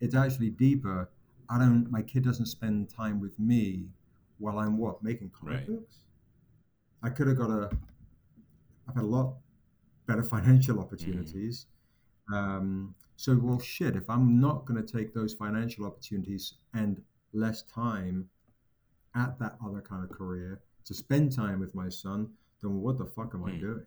It's 0.00 0.14
actually 0.14 0.50
deeper. 0.50 1.10
I 1.48 1.58
don't. 1.58 1.90
My 1.90 2.02
kid 2.02 2.24
doesn't 2.24 2.46
spend 2.46 2.88
time 2.88 3.20
with 3.20 3.38
me 3.38 3.90
while 4.38 4.58
I'm 4.58 4.78
what 4.78 5.02
making 5.02 5.30
comic 5.30 5.58
Right. 5.58 5.66
books. 5.66 5.98
I 7.02 7.10
could 7.10 7.26
have 7.28 7.36
got 7.36 7.50
a. 7.50 7.70
I've 8.88 8.94
had 8.94 9.04
a 9.04 9.06
lot 9.06 9.36
better 10.06 10.22
financial 10.36 10.80
opportunities. 10.80 11.66
Um, 12.32 12.94
so 13.16 13.36
well, 13.36 13.58
shit. 13.60 13.96
If 13.96 14.08
I'm 14.08 14.40
not 14.40 14.64
going 14.64 14.82
to 14.84 14.92
take 14.98 15.12
those 15.12 15.34
financial 15.34 15.84
opportunities 15.84 16.54
and 16.74 17.02
less 17.32 17.62
time 17.62 18.28
at 19.14 19.38
that 19.38 19.56
other 19.64 19.80
kind 19.80 20.02
of 20.04 20.10
career 20.10 20.60
to 20.84 20.94
spend 20.94 21.32
time 21.32 21.60
with 21.60 21.74
my 21.74 21.88
son, 21.88 22.28
then 22.62 22.80
what 22.80 22.98
the 22.98 23.06
fuck 23.06 23.34
am 23.34 23.44
I 23.44 23.52
Hmm. 23.52 23.60
doing? 23.60 23.86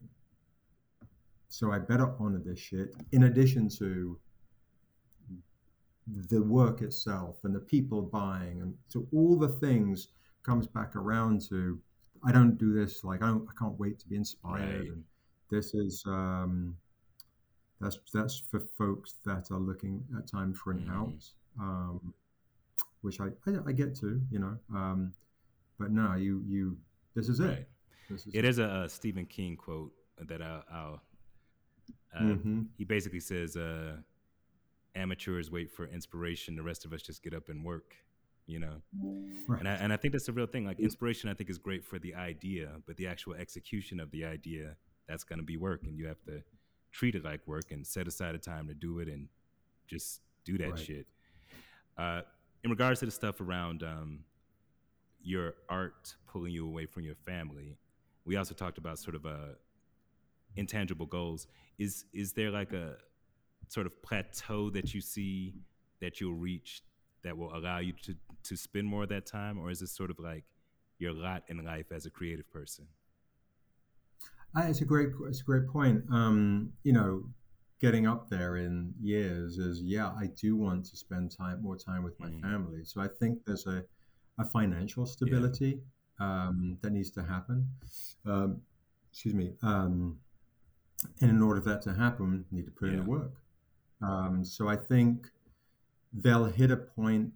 So 1.50 1.72
I 1.72 1.80
better 1.80 2.14
honor 2.20 2.40
this 2.40 2.60
shit 2.60 2.94
in 3.12 3.24
addition 3.24 3.70
to 3.80 4.20
the 6.30 6.42
work 6.42 6.82
itself 6.82 7.38
and 7.44 7.56
the 7.56 7.60
people 7.60 8.02
buying 8.02 8.62
and 8.62 8.78
so 8.88 9.08
all 9.12 9.36
the 9.36 9.48
things 9.48 10.10
comes 10.44 10.68
back 10.68 10.96
around 10.96 11.42
to 11.50 11.82
I 12.24 12.32
don't 12.32 12.58
do 12.58 12.74
this 12.74 13.04
like 13.04 13.24
I 13.24 13.28
don't 13.28 13.48
I 13.50 13.54
can't 13.58 13.78
wait 13.80 13.98
to 14.00 14.08
be 14.08 14.16
inspired 14.16 14.82
Right. 14.82 14.90
and 14.92 15.04
this 15.50 15.74
is 15.74 16.04
um 16.06 16.78
that's 17.82 17.98
that's 18.14 18.38
for 18.38 18.60
folks 18.78 19.16
that 19.26 19.50
are 19.50 19.60
looking 19.60 20.04
at 20.16 20.28
times 20.28 20.60
for 20.60 20.72
an 20.72 20.86
Mhm. 20.86 20.90
out 20.92 21.32
um 21.60 22.14
which 23.06 23.20
I, 23.22 23.28
I 23.48 23.52
I 23.68 23.72
get 23.72 23.96
to 24.02 24.20
you 24.32 24.40
know 24.40 24.58
um 24.74 25.14
but 25.80 25.92
no 25.92 26.16
you 26.16 26.44
you 26.48 26.78
this 27.16 27.30
is 27.30 27.40
it 27.40 27.70
this 28.10 28.26
is 28.26 28.34
It 28.34 28.46
is 28.46 28.58
a, 28.60 28.66
uh 28.66 28.88
Stephen 28.88 29.26
King 29.26 29.56
quote 29.56 29.92
that 30.30 30.42
I'll, 30.42 30.64
I'll 30.72 31.02
Uh, 32.16 32.22
mm-hmm. 32.22 32.62
He 32.78 32.86
basically 32.86 33.20
says, 33.20 33.58
uh, 33.58 33.98
"Amateurs 34.96 35.52
wait 35.52 35.70
for 35.70 35.86
inspiration; 35.86 36.56
the 36.56 36.64
rest 36.64 36.86
of 36.86 36.94
us 36.94 37.02
just 37.02 37.22
get 37.24 37.34
up 37.34 37.50
and 37.50 37.64
work." 37.66 37.96
You 38.48 38.60
know, 38.60 38.76
right. 39.48 39.60
and 39.60 39.68
I, 39.68 39.74
and 39.74 39.92
I 39.92 39.98
think 39.98 40.14
that's 40.14 40.30
a 40.30 40.32
real 40.32 40.46
thing. 40.46 40.66
Like 40.66 40.80
inspiration, 40.80 41.30
I 41.30 41.34
think 41.34 41.50
is 41.50 41.58
great 41.58 41.84
for 41.84 42.00
the 42.00 42.14
idea, 42.16 42.68
but 42.88 42.96
the 42.96 43.08
actual 43.08 43.34
execution 43.34 44.00
of 44.00 44.12
the 44.12 44.24
idea 44.24 44.76
that's 45.08 45.24
going 45.24 45.40
to 45.40 45.46
be 45.46 45.58
work, 45.58 45.82
and 45.84 45.98
you 45.98 46.08
have 46.08 46.22
to 46.26 46.42
treat 46.92 47.16
it 47.16 47.24
like 47.26 47.42
work 47.48 47.72
and 47.72 47.86
set 47.86 48.08
aside 48.08 48.36
a 48.36 48.38
time 48.38 48.68
to 48.68 48.74
do 48.74 49.00
it 49.00 49.08
and 49.10 49.28
just 49.88 50.22
do 50.46 50.58
that 50.58 50.72
right. 50.72 50.80
shit. 50.80 51.08
Uh, 51.98 52.22
in 52.66 52.72
regards 52.72 53.00
to 53.00 53.06
the 53.06 53.12
stuff 53.12 53.40
around 53.42 53.84
um, 53.84 54.20
your 55.22 55.54
art 55.70 56.16
pulling 56.26 56.52
you 56.52 56.66
away 56.66 56.88
from 56.88 57.04
your 57.04 57.14
family, 57.14 57.78
we 58.26 58.38
also 58.38 58.56
talked 58.56 58.80
about 58.80 58.98
sort 58.98 59.16
of 59.16 59.26
a 59.26 59.30
uh, 59.30 59.48
intangible 60.56 61.06
goals. 61.06 61.46
Is 61.78 62.06
is 62.12 62.34
there 62.34 62.50
like 62.50 62.74
a 62.74 62.98
sort 63.68 63.86
of 63.86 64.02
plateau 64.02 64.72
that 64.72 64.96
you 64.96 65.02
see 65.02 65.54
that 66.02 66.20
you'll 66.20 66.34
reach 66.34 66.82
that 67.24 67.38
will 67.38 67.56
allow 67.56 67.78
you 67.78 67.94
to 68.02 68.16
to 68.44 68.58
spend 68.58 68.88
more 68.88 69.04
of 69.04 69.10
that 69.10 69.28
time, 69.28 69.60
or 69.60 69.70
is 69.70 69.80
this 69.82 69.92
sort 69.92 70.10
of 70.10 70.18
like 70.18 70.44
your 70.98 71.14
lot 71.14 71.44
in 71.48 71.64
life 71.64 71.92
as 71.92 72.08
a 72.08 72.10
creative 72.10 72.52
person? 72.52 72.88
Uh, 74.58 74.64
it's 74.64 74.82
a 74.82 74.86
great 74.86 75.10
it's 75.28 75.42
a 75.42 75.44
great 75.44 75.68
point. 75.68 76.04
Um, 76.12 76.74
you 76.84 76.94
know, 76.94 77.26
getting 77.80 78.08
up 78.08 78.30
there 78.30 78.58
in 78.58 78.94
years 79.02 79.58
is 79.58 79.82
yeah, 79.82 80.08
I 80.10 80.28
do 80.40 80.56
want 80.56 80.86
to 80.86 80.98
spend 80.98 81.36
time 81.36 81.62
more 81.62 81.78
time 81.78 82.04
with 82.04 82.20
my 82.20 82.30
mm. 82.30 82.42
family. 82.42 82.84
So 82.84 83.02
I 83.02 83.08
think 83.08 83.40
there's 83.46 83.68
a 83.68 83.84
a 84.38 84.46
financial 84.46 85.06
stability 85.06 85.80
yeah. 86.20 86.48
um, 86.48 86.78
that 86.82 86.92
needs 86.92 87.12
to 87.12 87.24
happen. 87.24 87.70
Um, 88.26 88.62
excuse 89.12 89.34
me. 89.34 89.54
Um, 89.62 90.18
and 91.22 91.30
in 91.30 91.42
order 91.42 91.62
for 91.62 91.70
that 91.70 91.82
to 91.84 91.94
happen, 91.94 92.46
you 92.52 92.58
need 92.58 92.66
to 92.66 92.72
put 92.72 92.88
yeah. 92.88 92.96
in 92.96 93.04
the 93.04 93.10
work. 93.10 93.34
Um, 94.02 94.44
so 94.44 94.68
I 94.68 94.76
think 94.76 95.28
they'll 96.14 96.46
hit 96.46 96.72
a 96.72 96.78
point, 96.78 97.34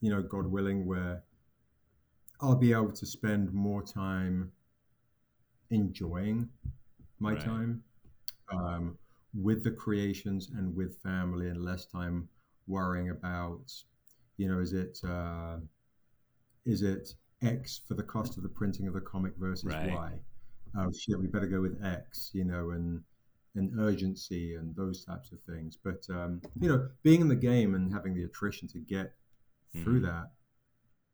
you 0.00 0.10
know, 0.10 0.22
God 0.22 0.46
willing, 0.46 0.86
where 0.86 1.22
I'll 2.40 2.56
be 2.56 2.72
able 2.72 2.92
to 2.92 3.06
spend 3.06 3.52
more 3.52 3.82
time 3.82 4.52
enjoying 5.70 6.48
my 7.18 7.32
right. 7.32 7.44
time 7.44 7.82
um, 8.52 8.96
with 9.34 9.64
the 9.64 9.70
creations 9.70 10.50
and 10.56 10.74
with 10.74 11.00
family, 11.02 11.48
and 11.48 11.64
less 11.64 11.86
time 11.86 12.28
worrying 12.66 13.10
about, 13.10 13.72
you 14.36 14.48
know, 14.48 14.60
is 14.60 14.72
it 14.72 14.98
uh, 15.06 15.56
is 16.64 16.82
it 16.82 17.14
X 17.42 17.80
for 17.86 17.94
the 17.94 18.02
cost 18.02 18.36
of 18.36 18.42
the 18.42 18.48
printing 18.48 18.86
of 18.86 18.94
the 18.94 19.00
comic 19.00 19.32
versus 19.38 19.64
right. 19.64 19.90
Y? 19.90 20.12
Oh 20.76 20.90
shit, 20.92 21.18
we 21.18 21.26
better 21.26 21.46
go 21.46 21.60
with 21.60 21.82
X, 21.84 22.30
you 22.34 22.44
know, 22.44 22.70
and 22.70 23.02
and 23.54 23.78
urgency 23.80 24.54
and 24.54 24.74
those 24.76 25.04
types 25.04 25.32
of 25.32 25.38
things. 25.42 25.78
But 25.82 26.06
um, 26.10 26.40
you 26.60 26.68
know, 26.68 26.88
being 27.02 27.20
in 27.20 27.28
the 27.28 27.36
game 27.36 27.74
and 27.74 27.92
having 27.92 28.14
the 28.14 28.24
attrition 28.24 28.68
to 28.68 28.78
get 28.78 29.06
mm-hmm. 29.74 29.84
through 29.84 30.00
that, 30.00 30.30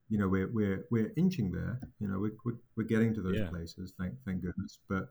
you 0.08 0.18
know, 0.18 0.28
we're 0.28 0.50
we're 0.52 0.86
we're 0.90 1.12
inching 1.16 1.52
there. 1.52 1.80
You 2.00 2.08
know, 2.08 2.18
we're 2.18 2.36
we're, 2.44 2.58
we're 2.76 2.84
getting 2.84 3.14
to 3.14 3.22
those 3.22 3.38
yeah. 3.38 3.48
places. 3.48 3.92
Thank 3.98 4.14
thank 4.24 4.42
goodness. 4.42 4.78
But 4.88 5.08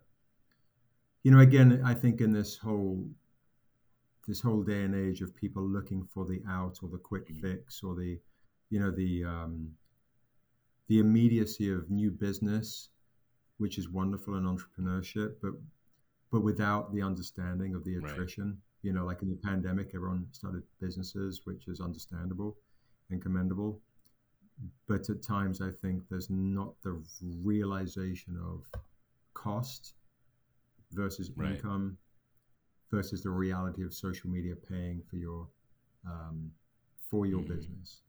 you 1.24 1.32
know, 1.32 1.40
again, 1.40 1.82
I 1.86 1.94
think 1.94 2.22
in 2.22 2.32
this 2.32 2.58
whole 2.58 3.06
this 4.28 4.40
whole 4.40 4.62
day 4.62 4.84
and 4.84 4.96
age 4.96 5.22
of 5.22 5.36
people 5.36 5.64
looking 5.64 6.08
for 6.14 6.26
the 6.26 6.42
out 6.50 6.80
or 6.82 6.90
the 6.90 6.98
quick 6.98 7.28
mm-hmm. 7.28 7.42
fix 7.42 7.84
or 7.84 7.96
the 7.96 8.20
you 8.70 8.80
know 8.80 8.92
the 8.92 9.24
um, 9.24 9.72
the 10.88 11.00
immediacy 11.00 11.72
of 11.72 11.90
new 11.90 12.12
business, 12.12 12.90
which 13.58 13.78
is 13.78 13.90
wonderful 13.90 14.36
in 14.36 14.44
entrepreneurship, 14.44 15.36
but 15.42 15.54
but 16.32 16.42
without 16.44 16.94
the 16.94 17.02
understanding 17.02 17.74
of 17.74 17.84
the 17.84 17.96
attrition. 17.96 18.46
Right. 18.46 18.58
You 18.82 18.92
know, 18.92 19.06
like 19.06 19.22
in 19.22 19.30
the 19.30 19.38
pandemic, 19.38 19.92
everyone 19.96 20.28
started 20.34 20.64
businesses, 20.82 21.42
which 21.46 21.70
is 21.70 21.80
understandable 21.80 22.58
and 23.12 23.22
commendable. 23.22 23.80
But 24.88 25.10
at 25.10 25.24
times, 25.24 25.62
I 25.62 25.70
think 25.82 26.04
there's 26.10 26.30
not 26.30 26.74
the 26.84 27.02
realization 27.22 28.38
of 28.44 28.66
cost 29.34 29.94
versus 30.94 31.32
right. 31.36 31.52
income 31.52 31.98
versus 32.92 33.24
the 33.24 33.30
reality 33.30 33.84
of 33.84 33.94
social 33.94 34.30
media 34.30 34.54
paying 34.70 35.02
for 35.10 35.18
your 35.18 35.48
um, 36.06 36.52
for 37.10 37.26
your 37.26 37.42
mm-hmm. 37.42 37.54
business. 37.54 38.02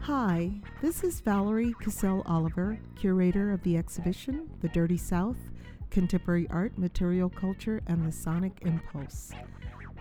Hi, 0.00 0.50
this 0.80 1.04
is 1.04 1.20
Valerie 1.20 1.74
Cassell 1.82 2.22
Oliver, 2.24 2.78
curator 2.96 3.52
of 3.52 3.62
the 3.62 3.76
exhibition 3.76 4.48
The 4.62 4.68
Dirty 4.68 4.96
South 4.96 5.36
Contemporary 5.90 6.46
Art, 6.50 6.78
Material 6.78 7.28
Culture, 7.28 7.82
and 7.86 8.06
the 8.06 8.12
Sonic 8.12 8.52
Impulse. 8.62 9.32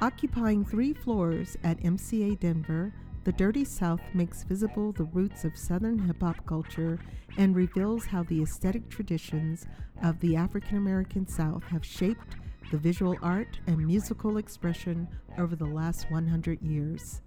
Occupying 0.02 0.64
three 0.64 0.94
floors 0.94 1.58
at 1.64 1.80
MCA 1.82 2.40
Denver, 2.40 2.94
The 3.28 3.34
Dirty 3.34 3.66
South 3.66 4.00
makes 4.14 4.46
visible 4.46 4.94
the 4.94 5.04
roots 5.04 5.44
of 5.44 5.58
Southern 5.58 6.00
hip 6.00 6.22
hop 6.22 6.46
culture 6.46 6.98
and 7.38 7.54
reveals 7.54 8.06
how 8.06 8.24
the 8.24 8.42
aesthetic 8.42 8.88
traditions 8.88 9.68
of 10.02 10.18
the 10.22 10.38
African 10.38 10.78
American 10.78 11.28
South 11.28 11.62
have 11.64 11.84
shaped 11.84 12.38
the 12.72 12.78
visual 12.78 13.18
art 13.22 13.60
and 13.68 13.86
musical 13.86 14.38
expression 14.38 15.10
over 15.38 15.58
the 15.58 15.66
last 15.66 16.10
100 16.10 16.62
years. 16.62 17.22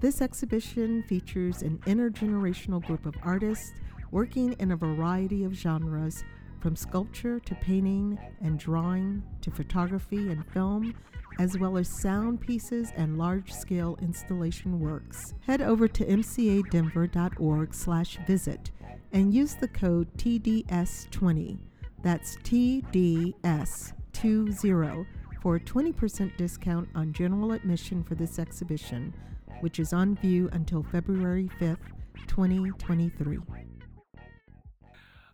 This 0.00 0.20
exhibition 0.20 1.04
features 1.04 1.62
an 1.62 1.78
intergenerational 1.86 2.84
group 2.84 3.06
of 3.06 3.14
artists 3.22 3.72
working 4.10 4.54
in 4.54 4.72
a 4.72 4.76
variety 4.76 5.44
of 5.44 5.52
genres, 5.52 6.24
from 6.60 6.76
sculpture 6.76 7.40
to 7.40 7.54
painting 7.56 8.16
and 8.40 8.58
drawing 8.58 9.22
to 9.40 9.50
photography 9.50 10.30
and 10.30 10.46
film, 10.52 10.94
as 11.38 11.58
well 11.58 11.76
as 11.76 11.86
sound 11.88 12.40
pieces 12.40 12.92
and 12.96 13.18
large-scale 13.18 13.98
installation 14.00 14.80
works. 14.80 15.34
Head 15.46 15.60
over 15.60 15.86
to 15.88 16.04
mcadenver.org/visit 16.04 18.70
and 19.12 19.34
use 19.34 19.54
the 19.54 19.68
code 19.68 20.08
TDS20. 20.16 21.58
That's 22.02 22.36
TDS20 22.38 25.06
for 25.42 25.56
a 25.56 25.60
20% 25.60 26.34
discount 26.36 26.88
on 26.94 27.12
general 27.12 27.52
admission 27.52 28.02
for 28.02 28.14
this 28.14 28.38
exhibition 28.38 29.12
which 29.60 29.78
is 29.78 29.92
on 29.92 30.16
view 30.16 30.48
until 30.52 30.82
February 30.82 31.50
5th, 31.60 31.78
2023. 32.26 33.38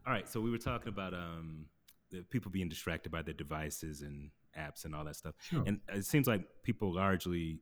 All 0.07 0.13
right, 0.13 0.29
so 0.29 0.41
we 0.41 0.51
were 0.51 0.59
talking 0.59 0.89
about 0.89 1.15
um, 1.15 1.67
people 2.31 2.51
being 2.51 2.69
distracted 2.69 3.13
by 3.13 3.23
their 3.23 3.35
devices 3.35 4.03
and 4.03 4.31
apps 4.59 4.85
and 4.85 4.95
all 4.95 5.05
that 5.05 5.17
stuff. 5.17 5.35
Sure. 5.41 5.63
And 5.67 5.81
it 5.89 6.05
seems 6.05 6.27
like 6.27 6.43
people 6.63 6.95
largely 6.95 7.61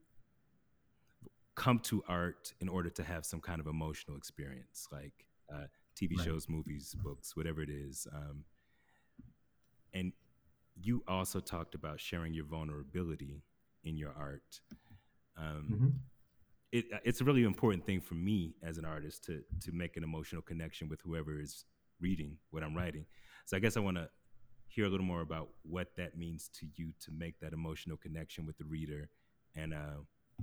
come 1.54 1.78
to 1.80 2.02
art 2.08 2.54
in 2.60 2.68
order 2.68 2.88
to 2.90 3.04
have 3.04 3.26
some 3.26 3.40
kind 3.40 3.60
of 3.60 3.66
emotional 3.66 4.16
experience, 4.16 4.88
like 4.90 5.26
uh, 5.52 5.66
TV 5.94 6.16
right. 6.16 6.24
shows, 6.24 6.48
movies, 6.48 6.96
books, 7.02 7.36
whatever 7.36 7.60
it 7.60 7.70
is. 7.70 8.06
Um, 8.14 8.44
and 9.92 10.12
you 10.80 11.02
also 11.06 11.40
talked 11.40 11.74
about 11.74 12.00
sharing 12.00 12.32
your 12.32 12.46
vulnerability 12.46 13.42
in 13.84 13.96
your 13.96 14.14
art. 14.16 14.60
Um, 15.36 15.68
mm-hmm 15.70 15.88
it, 16.72 16.86
it's 17.04 17.20
a 17.20 17.24
really 17.24 17.42
important 17.42 17.84
thing 17.84 18.00
for 18.00 18.14
me 18.14 18.54
as 18.62 18.78
an 18.78 18.84
artist 18.84 19.24
to 19.24 19.42
to 19.64 19.72
make 19.72 19.96
an 19.96 20.04
emotional 20.04 20.42
connection 20.42 20.88
with 20.88 21.00
whoever 21.00 21.40
is 21.40 21.64
reading 22.00 22.36
what 22.50 22.62
I'm 22.62 22.76
writing. 22.76 23.06
So 23.46 23.56
I 23.56 23.60
guess 23.60 23.76
I 23.76 23.80
want 23.80 23.96
to 23.96 24.08
hear 24.68 24.86
a 24.86 24.88
little 24.88 25.06
more 25.06 25.20
about 25.20 25.48
what 25.62 25.88
that 25.96 26.16
means 26.16 26.48
to 26.60 26.66
you 26.76 26.92
to 27.00 27.10
make 27.16 27.38
that 27.40 27.52
emotional 27.52 27.96
connection 27.96 28.46
with 28.46 28.56
the 28.58 28.64
reader 28.64 29.10
and 29.56 29.74
uh, 29.74 30.00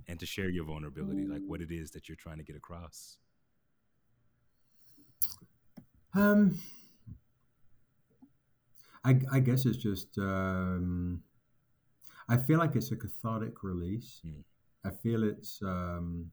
and 0.07 0.19
to 0.19 0.25
share 0.25 0.49
your 0.49 0.65
vulnerability, 0.65 1.25
like 1.25 1.41
what 1.47 1.61
it 1.61 1.71
is 1.71 1.91
that 1.91 2.07
you're 2.07 2.17
trying 2.17 2.37
to 2.37 2.43
get 2.43 2.55
across. 2.55 3.17
Um, 6.13 6.59
I, 9.03 9.19
I 9.31 9.39
guess 9.39 9.65
it's 9.65 9.77
just 9.77 10.17
um, 10.17 11.23
I 12.29 12.37
feel 12.37 12.59
like 12.59 12.75
it's 12.75 12.91
a 12.91 12.95
cathartic 12.95 13.63
release. 13.63 14.21
Mm. 14.25 14.43
I 14.85 14.89
feel 15.01 15.23
it's 15.23 15.59
um, 15.63 16.29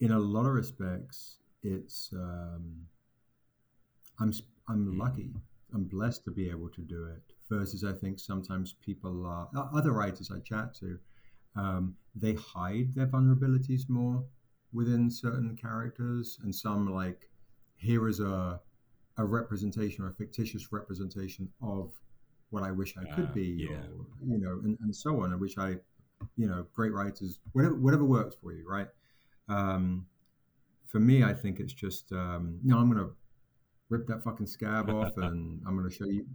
in 0.00 0.12
a 0.12 0.18
lot 0.18 0.46
of 0.46 0.52
respects, 0.52 1.38
it's 1.62 2.10
um, 2.12 2.86
I'm 4.20 4.32
I'm 4.68 4.98
lucky. 4.98 5.30
I'm 5.74 5.84
blessed 5.84 6.24
to 6.24 6.30
be 6.30 6.48
able 6.50 6.68
to 6.70 6.80
do 6.80 7.04
it. 7.06 7.22
Versus, 7.50 7.82
I 7.82 7.92
think 7.92 8.18
sometimes 8.18 8.74
people 8.84 9.24
are 9.26 9.48
other 9.74 9.92
writers 9.92 10.30
I 10.30 10.40
chat 10.40 10.74
to, 10.80 10.98
um, 11.56 11.94
they 12.14 12.34
hide 12.34 12.94
their 12.94 13.06
vulnerabilities 13.06 13.88
more 13.88 14.22
within 14.72 15.10
certain 15.10 15.56
characters, 15.56 16.38
and 16.42 16.54
some 16.54 16.92
like 16.92 17.28
here 17.76 18.08
is 18.08 18.20
a 18.20 18.60
a 19.16 19.24
representation 19.24 20.04
or 20.04 20.08
a 20.08 20.14
fictitious 20.14 20.70
representation 20.70 21.48
of 21.62 21.92
what 22.50 22.62
I 22.62 22.70
wish 22.70 22.96
I 22.96 23.04
could 23.14 23.26
uh, 23.26 23.32
be, 23.32 23.66
yeah. 23.68 23.76
or, 23.76 24.06
you 24.24 24.38
know, 24.38 24.60
and, 24.64 24.78
and 24.80 24.94
so 24.94 25.22
on, 25.22 25.38
which 25.40 25.58
I 25.58 25.76
you 26.36 26.46
know, 26.46 26.66
great 26.74 26.92
writers, 26.92 27.38
whatever 27.52 27.74
whatever 27.74 28.04
works 28.04 28.36
for 28.40 28.52
you, 28.52 28.68
right? 28.68 28.88
Um, 29.48 30.06
for 30.86 31.00
me, 31.00 31.22
I 31.22 31.32
think 31.32 31.60
it's 31.60 31.72
just 31.72 32.12
um, 32.12 32.58
no. 32.62 32.78
I'm 32.78 32.90
gonna 32.90 33.10
rip 33.88 34.06
that 34.06 34.22
fucking 34.22 34.46
scab 34.46 34.88
off, 34.98 35.16
and 35.16 35.60
I'm 35.66 35.76
gonna 35.76 35.90
show 35.90 36.06
you. 36.06 36.26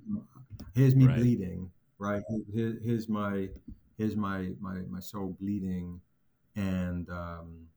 here's 0.73 0.95
me 0.95 1.07
Right. 1.07 1.17
bleeding, 1.17 1.71
right? 1.99 2.23
Here, 2.53 2.77
here's 2.83 3.07
my 3.09 3.49
here's 3.97 4.15
my 4.15 4.53
my 4.59 4.81
my 4.89 4.99
soul 4.99 5.35
bleeding, 5.39 6.01
and 6.55 7.09
um, 7.09 7.67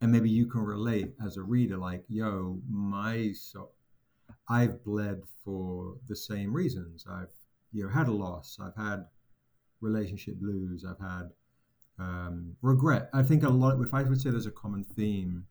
and 0.00 0.12
maybe 0.12 0.30
you 0.30 0.46
can 0.46 0.60
relate 0.62 1.12
as 1.24 1.36
a 1.36 1.42
reader, 1.42 1.76
like, 1.76 2.04
yo, 2.08 2.60
my 2.70 3.32
soul, 3.32 3.72
I've 4.48 4.84
bled 4.84 5.22
for 5.44 5.96
the 6.08 6.16
same 6.16 6.52
reasons. 6.54 7.04
I've 7.10 7.32
you 7.72 7.84
know 7.84 7.90
had 7.90 8.08
a 8.08 8.12
loss. 8.12 8.58
I've 8.60 8.76
had 8.76 9.06
relationship 9.80 10.36
blues. 10.36 10.84
I've 10.88 10.98
had 11.00 11.30
um, 11.98 12.56
regret. 12.62 13.10
I 13.12 13.22
think 13.22 13.42
a 13.42 13.48
lot. 13.48 13.80
If 13.80 13.94
I 13.94 14.02
would 14.02 14.20
say 14.20 14.30
there's 14.30 14.46
a 14.46 14.50
common 14.52 14.84
theme 14.84 15.46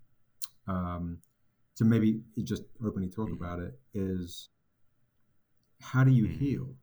um, 0.68 1.18
to 1.78 1.86
maybe 1.86 2.22
just 2.44 2.64
openly 2.84 3.10
talk 3.10 3.30
Mhm. 3.30 3.34
about 3.38 3.60
it 3.60 3.80
is 3.94 4.50
how 5.80 6.04
do 6.04 6.12
you 6.12 6.26
Mhm. 6.26 6.38
heal? 6.38 6.76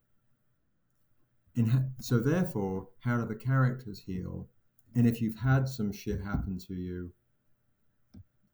And 1.57 1.68
ha- 1.68 1.85
so 2.00 2.18
therefore, 2.20 2.88
how 3.00 3.20
do 3.20 3.26
the 3.26 3.35
characters 3.37 4.00
heal? 4.00 4.48
And 4.94 5.07
if 5.07 5.20
you've 5.20 5.37
had 5.38 5.68
some 5.68 5.92
shit 5.92 6.20
happen 6.20 6.59
to 6.59 6.74
you, 6.74 7.12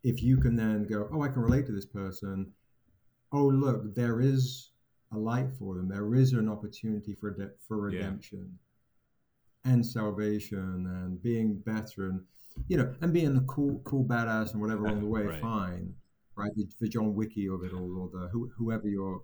if 0.02 0.22
you 0.22 0.38
can 0.38 0.56
then 0.56 0.84
go, 0.84 1.08
oh, 1.12 1.20
I 1.22 1.28
can 1.28 1.42
relate 1.42 1.66
to 1.66 1.72
this 1.72 1.84
person. 1.86 2.54
Oh, 3.32 3.46
look, 3.48 3.94
there 3.94 4.20
is 4.20 4.70
a 5.12 5.18
light 5.18 5.52
for 5.52 5.74
them. 5.76 5.88
There 5.88 6.14
is 6.14 6.32
an 6.32 6.48
opportunity 6.48 7.14
for 7.14 7.30
de- 7.30 7.54
for 7.58 7.76
Yeah. 7.90 7.98
redemption 7.98 8.58
and 9.64 9.84
salvation 9.84 10.86
and 10.86 11.20
being 11.22 11.58
better 11.60 12.08
and 12.08 12.26
you 12.66 12.76
know 12.78 12.94
and 13.02 13.12
being 13.12 13.34
the 13.34 13.42
cool 13.42 13.80
cool 13.80 14.04
badass 14.04 14.52
and 14.52 14.60
whatever 14.60 14.84
along 14.86 15.00
the 15.00 15.06
way. 15.06 15.26
Right. 15.26 15.40
Fine, 15.42 15.94
right? 16.40 16.50
The, 16.56 16.66
the 16.80 16.88
John 16.88 17.14
Wicky 17.14 17.48
of 17.48 17.62
it 17.64 17.72
all, 17.72 17.92
or 18.02 18.08
the 18.16 18.28
who, 18.28 18.50
whoever 18.56 18.88
you're 18.88 19.22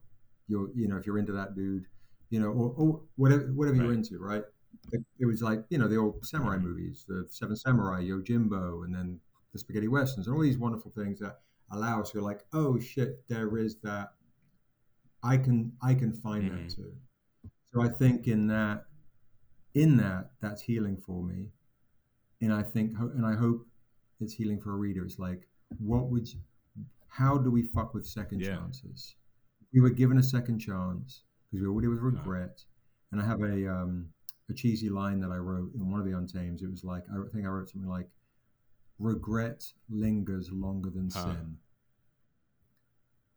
you're 0.48 0.68
you 0.74 0.88
know 0.88 0.96
if 0.96 1.06
you're 1.06 1.18
into 1.18 1.32
that 1.32 1.54
dude, 1.54 1.86
you 2.30 2.40
know, 2.40 2.48
or, 2.48 2.68
or 2.76 3.00
whatever 3.16 3.44
whatever 3.58 3.76
you're 3.76 3.92
into, 3.92 4.18
right? 4.18 4.44
It, 4.92 5.02
it 5.18 5.26
was 5.26 5.42
like 5.42 5.60
you 5.70 5.78
know 5.78 5.88
the 5.88 5.96
old 5.96 6.24
samurai 6.24 6.58
movies, 6.58 7.04
the 7.08 7.26
Seven 7.30 7.56
Samurai, 7.56 8.02
Yojimbo, 8.02 8.84
and 8.84 8.94
then 8.94 9.20
the 9.52 9.58
spaghetti 9.58 9.88
westerns, 9.88 10.26
and 10.26 10.36
all 10.36 10.42
these 10.42 10.58
wonderful 10.58 10.92
things 10.92 11.18
that 11.20 11.40
allow 11.72 12.00
us 12.00 12.10
to 12.10 12.18
go 12.18 12.24
like, 12.24 12.42
oh 12.52 12.78
shit, 12.78 13.26
there 13.28 13.56
is 13.58 13.76
that. 13.82 14.12
I 15.22 15.36
can 15.38 15.72
I 15.82 15.94
can 15.94 16.12
find 16.12 16.48
that 16.50 16.66
Mhm. 16.66 16.74
too. 16.76 16.92
So 17.72 17.80
I 17.82 17.88
think 17.88 18.28
in 18.28 18.46
that 18.48 18.86
in 19.74 19.96
that 19.96 20.30
that's 20.40 20.62
healing 20.62 20.96
for 20.96 21.22
me, 21.22 21.50
and 22.40 22.52
I 22.52 22.62
think 22.62 22.96
and 22.98 23.26
I 23.26 23.34
hope 23.34 23.66
it's 24.20 24.32
healing 24.34 24.60
for 24.60 24.72
a 24.72 24.76
reader. 24.76 25.04
It's 25.04 25.18
like, 25.18 25.48
what 25.78 26.04
would 26.10 26.32
you, 26.32 26.40
how 27.16 27.38
do 27.38 27.50
we 27.50 27.62
fuck 27.62 27.94
with 27.94 28.06
second 28.06 28.40
Yeah. 28.40 28.56
chances? 28.56 29.16
We 29.72 29.80
were 29.80 29.90
given 29.90 30.18
a 30.18 30.22
second 30.22 30.58
chance 30.58 31.24
because 31.50 31.62
we 31.62 31.66
were 31.66 31.72
already 31.72 31.88
with 31.88 32.00
regret. 32.00 32.62
And 33.12 33.20
I 33.20 33.24
have 33.24 33.40
a 33.42 33.66
um, 33.72 34.08
a 34.50 34.54
cheesy 34.54 34.88
line 34.90 35.18
that 35.20 35.30
I 35.30 35.38
wrote 35.38 35.72
in 35.74 35.90
one 35.90 35.98
of 36.00 36.06
the 36.06 36.12
Untames. 36.12 36.62
It 36.62 36.70
was 36.70 36.84
like 36.84 37.04
I 37.10 37.16
think 37.32 37.46
I 37.46 37.48
wrote 37.48 37.68
something 37.70 37.88
like, 37.88 38.08
"Regret 38.98 39.64
lingers 39.88 40.50
longer 40.52 40.90
than 40.90 41.08
sin." 41.10 41.56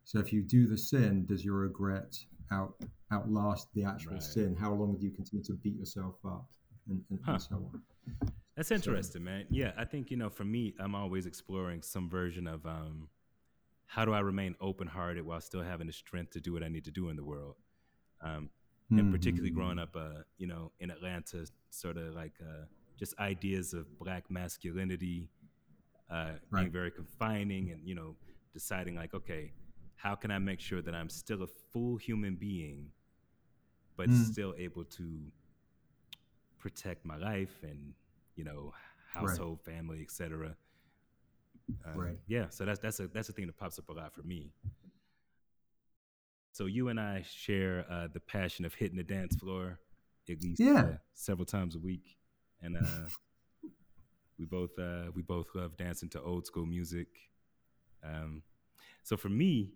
So 0.04 0.20
if 0.20 0.34
you 0.34 0.42
do 0.42 0.68
the 0.68 0.78
sin, 0.78 1.26
does 1.26 1.46
your 1.46 1.56
regret 1.60 2.18
out 2.52 2.76
outlast 3.12 3.72
the 3.74 3.84
actual 3.84 4.13
Right. 4.13 4.24
sin? 4.24 4.56
How 4.56 4.74
long 4.74 4.98
do 4.98 5.06
you 5.06 5.12
continue 5.12 5.44
to 5.46 5.54
beat 5.54 5.76
yourself 5.78 6.15
up, 6.26 6.50
and, 6.89 7.04
and, 7.10 7.20
Huh. 7.24 7.32
and 7.34 7.42
so 7.42 7.56
on? 7.56 8.32
That's 8.56 8.72
interesting, 8.72 9.24
man. 9.24 9.46
Yeah, 9.50 9.74
I 9.78 9.86
think 9.86 10.12
you 10.12 10.18
know, 10.18 10.30
for 10.30 10.44
me, 10.46 10.76
I'm 10.80 10.94
always 10.96 11.26
exploring 11.26 11.82
some 11.82 12.10
version 12.10 12.46
of 12.48 12.65
um, 12.65 13.10
how 13.89 14.06
do 14.06 14.13
I 14.13 14.19
remain 14.19 14.56
open 14.62 14.88
hearted 14.88 15.25
while 15.25 15.41
still 15.41 15.63
having 15.63 15.88
the 15.88 15.93
strength 15.93 16.32
to 16.34 16.39
do 16.39 16.54
what 16.54 16.62
I 16.63 16.67
need 16.67 16.86
to 16.86 16.91
do 16.91 17.10
in 17.10 17.15
the 17.15 17.23
world. 17.23 17.56
Um, 18.21 18.52
and 18.91 19.10
particularly 19.12 19.49
Mhm. 19.49 19.56
growing 19.56 19.80
up, 19.80 19.95
uh, 19.95 20.23
you 20.38 20.45
know, 20.47 20.71
in 20.80 20.91
Atlanta, 20.91 21.45
sort 21.71 21.97
of 21.97 22.13
like 22.13 22.34
uh, 22.39 22.65
just 22.99 23.17
ideas 23.19 23.73
of 23.73 23.86
black 23.99 24.30
masculinity 24.30 25.30
uh, 26.10 26.34
being 26.56 26.71
very 26.71 26.91
confining, 26.91 27.71
and 27.71 27.88
you 27.88 27.95
know, 27.95 28.15
deciding 28.54 28.95
like, 28.95 29.13
okay, 29.15 29.52
how 29.95 30.15
can 30.15 30.30
I 30.32 30.38
make 30.39 30.60
sure 30.60 30.82
that 30.84 30.93
I'm 30.95 31.10
still 31.10 31.41
a 31.43 31.47
full 31.71 31.97
human 31.97 32.36
being, 32.36 32.91
but 33.97 34.10
Mm. 34.10 34.32
still 34.32 34.54
able 34.58 34.86
to 34.86 35.32
protect 36.60 37.06
my 37.06 37.17
life 37.17 37.63
and 37.63 37.93
you 38.36 38.43
know, 38.43 38.73
household, 39.13 39.62
family, 39.62 40.02
etc. 40.02 40.56
Right. 41.96 42.18
Yeah, 42.28 42.50
so 42.50 42.66
that's 42.66 42.80
that's 42.80 43.00
a 43.00 43.08
that's 43.08 43.30
a 43.30 43.34
thing 43.34 43.48
that 43.48 43.58
pops 43.58 43.80
up 43.80 43.90
a 43.90 43.94
lot 43.94 44.14
for 44.14 44.22
me. 44.24 44.52
So 46.52 46.66
you 46.66 46.90
and 46.90 47.00
I 47.00 47.24
share 47.30 47.86
uh, 47.90 48.08
the 48.12 48.20
passion 48.20 48.66
of 48.66 48.74
hitting 48.74 48.98
the 48.98 49.04
dance 49.04 49.36
floor 49.36 49.80
at 50.30 50.42
least 50.42 50.62
Yeah. 50.62 50.82
uh, 50.82 50.98
several 51.14 51.46
times 51.46 51.76
a 51.76 51.80
week, 51.80 52.18
and 52.62 52.76
uh, 52.78 53.08
we 54.40 54.46
both 54.46 54.78
uh, 54.78 55.06
we 55.16 55.22
both 55.22 55.48
love 55.56 55.78
dancing 55.78 56.10
to 56.10 56.22
old 56.22 56.46
school 56.46 56.66
music. 56.66 57.08
Um, 58.04 58.44
so 59.04 59.18
for 59.18 59.30
me, 59.30 59.72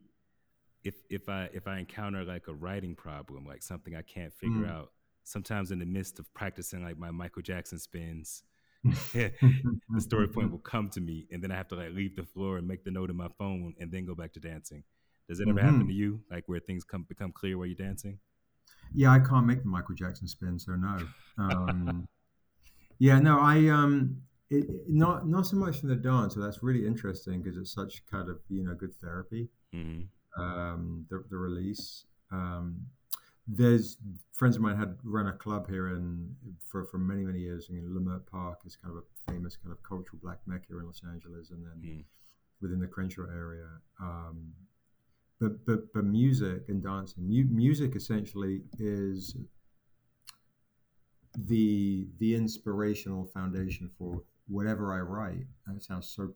if 0.84 0.96
if 1.10 1.30
I 1.30 1.50
if 1.54 1.68
I 1.68 1.80
encounter 1.80 2.24
like 2.24 2.48
a 2.48 2.54
writing 2.54 2.96
problem, 2.96 3.46
like 3.46 3.64
something 3.64 3.96
I 3.96 4.02
can't 4.02 4.34
figure 4.34 4.66
Mm. 4.66 4.70
out, 4.70 4.92
sometimes 5.24 5.72
in 5.72 5.80
the 5.80 5.86
midst 5.86 6.20
of 6.20 6.32
practicing 6.34 6.84
like 6.84 6.98
my 6.98 7.12
Michael 7.12 7.42
Jackson 7.42 7.80
spins, 7.80 8.44
the 9.14 10.02
story 10.02 10.28
point 10.28 10.52
will 10.52 10.60
come 10.60 10.90
to 10.90 11.02
me, 11.02 11.28
and 11.32 11.44
then 11.44 11.52
I 11.52 11.56
have 11.56 11.68
to 11.70 11.76
like 11.76 11.92
leave 11.92 12.16
the 12.16 12.24
floor 12.24 12.58
and 12.58 12.68
make 12.68 12.84
the 12.84 12.92
note 12.92 13.10
in 13.10 13.16
my 13.16 13.30
phone, 13.38 13.74
and 13.80 13.92
then 13.92 14.06
go 14.06 14.16
back 14.16 14.34
to 14.34 14.40
dancing. 14.40 14.84
Does 15.30 15.40
it 15.40 15.48
ever 15.48 15.62
happen 15.62 15.86
Mhm. 15.86 15.88
to 15.88 15.94
you, 15.94 16.22
like 16.30 16.44
where 16.48 16.60
things 16.60 16.84
come 16.84 17.04
become 17.04 17.32
clear 17.32 17.58
while 17.58 17.68
you're 17.68 17.76
dancing? 17.76 18.20
Yeah, 18.94 19.12
I 19.12 19.20
can't 19.20 19.46
make 19.46 19.62
the 19.64 19.68
Michael 19.70 19.96
Jackson 19.96 20.28
spin, 20.28 20.60
so 20.60 20.76
no. 20.76 21.08
Um, 21.38 22.08
yeah, 23.00 23.20
no, 23.20 23.40
I 23.40 23.68
um, 23.70 24.22
it, 24.50 24.68
not 24.90 25.28
not 25.28 25.46
so 25.48 25.58
much 25.58 25.80
from 25.80 25.90
the 25.90 25.96
dance. 25.96 26.36
So 26.36 26.42
that's 26.42 26.64
really 26.64 26.86
interesting 26.88 27.42
because 27.42 27.58
it's 27.58 27.74
such 27.74 28.06
kind 28.08 28.30
of 28.30 28.40
you 28.50 28.64
know 28.64 28.76
good 28.76 28.96
therapy. 29.02 29.50
hmm 29.74 30.10
Um, 30.38 31.06
the 31.10 31.24
the 31.30 31.38
release. 31.38 32.06
Um, 32.32 32.88
there's 33.48 33.98
friends 34.32 34.56
of 34.56 34.62
mine 34.62 34.78
had 34.78 34.98
run 35.04 35.28
a 35.28 35.34
club 35.34 35.70
here 35.70 35.90
in 35.90 36.34
for 36.66 36.86
for 36.86 36.98
many 36.98 37.24
many 37.24 37.40
years 37.40 37.70
in 37.70 37.82
Leimert 37.94 38.26
Park. 38.26 38.60
It's 38.66 38.76
kind 38.78 38.96
of 38.96 39.04
a 39.04 39.32
famous 39.32 39.58
kind 39.58 39.72
of 39.72 39.82
cultural 39.84 40.20
black 40.22 40.40
mecca 40.46 40.78
in 40.78 40.86
Los 40.86 41.02
Angeles, 41.12 41.52
and 41.52 41.66
then 41.66 41.82
Mm. 41.82 42.04
within 42.62 42.80
the 42.80 42.88
Crenshaw 42.88 43.26
area. 43.30 43.68
Um, 44.00 44.54
but 45.40 45.66
but 45.66 45.92
but 45.94 46.06
music 46.06 46.64
and 46.70 46.82
dancing, 46.82 47.28
mu- 47.28 47.50
music 47.52 47.96
essentially 47.96 48.62
is 48.80 49.36
the 51.38 52.08
the 52.20 52.36
inspirational 52.36 53.26
foundation 53.34 53.90
for 53.98 54.22
whatever 54.48 54.94
I 54.94 55.00
write. 55.00 55.46
It 55.76 55.84
sounds 55.84 56.08
so 56.08 56.34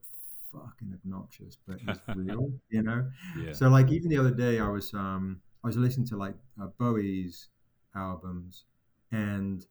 fucking 0.52 0.94
obnoxious, 0.94 1.58
but 1.68 1.78
it's 1.88 2.00
real, 2.16 2.52
you 2.70 2.82
know. 2.84 3.08
Yeah. 3.38 3.54
So 3.54 3.70
like 3.70 3.92
even 3.92 4.10
the 4.10 4.18
other 4.18 4.32
day, 4.32 4.60
I 4.60 4.68
was 4.70 4.94
um 4.94 5.42
I 5.68 5.72
was 5.76 5.76
listening 5.76 6.08
to 6.08 6.16
like 6.16 6.36
uh, 6.62 6.68
Bowie's 6.80 7.50
albums, 7.94 8.64
and 9.12 9.66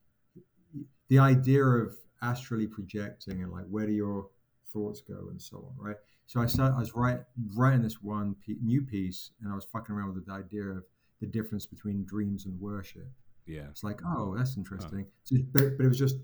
the 1.09 1.19
idea 1.19 1.65
of 1.65 1.97
astrally 2.21 2.67
projecting 2.67 3.43
and 3.43 3.51
like 3.51 3.65
where 3.71 3.87
do 3.87 3.93
your 3.93 4.29
thoughts 4.75 5.01
go 5.01 5.29
and 5.31 5.41
so 5.41 5.57
on, 5.57 5.75
right? 5.79 5.97
So 6.27 6.43
I 6.43 6.45
started, 6.45 6.75
I 6.75 6.81
was 6.81 6.95
write, 6.95 7.21
writing 7.55 7.81
this 7.81 8.03
one 8.03 8.37
pe- 8.47 8.57
new 8.63 8.83
piece, 8.83 9.31
and 9.41 9.51
I 9.51 9.55
was 9.55 9.65
fucking 9.65 9.95
around 9.95 10.15
with 10.15 10.27
the 10.27 10.33
idea 10.33 10.65
of 10.65 10.85
the 11.23 11.27
difference 11.27 11.65
between 11.65 12.05
dreams 12.05 12.45
and 12.45 12.61
worship. 12.61 13.09
yeah. 13.47 13.69
It's 13.71 13.83
like, 13.83 14.01
oh, 14.05 14.35
that's 14.37 14.59
interesting. 14.59 15.07
So, 15.25 15.37
but, 15.55 15.79
but 15.79 15.87
it 15.87 15.89
was 15.89 15.99
just, 15.99 16.17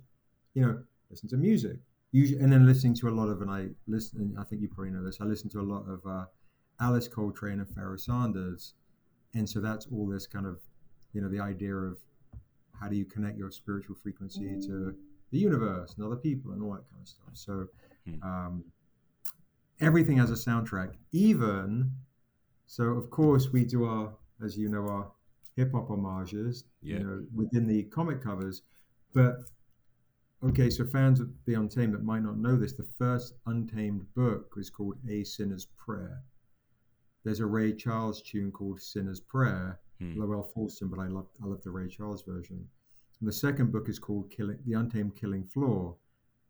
you 0.53 0.67
know, 0.67 0.83
listen 1.09 1.31
to 1.31 1.39
music, 1.39 1.79
usually, 2.11 2.43
and 2.43 2.53
then 2.53 2.67
listening 2.67 2.95
to 2.97 3.09
a 3.09 3.15
lot 3.21 3.31
of, 3.31 3.41
and 3.41 3.51
I 3.51 3.69
listen, 3.87 4.21
and 4.21 4.39
I 4.39 4.45
think 4.45 4.61
you 4.61 4.69
probably 4.69 4.91
know 4.93 5.03
this. 5.03 5.17
I 5.19 5.25
listen 5.25 5.49
to 5.49 5.61
a 5.61 5.63
lot 5.63 5.85
of 5.89 6.01
uh, 6.07 6.27
Alice 6.79 7.09
Coltrane 7.09 7.61
and 7.61 7.75
Pharoah 7.75 7.97
Sanders, 7.97 8.75
and 9.35 9.49
so 9.49 9.61
that's 9.61 9.87
all 9.93 10.07
this 10.07 10.27
kind 10.27 10.47
of, 10.47 10.61
you 11.13 11.21
know, 11.21 11.29
the 11.29 11.41
idea 11.41 11.75
of 11.75 11.99
how 12.79 12.89
do 12.89 12.97
you 12.97 13.05
connect 13.05 13.39
your 13.39 13.51
spiritual 13.51 13.95
frequency 13.95 14.59
to 14.61 14.95
the 15.31 15.39
universe 15.39 15.95
and 15.97 16.05
other 16.05 16.17
people 16.17 16.53
and 16.53 16.63
all 16.63 16.73
that 16.73 16.89
kind 16.91 17.01
of 17.01 17.09
stuff. 17.09 17.31
So, 17.35 17.69
Hmm. 18.07 18.23
um, 18.23 18.65
everything 19.81 20.17
has 20.19 20.31
a 20.31 20.35
soundtrack, 20.35 20.97
even. 21.13 21.93
So, 22.67 22.85
of 22.85 23.11
course, 23.11 23.51
we 23.53 23.65
do 23.65 23.85
our, 23.85 24.13
as 24.43 24.57
you 24.59 24.69
know, 24.69 24.87
our 24.89 25.13
hip 25.57 25.73
hop 25.73 25.89
homages, 25.89 26.65
Yeah. 26.81 26.99
you 26.99 27.05
know, 27.05 27.27
within 27.35 27.67
the 27.67 27.85
comic 27.85 28.21
covers. 28.23 28.63
But 29.15 29.37
okay, 30.43 30.69
so 30.71 30.85
fans 30.87 31.21
of 31.21 31.31
the 31.45 31.55
Untamed 31.55 31.95
that 31.95 32.03
might 32.03 32.23
not 32.23 32.39
know 32.39 32.57
this, 32.57 32.73
the 32.73 32.83
first 32.99 33.35
Untamed 33.47 34.13
book 34.15 34.57
was 34.57 34.71
called 34.71 34.97
A 35.09 35.23
Sinner's 35.25 35.67
Prayer. 35.77 36.23
There's 37.25 37.41
a 37.41 37.47
Ray 37.47 37.73
Charles 37.73 38.21
tune 38.23 38.51
called 38.53 38.81
Sinner's 38.81 39.21
Prayer, 39.21 39.79
Hmm. 39.99 40.19
Lowell 40.19 40.51
Fulson, 40.55 40.89
but 40.89 40.99
I 40.99 41.07
love 41.07 41.29
I 41.43 41.47
love 41.47 41.63
the 41.63 41.71
Ray 41.71 41.89
Charles 41.89 42.23
version. 42.23 42.69
And 43.21 43.29
the 43.29 43.33
second 43.33 43.71
book 43.71 43.89
is 43.89 43.99
called 44.01 44.31
Killing 44.31 44.59
The 44.67 44.73
Untamed 44.75 45.15
Killing 45.15 45.45
Floor, 45.45 45.97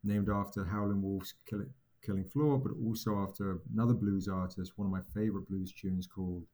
named 0.04 0.30
after 0.30 0.64
Howlin' 0.64 1.02
Wolf's 1.02 1.34
Kill, 1.44 1.66
Killing 2.00 2.24
Floor, 2.24 2.58
but 2.58 2.72
also 2.82 3.18
after 3.18 3.60
another 3.72 3.92
blues 3.92 4.26
artist, 4.28 4.78
one 4.78 4.86
of 4.86 4.92
my 4.92 5.02
favorite 5.14 5.46
blues 5.48 5.72
tunes 5.72 6.06
called 6.06 6.46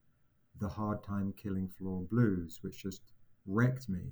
The 0.58 0.68
Hard 0.68 1.04
Time 1.04 1.32
Killing 1.36 1.68
Floor 1.68 2.02
Blues, 2.02 2.58
which 2.62 2.82
just 2.82 3.02
wrecked 3.46 3.88
me 3.88 4.10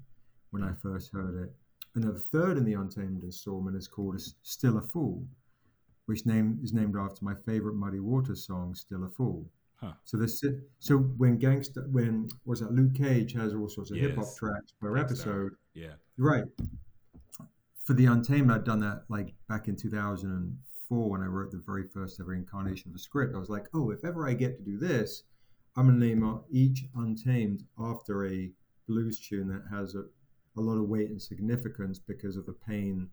when 0.51 0.63
I 0.63 0.73
first 0.75 1.11
heard 1.13 1.35
it. 1.43 1.53
And 1.97 2.05
the 2.05 2.19
third 2.19 2.57
in 2.57 2.65
the 2.65 2.75
Untamed 2.75 3.25
installment 3.25 3.77
is 3.77 3.89
called 3.89 4.21
Still 4.43 4.79
a 4.79 4.83
Fool, 4.83 5.27
which 6.07 6.25
name 6.25 6.61
is 6.63 6.73
named 6.73 6.95
after 6.97 7.25
my 7.25 7.35
favorite 7.35 7.75
Muddy 7.75 7.99
Waters 8.01 8.47
song, 8.47 8.75
Still 8.77 9.03
a 9.05 9.09
Fool. 9.09 9.51
Huh. 9.77 9.93
So 10.05 10.17
this, 10.17 10.43
so 10.79 10.97
when 10.97 11.39
gangster, 11.39 11.87
when 11.91 12.29
was 12.45 12.61
that 12.61 12.73
Luke 12.73 12.95
Cage 12.95 13.35
has 13.35 13.55
all 13.55 13.69
sorts 13.69 13.91
of 13.91 13.99
yes. 13.99 14.07
hip 14.07 14.17
hop 14.17 14.35
tracks 14.37 14.73
per 14.81 14.97
episode. 14.97 15.53
Yeah. 15.75 15.95
Right. 16.17 16.45
For 17.85 17.93
the 17.93 18.07
Untamed, 18.07 18.51
I'd 18.51 18.65
done 18.65 18.81
that 18.81 19.05
like 19.09 19.35
back 19.49 19.69
in 19.69 19.77
2004 19.77 21.11
when 21.11 21.23
I 21.23 21.27
wrote 21.27 21.51
the 21.51 21.63
very 21.65 21.85
first 21.93 22.19
ever 22.21 22.35
incarnation 22.35 22.89
of 22.89 22.95
the 22.95 22.99
script. 22.99 23.35
I 23.35 23.39
was 23.39 23.51
like, 23.51 23.67
oh, 23.75 23.91
if 23.91 24.05
ever 24.05 24.27
I 24.27 24.33
get 24.33 24.57
to 24.57 24.65
do 24.65 24.79
this, 24.79 25.25
I'm 25.77 25.87
gonna 25.87 25.99
name 25.99 26.41
each 26.51 26.85
Untamed 26.97 27.65
after 27.79 28.27
a 28.27 28.51
blues 28.89 29.21
tune 29.21 29.49
that 29.49 29.65
has 29.71 29.95
a, 29.95 30.05
a 30.59 30.61
lot 30.61 30.79
of 30.79 30.89
weight 30.89 31.11
and 31.11 31.21
significance 31.21 31.99
because 31.99 32.37
of 32.37 32.47
the 32.47 32.57
pain 32.67 33.09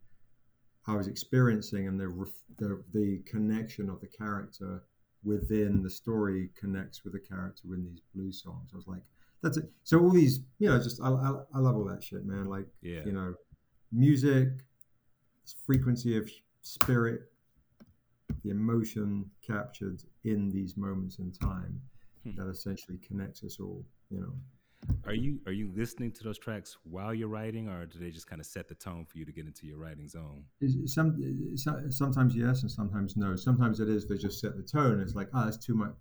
I 0.88 0.96
was 0.96 1.08
experiencing 1.08 1.88
and 1.88 2.00
the 2.00 2.08
the, 2.58 2.84
the 2.94 3.22
connection 3.26 3.90
of 3.90 4.00
the 4.02 4.08
character 4.08 4.84
within 5.24 5.82
the 5.82 5.90
story 5.90 6.50
connects 6.60 7.04
with 7.04 7.14
the 7.14 7.20
character 7.20 7.74
in 7.74 7.86
these 7.86 8.02
blues 8.14 8.42
songs. 8.44 8.70
I 8.74 8.78
was 8.78 8.88
like, 8.88 9.02
that's 9.42 9.58
it. 9.58 9.70
So 9.84 10.00
all 10.00 10.10
these, 10.10 10.42
you 10.60 10.70
know, 10.70 10.78
just 10.82 11.02
I, 11.02 11.10
I, 11.10 11.34
I 11.54 11.60
love 11.60 11.76
all 11.76 11.86
that 11.86 12.04
shit, 12.04 12.26
man. 12.26 12.46
Like, 12.46 12.68
yeah. 12.82 13.02
you 13.06 13.12
know, 13.12 13.34
music, 13.92 14.50
frequency 15.66 16.18
of 16.18 16.30
spirit, 16.62 17.22
the 18.44 18.52
emotion 18.52 19.26
captured 19.46 20.02
in 20.24 20.50
these 20.50 20.78
moments 20.78 21.20
in 21.20 21.32
time 21.32 21.82
hmm. 22.24 22.36
that 22.36 22.50
essentially 22.50 22.98
connects 23.06 23.44
us 23.44 23.60
all. 23.60 23.86
You 24.10 24.22
know. 24.22 24.34
Are 25.06 25.14
you 25.14 25.40
are 25.46 25.52
you 25.52 25.72
listening 25.76 26.12
to 26.14 26.24
those 26.24 26.38
tracks 26.38 26.78
while 26.84 27.14
you're 27.14 27.28
writing, 27.28 27.68
or 27.68 27.86
do 27.86 28.00
they 28.00 28.10
just 28.10 28.28
kind 28.28 28.40
of 28.40 28.46
set 28.46 28.68
the 28.68 28.76
tone 28.76 29.06
for 29.06 29.18
you 29.18 29.26
to 29.26 29.32
get 29.32 29.46
into 29.46 29.68
your 29.68 29.78
writing 29.78 30.08
zone? 30.08 30.44
Some 30.86 31.92
sometimes 31.92 32.36
yes, 32.36 32.62
and 32.62 32.72
sometimes 32.72 33.18
no. 33.18 33.36
Sometimes 33.36 33.80
it 33.80 33.90
is 33.90 34.08
they 34.08 34.18
just 34.18 34.40
set 34.40 34.56
the 34.56 34.64
tone. 34.64 35.00
It's 35.02 35.16
like, 35.16 35.30
oh, 35.34 35.46
that's 35.46 35.58
too 35.58 35.76
much. 35.76 35.96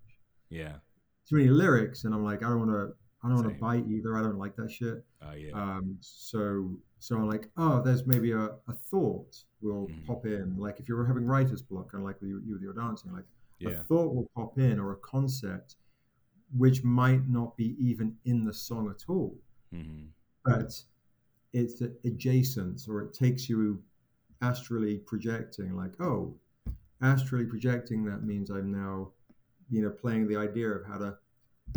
Yeah. 0.49 0.75
Too 1.29 1.37
many 1.37 1.49
lyrics, 1.49 2.03
and 2.03 2.13
I'm 2.13 2.23
like, 2.23 2.43
I 2.43 2.49
don't 2.49 2.59
want 2.59 2.71
to. 2.71 2.93
I 3.25 3.29
don't 3.29 3.37
want 3.37 3.49
to 3.53 3.59
bite 3.59 3.85
either. 3.87 4.17
I 4.17 4.21
don't 4.21 4.37
like 4.37 4.55
that 4.57 4.69
shit. 4.69 5.03
Oh 5.21 5.29
uh, 5.29 5.33
yeah. 5.33 5.51
Um. 5.53 5.97
So 6.01 6.77
so 6.99 7.17
I'm 7.17 7.27
like, 7.27 7.49
oh, 7.57 7.81
there's 7.81 8.05
maybe 8.05 8.31
a, 8.31 8.45
a 8.45 8.73
thought 8.89 9.35
will 9.61 9.87
mm. 9.87 10.05
pop 10.07 10.25
in. 10.25 10.55
Like 10.57 10.79
if 10.79 10.87
you're 10.87 11.05
having 11.05 11.25
writer's 11.25 11.61
block, 11.61 11.91
kind 11.91 12.01
of 12.01 12.07
like 12.07 12.17
you, 12.21 12.41
you 12.45 12.53
with 12.53 12.61
your 12.61 12.73
dancing, 12.73 13.11
like 13.11 13.25
yeah. 13.59 13.71
a 13.71 13.83
thought 13.83 14.13
will 14.13 14.29
pop 14.35 14.57
in 14.57 14.79
or 14.79 14.93
a 14.93 14.97
concept 14.97 15.75
which 16.57 16.83
might 16.83 17.27
not 17.27 17.57
be 17.57 17.75
even 17.79 18.15
in 18.25 18.45
the 18.45 18.53
song 18.53 18.89
at 18.89 19.03
all. 19.09 19.35
Mm-hmm. 19.73 20.05
But 20.45 20.73
it's 21.53 21.81
adjacent 22.03 22.81
or 22.87 23.01
it 23.01 23.13
takes 23.13 23.49
you 23.49 23.81
astrally 24.41 24.97
projecting, 24.97 25.75
like, 25.75 25.93
oh, 26.01 26.35
astrally 27.01 27.45
projecting, 27.45 28.05
that 28.05 28.23
means 28.23 28.49
I'm 28.49 28.71
now, 28.71 29.11
you 29.69 29.81
know, 29.81 29.89
playing 29.89 30.27
the 30.27 30.35
idea 30.35 30.69
of 30.69 30.85
how 30.85 30.97
to, 30.97 31.17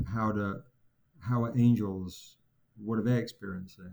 how 0.06 0.32
to, 0.32 0.62
how 1.20 1.44
are 1.44 1.56
angels, 1.56 2.36
what 2.84 2.98
are 2.98 3.02
they 3.02 3.16
experiencing? 3.16 3.92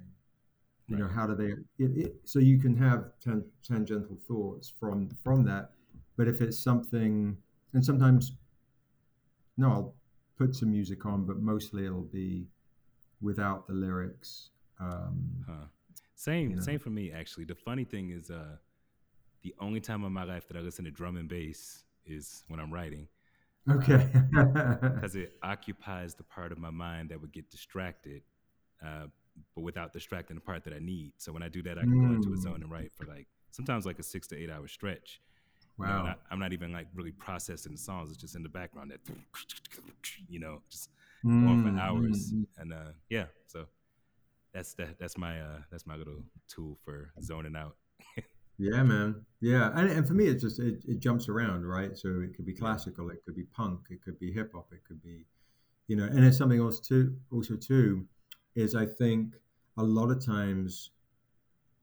You 0.88 0.98
right. 0.98 1.04
know, 1.04 1.08
how 1.08 1.28
do 1.28 1.36
they, 1.36 1.54
it, 1.84 1.98
it, 1.98 2.16
so 2.26 2.40
you 2.40 2.60
can 2.60 2.76
have 2.78 3.12
tan, 3.24 3.44
tangential 3.64 4.18
thoughts 4.28 4.74
from, 4.80 5.10
from 5.24 5.46
that. 5.46 5.72
But 6.18 6.28
if 6.28 6.42
it's 6.42 6.60
something, 6.60 7.38
and 7.74 7.86
sometimes, 7.86 8.34
no, 9.58 9.70
I'll 9.70 9.94
put 10.46 10.56
some 10.56 10.72
music 10.72 11.06
on, 11.06 11.26
but 11.26 11.42
mostly 11.42 11.86
it'll 11.86 12.02
be 12.02 12.48
without 13.22 13.68
the 13.68 13.74
lyrics. 13.74 14.50
Um, 14.80 15.46
huh. 15.48 15.66
Same, 16.16 16.52
you 16.52 16.56
know. 16.58 16.62
same 16.62 16.80
for 16.80 16.90
me 16.90 17.12
actually. 17.12 17.46
The 17.46 17.56
funny 17.56 17.86
thing 17.86 18.12
is, 18.12 18.30
uh, 18.30 18.58
the 19.42 19.54
only 19.60 19.80
time 19.80 20.04
in 20.06 20.12
my 20.12 20.24
life 20.24 20.48
that 20.48 20.58
I 20.58 20.62
listen 20.62 20.86
to 20.86 20.92
drum 20.92 21.18
and 21.18 21.28
bass 21.28 21.84
is 22.06 22.44
when 22.48 22.60
I'm 22.60 22.74
writing. 22.74 23.08
Okay. 23.70 24.10
Because 24.32 25.16
uh, 25.16 25.20
it 25.20 25.34
occupies 25.42 26.16
the 26.16 26.24
part 26.24 26.52
of 26.52 26.58
my 26.58 26.70
mind 26.70 27.10
that 27.10 27.22
would 27.22 27.32
get 27.32 27.50
distracted, 27.50 28.22
uh, 28.86 29.08
but 29.56 29.62
without 29.62 29.94
distracting 29.94 30.36
the 30.36 30.42
part 30.42 30.64
that 30.66 30.74
I 30.74 30.80
need. 30.80 31.14
So 31.18 31.32
when 31.32 31.44
I 31.44 31.50
do 31.50 31.62
that, 31.64 31.78
I 31.78 31.82
can 31.82 31.94
mm. 31.94 32.08
go 32.10 32.16
into 32.16 32.34
a 32.34 32.38
zone 32.38 32.62
and 32.62 32.72
write 32.72 32.92
for 32.94 33.06
like 33.06 33.28
sometimes 33.52 33.86
like 33.86 34.00
a 34.00 34.04
six 34.04 34.28
to 34.28 34.38
eight 34.42 34.50
hour 34.50 34.68
stretch. 34.68 35.22
Wow. 35.78 35.88
You 35.88 35.94
know, 35.94 36.04
not, 36.04 36.20
I'm 36.32 36.40
not 36.40 36.54
even 36.54 36.72
like 36.72 36.88
really 36.94 37.12
processing 37.12 37.72
the 37.72 37.78
songs. 37.78 38.10
It's 38.12 38.20
just 38.20 38.36
in 38.36 38.44
the 38.44 38.50
background 38.50 38.92
that, 38.92 39.00
you 40.30 40.40
know, 40.40 40.62
just 40.70 40.90
mm, 41.26 41.48
on 41.48 41.64
for 41.64 41.80
hours. 41.80 42.34
Mm, 42.34 42.46
and 42.58 42.74
uh, 42.74 42.92
yeah, 43.10 43.26
so 43.48 43.66
that's 44.54 44.74
that. 44.76 45.00
That's 45.00 45.18
my 45.18 45.42
uh, 45.42 45.60
that's 45.72 45.88
my 45.88 45.96
little 45.96 46.24
tool 46.48 46.78
for 46.86 47.12
zoning 47.22 47.56
out. 47.56 47.76
yeah, 48.60 48.84
man. 48.84 49.26
Yeah, 49.42 49.72
and, 49.74 49.90
and 49.90 50.08
for 50.08 50.14
me, 50.14 50.28
it's 50.28 50.44
just 50.44 50.60
it, 50.60 50.84
it 50.88 51.00
jumps 51.00 51.28
around, 51.28 51.66
right? 51.66 51.98
So 51.98 52.22
it 52.22 52.36
could 52.36 52.46
be 52.46 52.54
classical, 52.54 53.10
it 53.10 53.24
could 53.26 53.36
be 53.36 53.44
punk, 53.44 53.82
it 53.90 54.02
could 54.04 54.20
be 54.20 54.32
hip 54.32 54.52
hop, 54.54 54.68
it 54.72 54.84
could 54.88 55.02
be, 55.02 55.26
you 55.88 55.96
know, 55.96 56.06
and 56.06 56.24
it's 56.24 56.38
something 56.38 56.60
else 56.60 56.80
too. 56.80 57.16
Also, 57.32 57.56
too, 57.56 58.06
is 58.56 58.76
I 58.76 58.86
think 58.86 59.34
a 59.78 59.84
lot 59.84 60.12
of 60.12 60.24
times 60.24 60.92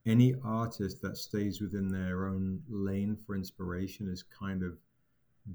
any 0.06 0.34
artist 0.44 1.02
that 1.02 1.16
stays 1.16 1.60
within 1.60 1.88
their 1.88 2.26
own 2.26 2.62
lane 2.68 3.16
for 3.16 3.34
inspiration 3.34 4.08
is 4.08 4.22
kind 4.22 4.62
of 4.62 4.78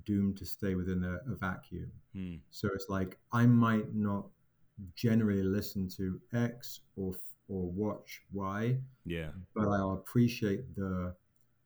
doomed 0.06 0.38
to 0.38 0.46
stay 0.46 0.76
within 0.76 1.04
a, 1.04 1.32
a 1.32 1.36
vacuum. 1.36 1.92
Hmm. 2.14 2.36
So 2.52 2.70
it's 2.74 2.90
like 2.90 3.18
I 3.32 3.46
might 3.46 3.94
not 3.94 4.28
generally 4.96 5.44
listen 5.44 5.88
to 5.98 6.20
X 6.34 6.82
or 6.96 7.14
or 7.48 7.70
watch 7.72 8.22
Y. 8.34 8.78
Yeah. 9.06 9.30
But 9.56 9.70
I'll 9.70 9.94
appreciate 9.94 10.76
the 10.76 11.16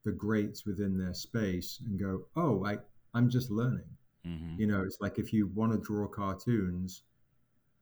the 0.05 0.11
greats 0.11 0.65
within 0.65 0.97
their 0.97 1.13
space 1.13 1.81
and 1.85 1.99
go, 1.99 2.25
oh, 2.35 2.65
I 2.65 2.77
I'm 3.13 3.29
just 3.29 3.51
learning. 3.51 3.89
Mm-hmm. 4.25 4.59
You 4.59 4.67
know, 4.67 4.81
it's 4.83 4.97
like 5.01 5.19
if 5.19 5.33
you 5.33 5.47
want 5.47 5.71
to 5.73 5.79
draw 5.79 6.07
cartoons, 6.07 7.03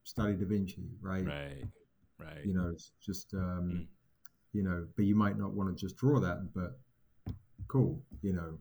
study 0.03 0.33
Da 0.33 0.45
Vinci, 0.45 0.89
right? 1.01 1.25
Right. 1.25 1.63
Right. 2.19 2.45
You 2.45 2.53
know, 2.53 2.69
it's 2.73 2.91
just 3.05 3.33
um, 3.35 3.71
mm 3.71 3.87
you 4.53 4.63
know, 4.63 4.87
but 4.95 5.05
you 5.05 5.15
might 5.15 5.37
not 5.37 5.53
want 5.53 5.75
to 5.75 5.85
just 5.85 5.97
draw 5.97 6.19
that, 6.19 6.53
but 6.53 6.79
cool, 7.67 8.01
you 8.21 8.33
know. 8.33 8.57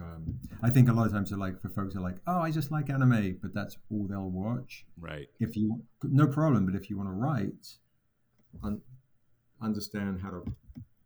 Um, 0.00 0.38
I 0.62 0.70
think 0.70 0.88
a 0.88 0.92
lot 0.92 1.06
of 1.06 1.12
times 1.12 1.30
they're 1.30 1.38
like 1.38 1.60
for 1.60 1.68
folks 1.68 1.94
are 1.96 2.00
like, 2.00 2.16
oh, 2.26 2.40
I 2.40 2.50
just 2.50 2.70
like 2.70 2.88
anime, 2.88 3.38
but 3.42 3.52
that's 3.52 3.76
all 3.90 4.06
they'll 4.08 4.30
watch. 4.30 4.86
Right. 4.98 5.28
If 5.38 5.54
you 5.54 5.82
no 6.02 6.26
problem, 6.26 6.64
but 6.64 6.74
if 6.74 6.88
you 6.88 6.96
want 6.96 7.10
to 7.10 7.12
write, 7.12 7.66
un, 8.64 8.80
understand 9.60 10.20
how 10.22 10.30
to 10.30 10.44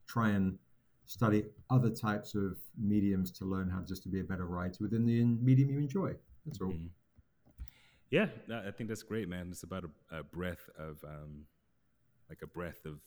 try 0.07 0.31
and 0.31 0.59
study 1.07 1.45
other 1.71 1.91
types 1.91 2.35
of 2.35 2.59
mediums 2.79 3.31
to 3.31 3.45
learn 3.45 3.69
how 3.69 3.81
just 3.81 4.03
to 4.05 4.09
be 4.09 4.21
a 4.21 4.25
better 4.25 4.47
writer 4.47 4.79
within 4.81 5.05
the 5.05 5.25
medium 5.25 5.71
you 5.71 5.79
enjoy. 5.79 6.13
That's 6.45 6.61
all. 6.61 6.69
Mm-hmm. 6.69 6.87
Yeah, 8.11 8.27
I 8.53 8.71
think 8.71 8.89
that's 8.89 9.03
great, 9.03 9.29
man. 9.29 9.49
It's 9.51 9.65
about 9.65 9.85
a, 9.85 10.19
a 10.19 10.23
breath 10.23 10.71
of, 10.79 11.03
um, 11.03 11.47
like 12.29 12.39
a 12.43 12.47
breath 12.47 12.85
of 12.85 13.01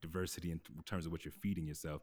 diversity 0.00 0.50
in 0.50 0.60
terms 0.84 1.06
of 1.06 1.12
what 1.12 1.24
you're 1.24 1.32
feeding 1.32 1.66
yourself. 1.66 2.02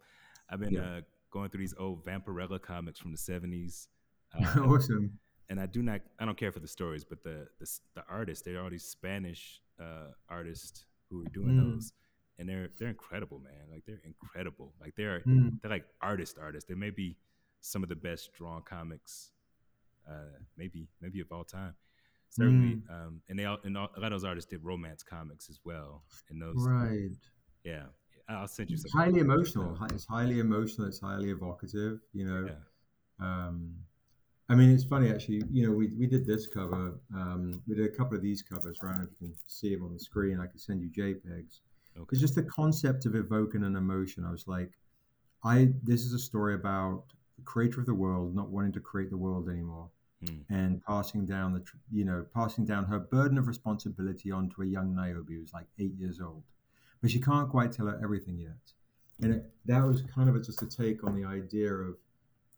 I've 0.49 0.60
been 0.60 0.73
yeah. 0.73 0.81
uh, 0.81 1.01
going 1.31 1.49
through 1.49 1.62
these 1.62 1.73
old 1.77 2.05
Vampirella 2.05 2.62
comics 2.62 2.99
from 2.99 3.12
the 3.12 3.17
'70s. 3.17 3.88
Uh, 4.34 4.62
awesome. 4.62 5.17
And 5.49 5.60
I 5.60 5.67
do 5.67 5.84
not, 5.84 6.01
I 6.19 6.25
don't 6.25 6.38
care 6.38 6.51
for 6.51 6.60
the 6.60 6.67
stories, 6.67 7.03
but 7.03 7.23
the 7.23 7.47
the, 7.60 7.79
the 7.95 8.03
artists, 8.10 8.43
they're 8.43 8.62
all 8.62 8.69
these 8.69 8.86
Spanish 8.86 9.62
uh, 9.79 10.12
artists 10.29 10.86
who 11.10 11.21
are 11.21 11.29
doing 11.34 11.49
mm. 11.49 11.75
those, 11.75 11.93
and 12.39 12.49
they're 12.49 12.69
they're 12.77 12.89
incredible, 12.89 13.39
man. 13.39 13.71
Like 13.71 13.86
they're 13.86 14.01
incredible. 14.03 14.73
Like 14.81 14.95
they're 14.95 15.21
mm. 15.21 15.60
they're 15.62 15.71
like 15.71 15.86
artist 16.01 16.38
artists. 16.41 16.67
They 16.67 16.75
may 16.75 16.89
be 16.89 17.17
some 17.62 17.84
of 17.84 17.89
the 17.89 17.95
best 17.95 18.34
drawn 18.34 18.62
comics, 18.63 19.31
uh, 20.10 20.39
maybe 20.58 20.88
maybe 21.01 21.19
of 21.19 21.31
all 21.31 21.43
time 21.43 21.76
certainly. 22.36 22.76
Mm. 22.76 22.89
Um, 22.89 23.22
and 23.30 23.39
they 23.39 23.45
all, 23.45 23.57
and 23.63 23.78
all, 23.78 23.89
a 23.95 23.99
lot 23.99 24.11
of 24.11 24.22
those 24.22 24.24
artists 24.24 24.49
did 24.49 24.63
romance 24.63 25.03
comics 25.03 25.49
as 25.49 25.59
well. 25.63 26.03
And 26.30 26.41
those, 26.41 26.55
right? 26.57 27.09
Yeah, 27.66 27.84
I'll 28.30 28.47
send 28.47 28.70
you. 28.70 28.76
It's 28.76 28.93
highly 28.93 29.20
emotional. 29.20 29.78
It's 29.91 30.05
highly 30.05 30.39
emotional. 30.39 30.88
It's 30.88 30.99
highly 30.99 31.32
evocative. 31.32 31.99
You 32.13 32.26
know. 32.26 32.47
Yeah. 32.47 33.28
Um, 33.28 33.76
I 34.47 34.53
mean, 34.53 34.70
it's 34.70 34.84
funny 34.84 35.09
actually. 35.09 35.43
You 35.51 35.68
know, 35.68 35.74
we, 35.74 35.88
we 35.97 36.05
did 36.05 36.26
this 36.26 36.45
cover. 36.45 36.99
Um, 37.13 37.61
we 37.68 37.76
did 37.76 37.86
a 37.86 37.89
couple 37.89 38.16
of 38.16 38.22
these 38.22 38.43
covers. 38.43 38.78
Right, 38.82 38.95
if 39.01 39.09
you 39.20 39.30
can 39.30 39.36
see 39.47 39.74
them 39.74 39.84
on 39.84 39.93
the 39.93 39.99
screen, 39.99 40.39
I 40.39 40.45
can 40.45 40.59
send 40.59 40.82
you 40.82 40.89
JPEGs. 40.89 41.59
Okay. 41.97 42.07
It's 42.11 42.22
just 42.22 42.36
the 42.36 42.43
concept 42.43 43.05
of 43.05 43.16
evoking 43.16 43.63
an 43.63 43.76
emotion. 43.76 44.26
I 44.26 44.32
was 44.32 44.47
like, 44.47 44.72
I 45.43 45.70
this 45.84 46.01
is 46.01 46.13
a 46.13 46.20
story 46.20 46.53
about 46.53 47.05
the 47.38 47.43
creator 47.43 47.80
of 47.80 47.88
the 47.88 47.93
world 47.93 48.36
not 48.36 48.49
wanting 48.49 48.74
to 48.74 48.80
create 48.80 49.09
the 49.09 49.18
world 49.18 49.49
anymore, 49.49 49.89
hmm. 50.24 50.41
and 50.49 50.82
passing 50.84 51.26
down 51.26 51.53
the 51.53 51.63
you 51.91 52.05
know 52.05 52.26
passing 52.36 52.66
down 52.66 52.86
her 52.86 52.99
burden 52.99 53.39
of 53.39 53.47
responsibility 53.47 54.32
onto 54.32 54.61
a 54.61 54.66
young 54.66 54.93
Niobe 54.93 55.30
who's 55.30 55.53
like 55.53 55.68
eight 55.80 55.95
years 55.97 56.20
old 56.22 56.43
but 57.06 57.12
she 57.12 57.20
can't 57.20 57.51
quite 57.51 57.72
tell 57.72 57.86
her 57.86 57.99
everything 58.03 58.39
yet. 58.39 58.74
And 59.22 59.36
it, 59.36 59.51
that 59.68 59.86
was 59.86 60.01
kind 60.01 60.28
of 60.28 60.36
a, 60.36 60.39
just 60.39 60.64
a 60.64 60.66
take 60.66 61.03
on 61.03 61.16
the 61.16 61.24
idea 61.24 61.72
of, 61.72 61.97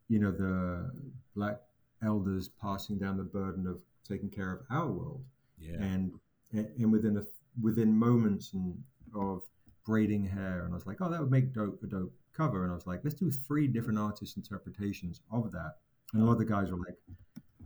you 0.07 0.19
know, 0.19 0.31
the 0.31 0.89
black 1.35 1.59
elders 2.01 2.47
passing 2.47 2.97
down 2.97 3.17
the 3.17 3.23
burden 3.23 3.67
of 3.67 3.79
taking 4.07 4.29
care 4.29 4.53
of 4.53 4.61
our 4.69 4.87
world. 4.87 5.21
Yeah. 5.59 5.81
And 5.81 6.13
and 6.53 6.93
within 6.93 7.17
a 7.17 7.23
within 7.61 7.93
moments 7.93 8.53
and 8.53 8.81
of 9.13 9.41
braiding 9.85 10.25
hair, 10.25 10.63
and 10.63 10.73
I 10.73 10.75
was 10.75 10.85
like, 10.85 11.01
oh, 11.01 11.09
that 11.09 11.19
would 11.19 11.29
make 11.29 11.51
dope 11.51 11.83
a 11.83 11.87
dope 11.87 12.13
cover. 12.31 12.63
And 12.63 12.71
I 12.71 12.75
was 12.75 12.87
like, 12.87 13.01
let's 13.03 13.17
do 13.17 13.29
three 13.29 13.67
different 13.67 13.99
artist 13.99 14.37
interpretations 14.37 15.19
of 15.29 15.51
that. 15.51 15.73
And 16.13 16.23
a 16.23 16.25
lot 16.25 16.31
of 16.31 16.37
the 16.37 16.45
guys 16.45 16.71
were 16.71 16.77
like, 16.77 16.95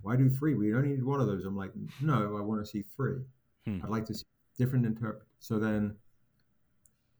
why 0.01 0.15
do 0.15 0.31
three? 0.31 0.55
We 0.55 0.73
only 0.73 0.89
need 0.89 1.03
one 1.03 1.21
of 1.21 1.27
those. 1.27 1.45
I'm 1.45 1.55
like, 1.55 1.73
no, 2.01 2.35
I 2.35 2.41
want 2.41 2.59
to 2.59 2.65
see 2.65 2.83
three. 2.95 3.19
Hmm. 3.67 3.81
I'd 3.83 3.91
like 3.91 4.05
to 4.05 4.15
see 4.15 4.25
different 4.57 4.87
interpret. 4.87 5.27
So 5.37 5.59
then, 5.59 5.95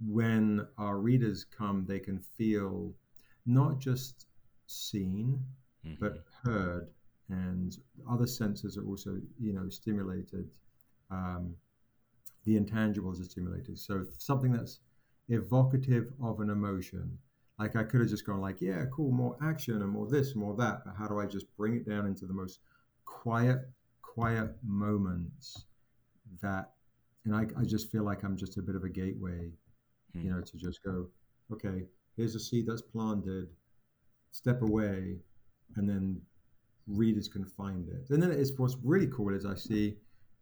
when 0.05 0.65
our 0.77 0.97
readers 0.97 1.45
come, 1.45 1.85
they 1.87 1.99
can 1.99 2.19
feel 2.37 2.93
not 3.45 3.79
just 3.79 4.27
seen, 4.67 5.39
mm-hmm. 5.85 5.95
but 5.99 6.23
heard, 6.43 6.89
and 7.29 7.77
other 8.09 8.27
senses 8.27 8.77
are 8.77 8.85
also, 8.85 9.17
you 9.39 9.53
know, 9.53 9.69
stimulated. 9.69 10.49
Um, 11.09 11.55
the 12.45 12.59
intangibles 12.59 13.21
are 13.21 13.25
stimulated. 13.25 13.77
So 13.77 14.05
something 14.17 14.51
that's 14.51 14.79
evocative 15.29 16.11
of 16.21 16.39
an 16.39 16.49
emotion. 16.49 17.17
Like 17.59 17.75
I 17.75 17.83
could 17.83 18.01
have 18.01 18.09
just 18.09 18.25
gone 18.25 18.41
like, 18.41 18.59
yeah, 18.59 18.85
cool, 18.91 19.11
more 19.11 19.37
action 19.43 19.81
and 19.81 19.89
more 19.89 20.07
this, 20.07 20.35
more 20.35 20.55
that. 20.55 20.81
But 20.83 20.95
how 20.97 21.07
do 21.07 21.19
I 21.19 21.25
just 21.25 21.45
bring 21.55 21.75
it 21.75 21.87
down 21.87 22.07
into 22.07 22.25
the 22.25 22.33
most 22.33 22.59
quiet, 23.05 23.59
quiet 24.01 24.55
moments 24.63 25.65
that, 26.41 26.71
and 27.25 27.35
I, 27.35 27.45
I 27.59 27.63
just 27.63 27.91
feel 27.91 28.03
like 28.03 28.23
I'm 28.23 28.35
just 28.35 28.57
a 28.57 28.61
bit 28.61 28.75
of 28.75 28.83
a 28.83 28.89
gateway, 28.89 29.51
hmm. 30.13 30.21
you 30.25 30.31
know, 30.31 30.41
to 30.41 30.57
just 30.57 30.83
go, 30.83 31.07
okay, 31.51 31.83
here's 32.15 32.35
a 32.35 32.39
seed 32.39 32.65
that's 32.67 32.81
planted, 32.81 33.47
step 34.31 34.61
away, 34.61 35.17
and 35.75 35.87
then 35.87 36.21
readers 36.87 37.27
can 37.27 37.45
find 37.45 37.87
it. 37.89 38.09
And 38.09 38.21
then 38.21 38.31
it's 38.31 38.51
what's 38.57 38.77
really 38.83 39.07
cool 39.07 39.33
is 39.33 39.45
I 39.45 39.55
see 39.55 39.95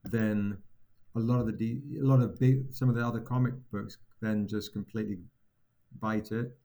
then 0.06 0.58
a 1.16 1.20
lot 1.20 1.40
of 1.40 1.46
the 1.46 1.52
de- 1.52 2.00
a 2.00 2.04
lot 2.04 2.22
of 2.22 2.40
big 2.40 2.72
some 2.72 2.90
of 2.90 2.96
the 2.96 3.06
other 3.06 3.20
comic 3.20 3.54
books 3.72 3.98
then 4.22 4.48
just 4.48 4.74
completely 4.74 5.18
bite 6.00 6.32
it 6.32 6.58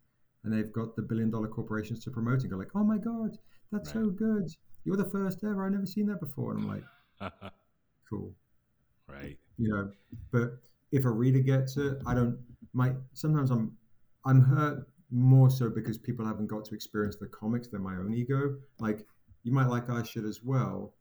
and 0.45 0.53
they've 0.53 0.73
got 0.73 0.95
the 0.97 1.03
billion 1.03 1.31
dollar 1.31 1.49
corporations 1.49 2.05
to 2.05 2.11
promote 2.11 2.41
and 2.43 2.51
go 2.51 2.57
like 2.57 2.69
oh 2.75 2.85
my 2.85 2.99
god 2.99 3.39
that's 3.73 3.95
right. 3.95 4.05
so 4.05 4.11
good 4.11 4.49
you're 4.85 4.97
the 4.97 5.11
first 5.11 5.43
ever 5.45 5.65
i've 5.65 5.73
never 5.73 5.87
seen 5.87 6.07
that 6.07 6.21
before 6.21 6.53
and 6.53 6.61
i'm 6.61 6.69
like 6.69 7.33
cool 8.11 8.33
right 9.09 9.39
you 9.59 9.69
know 9.69 9.91
but 10.31 10.59
if 10.93 11.05
a 11.05 11.11
reader 11.11 11.41
gets 11.41 11.77
it 11.77 11.97
i 12.07 12.15
don't 12.15 12.39
my 12.75 12.93
sometimes 13.12 13.51
i'm 13.51 13.72
i'm 14.27 14.43
hurt 14.43 14.87
more 15.11 15.49
so 15.49 15.70
because 15.70 15.97
people 15.97 16.27
haven't 16.27 16.49
got 16.49 16.64
to 16.64 16.75
experience 16.75 17.16
the 17.16 17.27
comics 17.27 17.68
than 17.68 17.83
my 17.83 17.95
own 17.95 18.12
ego 18.12 18.57
like 18.79 19.07
you 19.43 19.53
might 19.53 19.68
like 19.68 19.89
i 19.89 20.03
should 20.03 20.25
as 20.25 20.43
well 20.43 20.93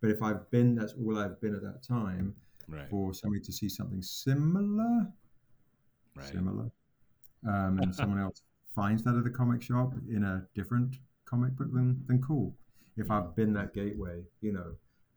but 0.00 0.10
if 0.10 0.22
I've 0.22 0.48
been, 0.50 0.74
that's 0.74 0.94
all 0.94 1.18
I've 1.18 1.40
been 1.40 1.54
at 1.54 1.62
that 1.62 1.82
time. 1.82 2.34
Right. 2.68 2.88
For 2.90 3.14
somebody 3.14 3.42
to 3.44 3.52
see 3.52 3.68
something 3.68 4.02
similar, 4.02 5.06
right. 6.14 6.26
similar, 6.26 6.70
um, 7.48 7.78
and 7.80 7.94
someone 7.94 8.20
else 8.20 8.42
finds 8.74 9.02
that 9.04 9.16
at 9.16 9.24
the 9.24 9.30
comic 9.30 9.62
shop 9.62 9.94
in 10.10 10.22
a 10.22 10.46
different 10.54 10.96
comic 11.24 11.56
book, 11.56 11.68
then 11.72 11.98
then 12.08 12.20
cool. 12.20 12.54
If 12.98 13.10
I've 13.10 13.34
been 13.34 13.54
that 13.54 13.72
gateway, 13.72 14.22
you 14.42 14.52
know, 14.52 14.74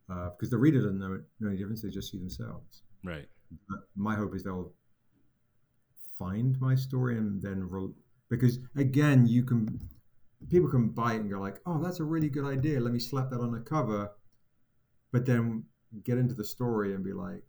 because 0.08 0.48
uh, 0.48 0.56
the 0.56 0.56
reader 0.56 0.78
doesn't 0.78 0.98
know, 0.98 1.20
know 1.40 1.48
any 1.48 1.58
difference; 1.58 1.82
they 1.82 1.90
just 1.90 2.10
see 2.10 2.16
themselves. 2.16 2.84
Right. 3.04 3.28
But 3.68 3.80
my 3.96 4.14
hope 4.14 4.34
is 4.34 4.44
they'll 4.44 4.72
find 6.22 6.60
my 6.60 6.74
story 6.74 7.16
and 7.16 7.42
then 7.42 7.68
roll 7.68 7.92
because 8.28 8.58
again, 8.76 9.26
you 9.26 9.42
can 9.44 9.80
people 10.48 10.68
can 10.68 10.88
buy 10.88 11.14
it 11.14 11.20
and 11.20 11.30
go 11.30 11.40
like, 11.40 11.60
"Oh, 11.66 11.82
that's 11.82 12.00
a 12.00 12.04
really 12.04 12.28
good 12.28 12.44
idea. 12.44 12.80
Let 12.80 12.92
me 12.92 12.98
slap 13.00 13.30
that 13.30 13.40
on 13.40 13.52
the 13.52 13.60
cover." 13.60 14.10
but 15.12 15.26
then 15.26 15.64
get 16.04 16.18
into 16.18 16.34
the 16.34 16.44
story 16.44 16.94
and 16.94 17.04
be 17.04 17.12
like, 17.12 17.44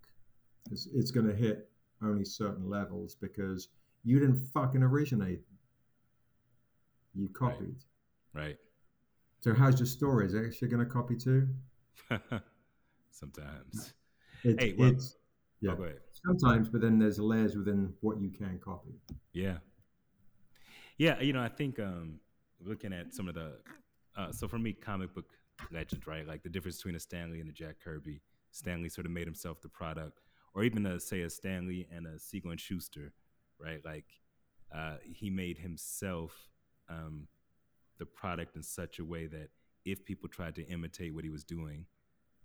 it's, 0.69 0.87
it's 0.93 1.11
going 1.11 1.25
to 1.25 1.33
hit 1.33 1.69
only 2.03 2.25
certain 2.25 2.69
levels 2.69 3.15
because 3.15 3.69
you 4.03 4.19
didn't 4.19 4.45
fucking 4.53 4.83
originate. 4.83 5.41
You 7.15 7.29
copied. 7.29 7.77
Right. 8.33 8.43
right. 8.43 8.57
So 9.39 9.53
how's 9.53 9.79
your 9.79 9.87
story? 9.87 10.25
Is 10.25 10.33
it 10.33 10.45
actually 10.45 10.67
going 10.67 10.85
to 10.85 10.91
copy 10.91 11.15
too? 11.15 11.47
Sometimes. 13.11 13.93
It, 14.43 14.59
hey, 14.59 14.75
well, 14.77 14.89
it's 14.89 15.15
yeah. 15.61 15.75
Oh, 15.77 15.89
Sometimes, 16.25 16.69
but 16.69 16.81
then 16.81 16.99
there's 16.99 17.19
layers 17.19 17.55
within 17.55 17.93
what 18.01 18.21
you 18.21 18.29
can 18.29 18.59
copy. 18.63 18.93
Yeah. 19.33 19.57
Yeah, 20.97 21.19
you 21.19 21.33
know, 21.33 21.41
I 21.41 21.49
think 21.49 21.79
um, 21.79 22.19
looking 22.61 22.93
at 22.93 23.13
some 23.13 23.27
of 23.27 23.35
the 23.35 23.53
uh, 24.15 24.31
so 24.31 24.47
for 24.47 24.59
me, 24.59 24.73
comic 24.73 25.13
book 25.13 25.25
legends, 25.71 26.05
right? 26.07 26.27
Like 26.27 26.43
the 26.43 26.49
difference 26.49 26.77
between 26.77 26.95
a 26.95 26.99
Stan 26.99 27.31
Lee 27.31 27.39
and 27.39 27.49
a 27.49 27.53
Jack 27.53 27.77
Kirby. 27.83 28.21
Stan 28.51 28.83
Lee 28.83 28.89
sort 28.89 29.05
of 29.05 29.11
made 29.11 29.25
himself 29.25 29.61
the 29.61 29.69
product, 29.69 30.21
or 30.53 30.63
even 30.63 30.85
a, 30.85 30.99
say 30.99 31.21
a 31.21 31.29
Stan 31.29 31.67
Lee 31.67 31.87
and 31.91 32.05
a 32.05 32.19
Siegel 32.19 32.51
and 32.51 32.59
Shuster, 32.59 33.11
right? 33.59 33.83
Like 33.83 34.05
uh, 34.73 34.97
he 35.03 35.29
made 35.29 35.57
himself 35.57 36.49
um, 36.89 37.27
the 37.97 38.05
product 38.05 38.55
in 38.55 38.63
such 38.63 38.99
a 38.99 39.05
way 39.05 39.25
that 39.27 39.49
if 39.85 40.05
people 40.05 40.29
tried 40.29 40.55
to 40.55 40.67
imitate 40.67 41.13
what 41.13 41.23
he 41.23 41.29
was 41.29 41.43
doing, 41.43 41.85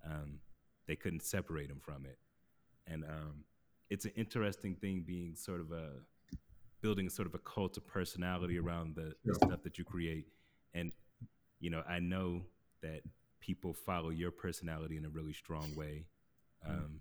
um, 0.05 0.41
they 0.87 0.97
couldn't 0.97 1.23
separate 1.23 1.71
him 1.71 1.81
from 1.81 2.07
it. 2.07 2.19
And 2.87 3.05
um, 3.05 3.45
it's 3.91 4.05
an 4.05 4.13
interesting 4.17 4.75
thing 4.75 5.05
being 5.07 5.35
sort 5.35 5.61
of 5.61 5.73
a 5.73 5.91
building 6.81 7.09
sort 7.09 7.27
of 7.27 7.35
a 7.35 7.39
cult 7.39 7.77
of 7.77 7.87
personality 7.87 8.59
around 8.59 8.95
the, 8.95 9.13
the 9.25 9.35
stuff 9.35 9.63
that 9.65 9.79
you 9.79 9.85
create. 9.85 10.27
And 10.75 10.93
you 11.61 11.71
know, 11.71 11.83
I 11.89 11.99
know 11.99 12.43
that 12.83 13.01
people 13.41 13.75
follow 13.75 14.11
your 14.11 14.31
personality 14.31 14.97
in 14.97 15.05
a 15.05 15.09
really 15.09 15.33
strong 15.33 15.75
way. 15.75 16.07
Um, 16.67 17.01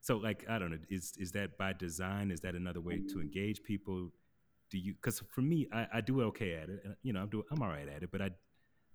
so, 0.00 0.16
like, 0.18 0.44
I 0.48 0.58
don't 0.58 0.70
know, 0.70 0.78
is 0.90 1.14
is 1.18 1.32
that 1.32 1.56
by 1.56 1.72
design? 1.72 2.30
Is 2.30 2.40
that 2.40 2.54
another 2.54 2.80
way 2.80 3.02
to 3.12 3.20
engage 3.20 3.62
people? 3.62 4.10
Do 4.70 4.78
you? 4.78 4.94
Because 4.94 5.22
for 5.30 5.40
me, 5.40 5.66
I, 5.72 5.86
I 5.94 6.00
do 6.00 6.22
okay 6.24 6.54
at 6.54 6.68
it. 6.68 6.80
You 7.02 7.12
know, 7.12 7.20
I'm 7.20 7.28
do 7.28 7.42
I'm 7.50 7.62
all 7.62 7.68
right 7.68 7.88
at 7.88 8.02
it, 8.02 8.10
but 8.12 8.20
I, 8.20 8.30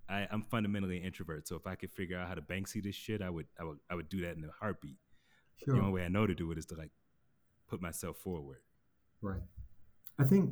I 0.07 0.27
am 0.31 0.43
fundamentally 0.49 0.97
an 0.97 1.03
introvert. 1.03 1.47
So 1.47 1.55
if 1.55 1.65
I 1.65 1.75
could 1.75 1.91
figure 1.91 2.17
out 2.17 2.27
how 2.27 2.35
to 2.35 2.41
Banksy 2.41 2.81
this 2.83 2.95
shit, 2.95 3.21
I 3.21 3.29
would 3.29 3.47
I 3.59 3.63
would 3.63 3.77
I 3.89 3.95
would 3.95 4.09
do 4.09 4.21
that 4.21 4.35
in 4.37 4.43
a 4.43 4.51
heartbeat. 4.59 4.97
Sure. 5.63 5.75
The 5.75 5.81
only 5.81 5.93
way 5.93 6.05
I 6.05 6.09
know 6.09 6.25
to 6.25 6.35
do 6.35 6.51
it 6.51 6.57
is 6.57 6.65
to 6.67 6.75
like 6.75 6.91
put 7.69 7.81
myself 7.81 8.17
forward. 8.17 8.59
Right. 9.21 9.41
I 10.17 10.23
think 10.23 10.51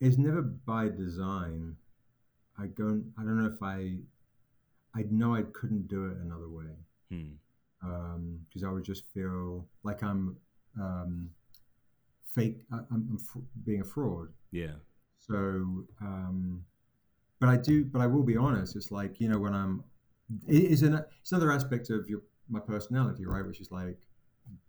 it's 0.00 0.18
never 0.18 0.42
by 0.42 0.88
design. 0.88 1.76
I 2.58 2.66
don't 2.66 3.12
I 3.18 3.22
don't 3.22 3.38
know 3.42 3.50
if 3.54 3.62
I 3.62 3.98
I 4.94 5.04
know 5.10 5.34
I 5.34 5.42
couldn't 5.42 5.88
do 5.88 6.06
it 6.06 6.16
another 6.18 6.48
way 6.48 6.72
because 7.10 7.26
hmm. 7.82 7.88
um, 7.88 8.46
I 8.66 8.72
would 8.72 8.84
just 8.84 9.04
feel 9.12 9.66
like 9.82 10.02
I'm 10.02 10.36
um, 10.80 11.30
fake. 12.34 12.64
I, 12.72 12.76
am 12.76 13.18
I'm 13.34 13.46
being 13.64 13.82
a 13.82 13.84
fraud. 13.84 14.28
Yeah. 14.52 14.76
So, 15.18 15.34
um, 16.00 16.64
but 17.40 17.48
I 17.48 17.56
do. 17.56 17.84
But 17.84 18.00
I 18.00 18.06
will 18.06 18.22
be 18.22 18.36
honest. 18.36 18.76
It's 18.76 18.90
like 18.90 19.20
you 19.20 19.28
know 19.28 19.38
when 19.38 19.54
I'm. 19.54 19.84
It 20.48 20.64
is 20.64 20.82
an 20.82 21.04
it's 21.20 21.32
another 21.32 21.52
aspect 21.52 21.90
of 21.90 22.08
your 22.08 22.22
my 22.48 22.60
personality, 22.60 23.26
right? 23.26 23.46
Which 23.46 23.60
is 23.60 23.70
like 23.70 24.05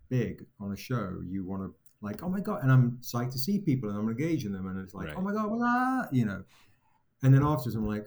big 0.09 0.45
on 0.59 0.71
a 0.71 0.77
show. 0.77 1.21
You 1.25 1.45
want 1.45 1.63
to 1.63 1.73
like, 2.01 2.23
oh 2.23 2.29
my 2.29 2.39
god, 2.39 2.63
and 2.63 2.71
I'm 2.71 2.99
psyched 3.01 3.31
to 3.31 3.39
see 3.39 3.59
people, 3.59 3.89
and 3.89 3.97
I'm 3.97 4.07
engaging 4.07 4.51
them, 4.51 4.67
and 4.67 4.79
it's 4.79 4.93
like, 4.93 5.07
right. 5.07 5.15
oh 5.17 5.21
my 5.21 5.33
god, 5.33 5.49
blah, 5.49 6.05
you 6.11 6.25
know. 6.25 6.43
And 7.23 7.33
then 7.33 7.43
afterwards, 7.43 7.75
I'm 7.75 7.87
like, 7.87 8.05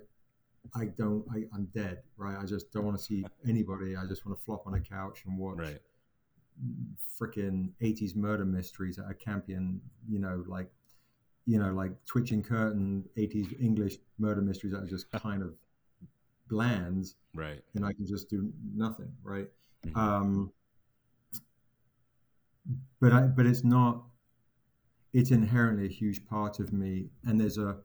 I 0.74 0.86
don't. 0.86 1.24
I, 1.32 1.38
am 1.54 1.68
dead, 1.74 1.98
right? 2.16 2.36
I 2.40 2.44
just 2.44 2.72
don't 2.72 2.84
want 2.84 2.98
to 2.98 3.02
see 3.02 3.24
anybody. 3.48 3.96
I 3.96 4.06
just 4.06 4.24
want 4.24 4.38
to 4.38 4.44
flop 4.44 4.66
on 4.66 4.74
a 4.74 4.80
couch 4.80 5.24
and 5.26 5.36
watch 5.36 5.58
right. 5.58 5.78
freaking 7.20 7.70
80s 7.82 8.14
murder 8.14 8.44
mysteries 8.44 8.98
at 8.98 9.10
a 9.10 9.14
Campion. 9.14 9.80
You 10.08 10.20
know, 10.20 10.44
like 10.46 10.70
you 11.46 11.58
know, 11.58 11.72
like 11.72 11.92
twitching 12.04 12.42
curtain 12.42 13.04
80s 13.16 13.60
English 13.60 13.96
murder 14.18 14.40
mysteries 14.40 14.72
that 14.72 14.84
are 14.84 14.86
just 14.86 15.10
kind 15.22 15.42
of 15.42 15.54
bland, 16.48 17.14
right? 17.34 17.60
And 17.74 17.84
I 17.84 17.92
can 17.92 18.06
just 18.06 18.30
do 18.30 18.52
nothing, 18.74 19.12
right? 19.24 19.48
Mm-hmm. 19.86 19.98
Um, 19.98 20.52
but 23.00 23.12
I, 23.12 23.22
but 23.22 23.46
it's 23.46 23.64
not. 23.64 24.04
It's 25.12 25.32
inherently 25.32 25.86
a 25.86 25.88
huge 25.88 26.24
part 26.26 26.60
of 26.60 26.72
me, 26.72 27.10
and 27.24 27.40
there's 27.40 27.58
a 27.58 27.78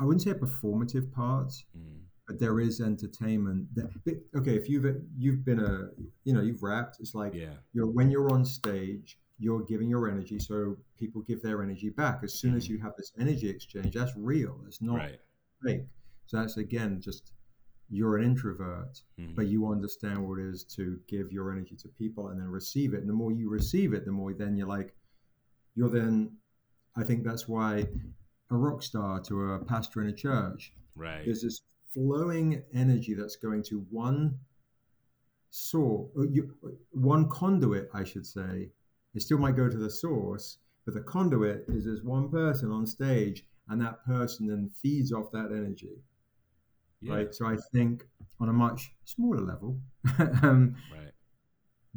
I 0.00 0.04
wouldn't 0.04 0.22
say 0.22 0.30
a 0.30 0.34
performative 0.34 1.12
part, 1.12 1.52
mm. 1.76 2.00
but 2.26 2.40
there 2.40 2.58
is 2.58 2.80
entertainment. 2.80 3.66
That, 3.74 3.90
but, 4.04 4.14
okay, 4.40 4.56
if 4.56 4.68
you've 4.68 4.86
you've 5.16 5.44
been 5.44 5.60
a 5.60 5.90
you 6.24 6.32
know 6.32 6.40
you've 6.40 6.62
rapped, 6.62 6.96
it's 7.00 7.14
like 7.14 7.34
yeah. 7.34 7.54
you're 7.74 7.86
when 7.86 8.10
you're 8.10 8.32
on 8.32 8.44
stage, 8.44 9.18
you're 9.38 9.62
giving 9.62 9.90
your 9.90 10.08
energy, 10.08 10.38
so 10.38 10.76
people 10.98 11.20
give 11.22 11.42
their 11.42 11.62
energy 11.62 11.90
back. 11.90 12.20
As 12.24 12.32
soon 12.34 12.54
mm. 12.54 12.56
as 12.56 12.68
you 12.68 12.78
have 12.78 12.92
this 12.96 13.12
energy 13.20 13.48
exchange, 13.48 13.94
that's 13.94 14.12
real. 14.16 14.58
It's 14.66 14.80
not 14.80 14.96
right. 14.96 15.20
fake. 15.64 15.82
So 16.26 16.38
that's 16.38 16.56
again 16.56 17.00
just 17.00 17.32
you're 17.90 18.16
an 18.16 18.24
introvert, 18.24 19.02
mm-hmm. 19.18 19.34
but 19.34 19.48
you 19.48 19.68
understand 19.68 20.26
what 20.26 20.38
it 20.38 20.46
is 20.46 20.64
to 20.76 20.98
give 21.08 21.32
your 21.32 21.50
energy 21.52 21.76
to 21.76 21.88
people 21.88 22.28
and 22.28 22.40
then 22.40 22.48
receive 22.48 22.94
it. 22.94 23.00
And 23.00 23.08
the 23.08 23.14
more 23.14 23.32
you 23.32 23.50
receive 23.50 23.92
it, 23.92 24.04
the 24.04 24.12
more 24.12 24.32
then 24.32 24.56
you're 24.56 24.68
like, 24.68 24.94
you're 25.74 25.90
then. 25.90 26.36
I 26.96 27.04
think 27.04 27.24
that's 27.24 27.46
why 27.46 27.86
a 28.50 28.56
rock 28.56 28.82
star 28.82 29.20
to 29.20 29.52
a 29.52 29.64
pastor 29.64 30.02
in 30.02 30.08
a 30.08 30.12
church. 30.12 30.72
Right. 30.96 31.24
There's 31.24 31.42
this 31.42 31.62
flowing 31.92 32.62
energy 32.74 33.14
that's 33.14 33.36
going 33.36 33.62
to 33.64 33.84
one 33.90 34.38
source, 35.50 36.08
you, 36.30 36.54
one 36.90 37.28
conduit, 37.28 37.88
I 37.94 38.04
should 38.04 38.26
say. 38.26 38.70
It 39.14 39.22
still 39.22 39.38
might 39.38 39.56
go 39.56 39.68
to 39.68 39.76
the 39.76 39.90
source, 39.90 40.58
but 40.84 40.94
the 40.94 41.00
conduit 41.00 41.64
is 41.68 41.84
this 41.84 42.02
one 42.02 42.28
person 42.28 42.70
on 42.70 42.86
stage, 42.86 43.44
and 43.68 43.80
that 43.80 44.04
person 44.04 44.46
then 44.46 44.70
feeds 44.80 45.12
off 45.12 45.32
that 45.32 45.50
energy. 45.52 46.02
Yeah. 47.02 47.14
Right. 47.14 47.34
So 47.34 47.46
I 47.46 47.56
think 47.72 48.04
on 48.40 48.48
a 48.48 48.52
much 48.52 48.92
smaller 49.04 49.40
level, 49.40 49.78
um, 50.42 50.76
right. 50.92 51.12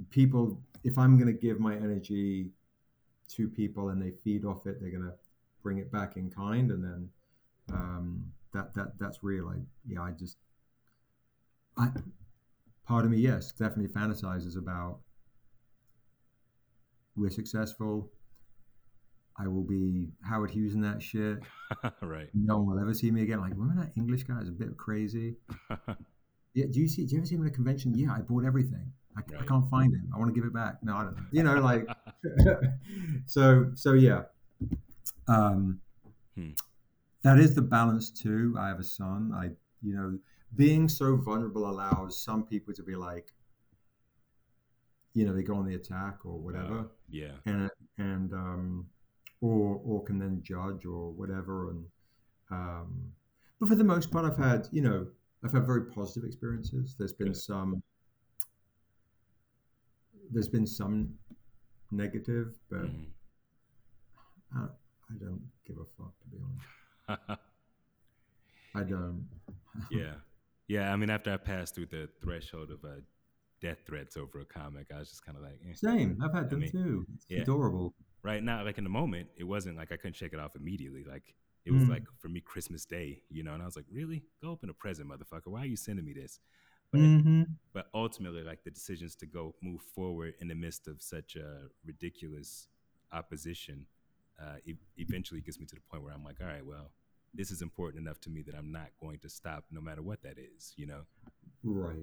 people, 0.09 0.61
if 0.83 0.97
I'm 0.97 1.17
going 1.17 1.27
to 1.27 1.39
give 1.39 1.59
my 1.59 1.75
energy 1.75 2.51
to 3.35 3.47
people 3.49 3.89
and 3.89 4.01
they 4.01 4.11
feed 4.23 4.45
off 4.45 4.65
it, 4.65 4.79
they're 4.79 4.91
going 4.91 5.03
to 5.03 5.13
bring 5.61 5.77
it 5.77 5.91
back 5.91 6.17
in 6.17 6.29
kind, 6.29 6.71
and 6.71 6.83
then 6.83 7.09
um, 7.71 8.31
that 8.53 8.73
that 8.75 8.99
that's 8.99 9.23
real. 9.23 9.49
I 9.49 9.55
yeah, 9.87 10.01
I 10.01 10.11
just 10.11 10.37
I 11.77 11.89
part 12.85 13.05
of 13.05 13.11
me, 13.11 13.17
yes, 13.17 13.51
definitely 13.51 13.87
fantasizes 13.87 14.57
about 14.57 14.99
we're 17.15 17.29
successful. 17.29 18.11
I 19.37 19.47
will 19.47 19.63
be 19.63 20.09
Howard 20.23 20.51
Hughes 20.51 20.75
in 20.75 20.81
that 20.81 21.01
shit. 21.01 21.39
right. 22.01 22.29
No 22.33 22.57
one 22.57 22.75
will 22.75 22.79
ever 22.79 22.93
see 22.93 23.09
me 23.11 23.23
again. 23.23 23.39
Like, 23.41 23.53
remember 23.55 23.83
that 23.83 23.91
English 23.97 24.23
guy? 24.23 24.39
Is 24.41 24.49
a 24.49 24.51
bit 24.51 24.77
crazy. 24.77 25.35
yeah. 26.53 26.65
Do 26.69 26.79
you 26.79 26.87
see? 26.87 27.05
Do 27.05 27.13
you 27.13 27.17
ever 27.19 27.25
see 27.25 27.35
him 27.35 27.45
at 27.45 27.51
a 27.51 27.55
convention? 27.55 27.97
Yeah, 27.97 28.13
I 28.13 28.19
bought 28.19 28.45
everything. 28.45 28.91
I, 29.17 29.21
right. 29.31 29.41
I 29.41 29.45
can't 29.45 29.69
find 29.69 29.93
him. 29.93 30.09
I 30.13 30.19
want 30.19 30.33
to 30.33 30.39
give 30.39 30.47
it 30.47 30.53
back. 30.53 30.75
No, 30.83 30.95
I 30.95 31.03
don't 31.03 31.15
know. 31.15 31.23
You 31.31 31.43
know, 31.43 31.55
like. 31.55 31.87
so 33.25 33.71
so 33.75 33.93
yeah. 33.93 34.23
Um, 35.27 35.79
hmm. 36.35 36.51
That 37.23 37.39
is 37.39 37.55
the 37.55 37.61
balance 37.61 38.11
too. 38.11 38.55
I 38.59 38.67
have 38.67 38.79
a 38.79 38.83
son. 38.83 39.31
I 39.33 39.51
you 39.81 39.95
know 39.95 40.17
being 40.55 40.87
so 40.87 41.15
vulnerable 41.15 41.69
allows 41.69 42.21
some 42.21 42.43
people 42.43 42.73
to 42.73 42.83
be 42.83 42.95
like, 42.95 43.33
you 45.13 45.25
know, 45.25 45.33
they 45.33 45.43
go 45.43 45.55
on 45.55 45.65
the 45.65 45.75
attack 45.75 46.25
or 46.25 46.37
whatever. 46.39 46.79
Uh, 46.79 46.83
yeah. 47.09 47.31
And 47.45 47.69
and 47.97 48.33
um, 48.33 48.87
or 49.43 49.81
or 49.83 50.03
can 50.03 50.17
then 50.17 50.41
judge 50.41 50.85
or 50.85 51.11
whatever. 51.11 51.69
And 51.71 51.85
um, 52.49 53.11
but 53.59 53.67
for 53.69 53.75
the 53.75 53.83
most 53.83 54.09
part, 54.09 54.25
I've 54.25 54.37
had 54.37 54.67
you 54.71 54.81
know 54.81 55.05
I've 55.43 55.51
had 55.51 55.67
very 55.67 55.85
positive 55.85 56.23
experiences. 56.23 56.95
There's 56.97 57.13
been 57.13 57.35
some. 57.35 57.83
There's 60.31 60.47
been 60.47 60.65
some 60.65 61.13
negative, 61.91 62.55
but 62.69 62.85
mm. 62.85 63.05
I, 64.55 64.61
I 64.61 65.15
don't 65.19 65.41
give 65.67 65.75
a 65.77 65.85
fuck 65.97 66.13
to 66.21 66.27
be 66.31 66.37
honest. 67.09 67.39
I 68.75 68.83
don't. 68.83 69.27
yeah. 69.91 70.13
Yeah, 70.69 70.93
I 70.93 70.95
mean, 70.95 71.09
after 71.09 71.31
I 71.31 71.37
passed 71.37 71.75
through 71.75 71.87
the 71.87 72.07
threshold 72.21 72.71
of 72.71 72.83
uh, 72.85 73.01
death 73.61 73.79
threats 73.85 74.15
over 74.15 74.39
a 74.39 74.45
comic, 74.45 74.87
I 74.95 74.99
was 74.99 75.09
just 75.09 75.25
kind 75.25 75.37
of 75.37 75.43
like, 75.43 75.59
eh. 75.69 75.73
same. 75.75 76.17
I've 76.23 76.33
had 76.33 76.49
them 76.49 76.59
I 76.59 76.61
mean, 76.61 76.71
too. 76.71 77.05
It's 77.15 77.25
yeah. 77.27 77.41
adorable. 77.41 77.93
Right 78.23 78.41
now, 78.41 78.63
like 78.63 78.77
in 78.77 78.83
the 78.83 78.89
moment, 78.89 79.27
it 79.35 79.43
wasn't 79.43 79.77
like 79.77 79.91
I 79.91 79.97
couldn't 79.97 80.15
shake 80.15 80.33
it 80.33 80.39
off 80.39 80.55
immediately. 80.55 81.03
Like 81.03 81.35
it 81.65 81.71
was 81.71 81.83
mm. 81.83 81.89
like 81.89 82.03
for 82.19 82.29
me 82.29 82.39
Christmas 82.39 82.85
Day, 82.85 83.21
you 83.29 83.43
know, 83.43 83.53
and 83.53 83.61
I 83.61 83.65
was 83.65 83.75
like, 83.75 83.85
really, 83.91 84.23
go 84.41 84.49
open 84.49 84.69
a 84.69 84.73
present, 84.73 85.09
motherfucker. 85.09 85.47
Why 85.47 85.61
are 85.61 85.65
you 85.65 85.75
sending 85.75 86.05
me 86.05 86.13
this? 86.13 86.39
But, 86.91 87.01
mm-hmm. 87.01 87.43
but 87.73 87.87
ultimately, 87.93 88.43
like 88.43 88.63
the 88.63 88.69
decisions 88.69 89.15
to 89.15 89.25
go 89.25 89.55
move 89.63 89.81
forward 89.81 90.35
in 90.39 90.47
the 90.47 90.55
midst 90.55 90.87
of 90.87 91.01
such 91.01 91.35
a 91.35 91.69
ridiculous 91.85 92.67
opposition, 93.11 93.87
uh, 94.39 94.57
it 94.65 94.77
eventually 94.97 95.41
gets 95.41 95.59
me 95.59 95.65
to 95.65 95.75
the 95.75 95.81
point 95.89 96.03
where 96.03 96.13
I'm 96.13 96.23
like, 96.23 96.37
all 96.39 96.47
right, 96.47 96.65
well, 96.65 96.91
this 97.33 97.49
is 97.49 97.61
important 97.63 98.05
enough 98.05 98.21
to 98.21 98.29
me 98.29 98.43
that 98.43 98.53
I'm 98.55 98.71
not 98.71 98.89
going 99.01 99.17
to 99.19 99.29
stop 99.29 99.65
no 99.71 99.81
matter 99.81 100.03
what 100.03 100.21
that 100.21 100.37
is, 100.37 100.73
you 100.75 100.85
know? 100.85 101.01
Right. 101.63 101.97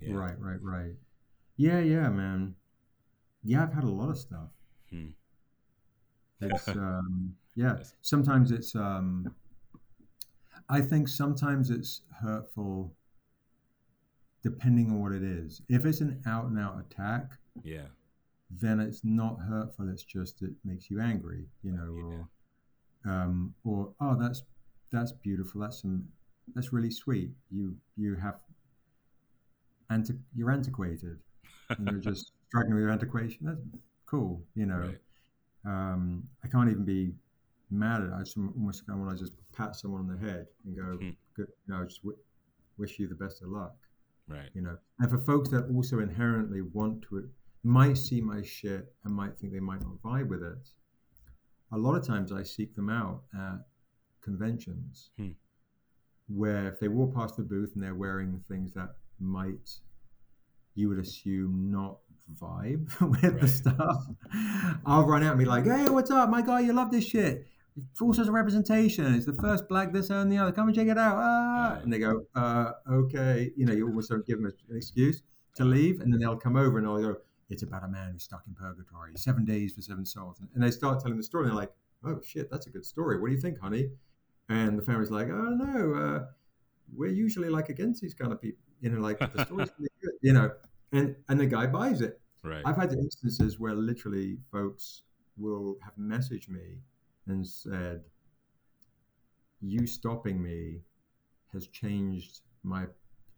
Yeah. 0.00 0.14
Right, 0.14 0.38
right, 0.38 0.62
right. 0.62 0.94
Yeah, 1.56 1.80
yeah, 1.80 2.08
man. 2.08 2.54
Yeah, 3.42 3.64
I've 3.64 3.72
had 3.72 3.84
a 3.84 3.90
lot 3.90 4.10
of 4.10 4.18
stuff. 4.18 4.50
Hmm. 4.90 5.08
It's 6.40 6.68
um 6.68 7.34
yeah. 7.54 7.78
Sometimes 8.02 8.50
it's 8.50 8.74
um 8.74 9.34
I 10.68 10.80
think 10.80 11.08
sometimes 11.08 11.70
it's 11.70 12.02
hurtful 12.20 12.92
depending 14.42 14.90
on 14.90 15.00
what 15.00 15.12
it 15.12 15.22
is. 15.22 15.62
If 15.68 15.84
it's 15.84 16.00
an 16.00 16.22
out 16.26 16.46
and 16.46 16.58
out 16.58 16.78
attack, 16.78 17.32
yeah, 17.62 17.86
then 18.50 18.80
it's 18.80 19.02
not 19.04 19.38
hurtful. 19.40 19.88
It's 19.88 20.04
just 20.04 20.42
it 20.42 20.52
makes 20.64 20.90
you 20.90 21.00
angry, 21.00 21.46
you 21.62 21.72
know, 21.72 21.94
yeah. 21.96 22.04
or 22.04 23.12
um, 23.12 23.54
or 23.64 23.92
oh, 24.00 24.16
that's 24.20 24.42
that's 24.92 25.12
beautiful. 25.12 25.60
That's 25.60 25.80
some 25.82 26.04
that's 26.54 26.72
really 26.72 26.90
sweet. 26.90 27.30
You 27.50 27.76
you 27.96 28.14
have 28.16 28.36
anti- 29.90 30.18
you're 30.34 30.50
antiquated. 30.50 31.18
and 31.70 31.88
you're 31.88 32.00
just 32.12 32.32
struggling 32.48 32.74
with 32.74 32.82
your 32.82 32.92
antiquation. 32.92 33.46
That's 33.46 33.60
cool. 34.06 34.42
You 34.54 34.66
know, 34.66 34.78
right. 34.78 34.98
Um, 35.66 36.22
I 36.44 36.48
can't 36.48 36.70
even 36.70 36.84
be 36.84 37.12
mad 37.70 38.02
at 38.02 38.08
it. 38.08 38.12
I 38.14 38.20
just 38.20 38.36
almost 38.36 38.84
want 38.88 39.16
to 39.16 39.24
just 39.24 39.32
pat 39.52 39.76
someone 39.76 40.02
on 40.02 40.08
the 40.08 40.26
head 40.26 40.46
and 40.64 40.76
go, 40.76 40.96
hmm. 40.96 41.10
"Good, 41.34 41.48
you 41.66 41.74
know, 41.74 41.84
just 41.84 42.02
w- 42.02 42.18
wish 42.78 42.98
you 42.98 43.08
the 43.08 43.14
best 43.14 43.42
of 43.42 43.48
luck." 43.48 43.74
Right. 44.28 44.50
You 44.54 44.62
know, 44.62 44.76
and 44.98 45.10
for 45.10 45.18
folks 45.18 45.50
that 45.50 45.68
also 45.72 46.00
inherently 46.00 46.62
want 46.62 47.02
to, 47.10 47.28
might 47.62 47.98
see 47.98 48.20
my 48.20 48.42
shit 48.42 48.94
and 49.04 49.14
might 49.14 49.38
think 49.38 49.52
they 49.52 49.60
might 49.60 49.80
not 49.80 50.02
vibe 50.02 50.28
with 50.28 50.42
it. 50.42 50.68
A 51.72 51.78
lot 51.78 51.96
of 51.96 52.06
times, 52.06 52.32
I 52.32 52.42
seek 52.42 52.74
them 52.74 52.88
out 52.88 53.22
at 53.34 53.58
conventions 54.22 55.10
hmm. 55.16 55.30
where 56.28 56.68
if 56.68 56.80
they 56.80 56.88
walk 56.88 57.14
past 57.14 57.36
the 57.36 57.42
booth 57.42 57.72
and 57.74 57.82
they're 57.82 57.94
wearing 57.94 58.42
things 58.48 58.72
that 58.74 58.90
might 59.18 59.80
you 60.76 60.88
would 60.90 60.98
assume 60.98 61.70
not 61.72 61.98
vibe 62.34 62.88
with 63.10 63.22
right. 63.22 63.40
the 63.40 63.48
stuff 63.48 64.04
i'll 64.84 65.06
run 65.06 65.22
out 65.22 65.30
and 65.30 65.38
be 65.38 65.44
like 65.44 65.64
hey 65.64 65.88
what's 65.88 66.10
up 66.10 66.28
my 66.28 66.42
guy? 66.42 66.60
You 66.60 66.72
love 66.72 66.90
this 66.90 67.04
shit. 67.04 67.46
Full 67.94 68.14
sorts 68.14 68.28
of 68.28 68.34
representation. 68.34 69.14
It's 69.14 69.26
the 69.26 69.34
first 69.34 69.68
black 69.68 69.92
this 69.92 70.08
and 70.08 70.32
the 70.32 70.38
other. 70.38 70.50
Come 70.50 70.68
and 70.68 70.74
check 70.76 70.88
it 70.88 70.96
out. 70.96 71.16
Ah. 71.18 71.78
and 71.82 71.92
they 71.92 71.98
go 71.98 72.22
uh, 72.34 72.72
okay. 72.90 73.50
You 73.56 73.66
know 73.66 73.72
you 73.74 73.86
almost 73.86 74.10
don't 74.10 74.26
give 74.26 74.40
them 74.40 74.46
an 74.46 74.76
excuse 74.76 75.22
to 75.56 75.64
leave 75.64 76.00
and 76.00 76.12
then 76.12 76.20
they'll 76.20 76.36
come 76.36 76.56
over 76.56 76.78
and 76.78 76.86
they'll 76.86 77.00
go 77.00 77.16
it's 77.48 77.62
about 77.62 77.84
a 77.84 77.88
man 77.88 78.12
who's 78.12 78.24
stuck 78.24 78.46
in 78.46 78.54
purgatory 78.54 79.12
seven 79.16 79.44
days 79.44 79.74
for 79.74 79.82
seven 79.82 80.04
souls. 80.04 80.40
And 80.54 80.62
they 80.62 80.70
start 80.70 81.00
telling 81.00 81.16
the 81.16 81.22
story 81.22 81.44
and 81.44 81.52
they're 81.52 81.60
like 81.60 81.72
oh 82.04 82.20
shit 82.24 82.50
that's 82.50 82.66
a 82.66 82.70
good 82.70 82.84
story. 82.84 83.20
What 83.20 83.28
do 83.28 83.34
you 83.34 83.40
think 83.40 83.60
honey? 83.60 83.90
And 84.48 84.78
the 84.78 84.82
family's 84.82 85.10
like, 85.10 85.28
oh 85.28 85.54
no, 85.54 85.94
uh, 85.94 86.26
we're 86.94 87.10
usually 87.10 87.48
like 87.48 87.68
against 87.68 88.00
these 88.00 88.14
kind 88.14 88.32
of 88.32 88.40
people, 88.40 88.62
you 88.80 88.90
know, 88.90 89.00
like 89.00 89.18
the 89.18 89.44
story's 89.44 89.70
really 89.78 89.90
good, 90.02 90.12
you 90.22 90.32
know, 90.32 90.50
and 90.92 91.14
and 91.28 91.40
the 91.40 91.46
guy 91.46 91.66
buys 91.66 92.00
it. 92.00 92.20
Right. 92.42 92.62
I've 92.64 92.76
had 92.76 92.92
instances 92.92 93.58
where 93.58 93.74
literally 93.74 94.38
folks 94.52 95.02
will 95.36 95.76
have 95.82 95.94
messaged 95.96 96.48
me 96.48 96.78
and 97.26 97.46
said, 97.46 98.02
"You 99.60 99.86
stopping 99.86 100.42
me 100.42 100.80
has 101.52 101.66
changed 101.68 102.40
my 102.62 102.86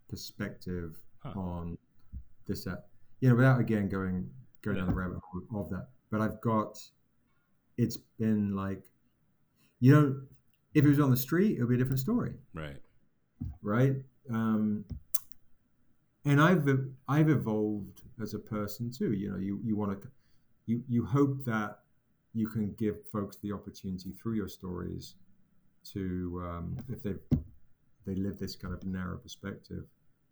perspective 0.09 0.97
huh. 1.23 1.33
on 1.37 1.79
this." 2.47 2.65
That 2.65 2.87
you 3.21 3.31
know, 3.31 3.35
without 3.35 3.61
again 3.61 3.89
going 3.89 4.31
going 4.63 4.77
yeah. 4.77 4.83
down 4.83 4.91
the 4.91 4.97
rabbit 4.97 5.19
hole 5.23 5.63
of 5.63 5.71
that, 5.71 5.89
but 6.11 6.21
I've 6.21 6.41
got. 6.41 6.79
It's 7.81 7.97
been 8.19 8.57
like, 8.57 8.83
you 9.79 9.95
know, 9.95 10.21
if 10.75 10.85
it 10.85 10.89
was 10.89 10.99
on 10.99 11.13
the 11.13 11.17
street, 11.17 11.57
it 11.57 11.61
would 11.61 11.69
be 11.69 11.77
a 11.77 11.79
different 11.79 12.01
story. 12.01 12.33
Right. 12.53 12.77
Right. 13.63 13.97
Um, 14.33 14.85
and 16.25 16.41
I've 16.41 16.69
I've 17.09 17.29
evolved 17.29 18.03
as 18.21 18.35
a 18.35 18.39
person 18.39 18.91
too. 18.91 19.13
You 19.13 19.31
know, 19.31 19.39
you 19.39 19.61
you 19.65 19.77
want 19.77 20.03
to 20.03 20.09
you 20.67 20.83
you 20.89 21.05
hope 21.05 21.45
that 21.45 21.81
you 22.35 22.49
can 22.49 22.73
give 22.73 22.97
folks 23.11 23.37
the 23.39 23.53
opportunity 23.53 24.13
through 24.13 24.35
your 24.35 24.49
stories 24.49 25.15
to 25.93 26.43
um, 26.47 26.77
if 26.89 27.03
they 27.03 27.15
they 28.07 28.15
live 28.15 28.39
this 28.39 28.57
kind 28.57 28.75
of 28.75 28.85
narrow 28.85 29.17
perspective, 29.19 29.85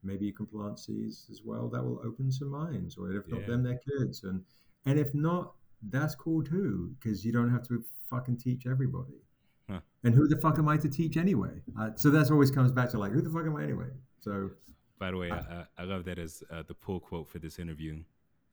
maybe 0.03 0.27
you 0.27 0.33
can 0.33 0.47
plant 0.47 0.79
seeds 0.79 1.27
as 1.31 1.43
well 1.45 1.69
that 1.69 1.83
will 1.83 2.01
open 2.05 2.31
some 2.31 2.49
minds, 2.49 2.97
or 2.97 3.13
if 3.13 3.29
not 3.29 3.43
yeah. 3.43 3.47
them, 3.47 3.63
their 3.63 3.81
kids, 3.99 4.25
and 4.25 4.43
and 4.85 4.99
if 4.99 5.15
not, 5.15 5.55
that's 5.91 6.15
cool 6.15 6.43
too 6.43 6.95
because 6.99 7.25
you 7.25 7.33
don't 7.33 7.51
have 7.51 7.67
to 7.69 7.85
fucking 8.11 8.39
teach 8.39 8.67
everybody. 8.67 9.23
Huh. 9.69 9.81
And 10.05 10.15
who 10.15 10.29
the 10.29 10.37
fuck 10.37 10.59
am 10.59 10.69
I 10.69 10.77
to 10.77 10.89
teach 10.89 11.17
anyway? 11.17 11.63
Uh, 11.79 11.91
so 11.97 12.11
that's 12.11 12.31
always 12.31 12.53
comes 12.53 12.71
back 12.71 12.91
to 12.91 12.99
like, 12.99 13.11
who 13.11 13.21
the 13.21 13.31
fuck 13.31 13.47
am 13.47 13.57
I 13.57 13.63
anyway? 13.65 13.89
So. 14.21 14.51
By 14.99 15.11
the 15.11 15.17
way, 15.17 15.31
uh, 15.31 15.65
I, 15.79 15.83
I, 15.83 15.85
love 15.85 16.05
that 16.07 16.19
as 16.19 16.43
uh, 16.51 16.63
the 16.67 16.75
pull 16.75 17.01
quote 17.01 17.29
for 17.29 17.39
this 17.39 17.59
interview. 17.59 18.03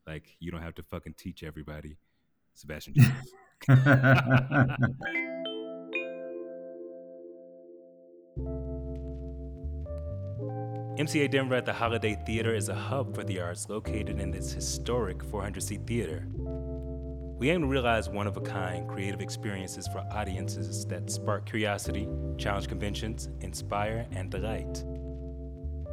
Like, 0.06 0.36
you 0.39 0.52
don't 0.52 0.62
have 0.62 0.76
to 0.76 0.84
fucking 0.84 1.14
teach 1.18 1.44
everybody. 1.44 1.96
Sebastian 2.54 2.96
MCA 10.98 11.32
Denver 11.32 11.56
at 11.56 11.66
the 11.66 11.74
Holiday 11.74 12.16
Theater 12.26 12.54
is 12.54 12.70
a 12.70 12.76
hub 12.76 13.16
for 13.16 13.24
the 13.24 13.39
arts 13.39 13.68
located 13.68 14.20
in 14.20 14.30
this 14.30 14.52
historic 14.52 15.24
400 15.24 15.64
seat 15.64 15.82
theater. 15.88 16.28
We 17.39 17.50
aim 17.50 17.62
to 17.62 17.68
realize 17.68 18.10
one 18.10 18.28
of 18.28 18.38
a 18.38 18.41
kind 18.41 18.88
creative 18.88 19.20
experiences 19.20 19.88
for 19.88 20.06
audiences 20.12 20.86
that 20.86 21.10
spark 21.10 21.48
curiosity, 21.48 22.08
challenge 22.38 22.68
conventions, 22.68 23.30
inspire, 23.41 24.06
and 24.12 24.30
delight. 24.30 24.84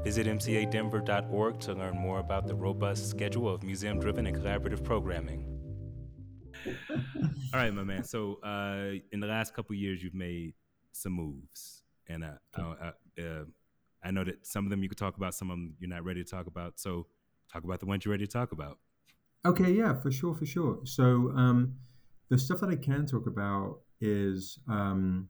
Visit 0.03 0.27
mcadenver.org 0.27 1.61
to 1.61 1.75
learn 1.75 1.95
more 1.95 2.21
about 2.21 2.47
the 2.47 2.55
robust 2.55 3.11
schedule 3.11 3.49
of 3.49 3.63
museum 3.63 4.01
driven 4.01 4.27
and 4.27 4.35
collaborative 4.35 4.83
programming. 4.83 5.45
All 6.91 7.61
right, 7.61 7.73
my 7.73 7.85
man. 7.85 8.05
So, 8.05 8.39
uh, 8.43 8.99
in 9.13 9.21
the 9.21 9.27
last 9.27 9.55
couple 9.55 9.75
years, 9.75 10.03
you've 10.03 10.15
made 10.15 10.55
some 10.93 11.13
moves, 11.13 11.83
and 12.09 12.25
uh, 12.25 12.29
uh, 12.59 12.93
uh, 13.19 13.45
I 14.03 14.11
know 14.11 14.25
that 14.25 14.47
some 14.47 14.65
of 14.65 14.71
them 14.71 14.83
you 14.83 14.89
could 14.89 14.97
talk 14.97 15.19
about, 15.19 15.35
some 15.35 15.51
of 15.51 15.57
them 15.57 15.75
you're 15.79 15.91
not 15.91 16.05
ready 16.05 16.25
to 16.25 16.31
talk 16.31 16.47
about. 16.47 16.81
So, 16.81 17.07
talk 17.53 17.65
about 17.65 17.81
the 17.81 17.87
ones 17.87 18.07
you're 18.07 18.13
ready 18.13 18.27
to 18.27 18.33
talk 18.33 18.53
about. 18.53 18.79
Okay, 19.45 19.71
yeah, 19.71 20.01
for 20.01 20.11
sure, 20.11 20.35
for 20.35 20.47
sure. 20.47 20.81
So, 20.85 21.31
um, 21.37 21.75
the 22.31 22.39
stuff 22.39 22.61
that 22.61 22.71
I 22.71 22.77
can 22.77 23.05
talk 23.05 23.27
about 23.27 23.81
is 24.01 24.59
um, 24.67 25.29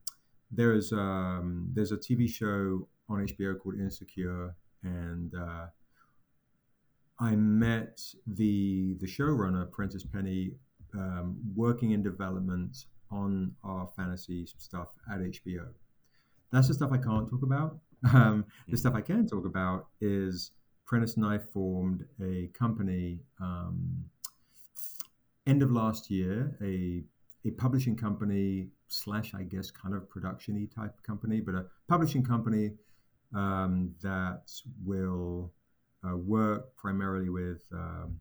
there's 0.53 0.93
um, 0.93 1.71
there's 1.75 1.91
a 1.91 1.97
TV 1.97 2.29
show 2.29 2.87
on 3.09 3.27
HBO 3.27 3.59
called 3.59 3.75
Insecure, 3.81 4.55
and 4.83 5.33
uh, 5.35 5.67
I 7.19 7.37
met 7.37 8.01
the 8.27 8.97
the 9.01 9.07
showrunner 9.07 9.71
Prentice 9.71 10.05
Penny 10.05 10.53
um, 10.95 11.37
working 11.55 11.93
in 11.93 12.03
development 12.03 12.87
on 13.11 13.53
our 13.65 13.89
fantasy 13.97 14.47
stuff 14.59 14.89
at 15.13 15.21
HBO. 15.21 15.67
That's 16.53 16.69
the 16.69 16.75
stuff 16.75 16.91
I 16.93 16.99
can't 16.99 17.29
talk 17.29 17.43
about. 17.43 17.79
Um, 18.15 18.47
the 18.67 18.79
stuff 18.79 18.95
I 18.95 19.03
can 19.03 19.27
talk 19.27 19.45
about 19.45 19.89
is 20.01 20.53
Prentice 20.87 21.17
and 21.17 21.27
I 21.27 21.37
formed 21.39 22.07
a 22.23 22.49
company 22.55 23.21
um, 23.41 24.05
end 25.47 25.63
of 25.63 25.71
last 25.71 26.11
year, 26.11 26.57
a 26.63 27.05
a 27.47 27.51
publishing 27.53 27.97
company 27.97 28.69
slash, 28.89 29.35
I 29.35 29.43
guess, 29.43 29.71
kind 29.71 29.95
of 29.95 30.09
production-y 30.11 30.69
type 30.75 30.95
company, 31.03 31.41
but 31.41 31.55
a 31.55 31.67
publishing 31.89 32.25
company 32.25 32.73
um, 33.35 33.95
that 34.03 34.51
will 34.85 35.53
uh, 36.07 36.17
work 36.17 36.75
primarily 36.77 37.29
with, 37.29 37.63
um, 37.73 38.19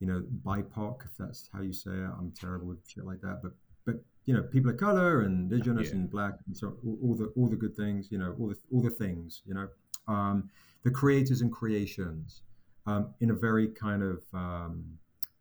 you 0.00 0.06
know, 0.06 0.22
BIPOC, 0.44 1.04
if 1.04 1.10
that's 1.18 1.48
how 1.52 1.60
you 1.62 1.72
say 1.72 1.90
it. 1.90 2.10
I'm 2.18 2.32
terrible 2.38 2.66
with 2.66 2.78
shit 2.88 3.04
like 3.04 3.20
that, 3.20 3.40
but 3.42 3.52
but 3.84 3.96
you 4.26 4.34
know, 4.34 4.42
people 4.42 4.70
of 4.70 4.76
color 4.76 5.22
and 5.22 5.52
indigenous 5.52 5.88
yeah. 5.88 5.94
and 5.94 6.10
black 6.10 6.34
and 6.46 6.56
so 6.56 6.76
all, 6.84 6.98
all, 7.02 7.14
the 7.14 7.26
all 7.36 7.48
the 7.48 7.56
good 7.56 7.76
things, 7.76 8.08
you 8.10 8.18
know, 8.18 8.34
all 8.38 8.48
the 8.48 8.56
all 8.72 8.82
the 8.82 8.90
things, 8.90 9.42
you 9.46 9.54
know, 9.54 9.68
um, 10.08 10.48
the 10.82 10.90
creators 10.90 11.40
and 11.40 11.52
creations 11.52 12.42
um, 12.86 13.14
in 13.20 13.30
a 13.30 13.34
very 13.34 13.68
kind 13.68 14.02
of 14.02 14.22
um, 14.34 14.84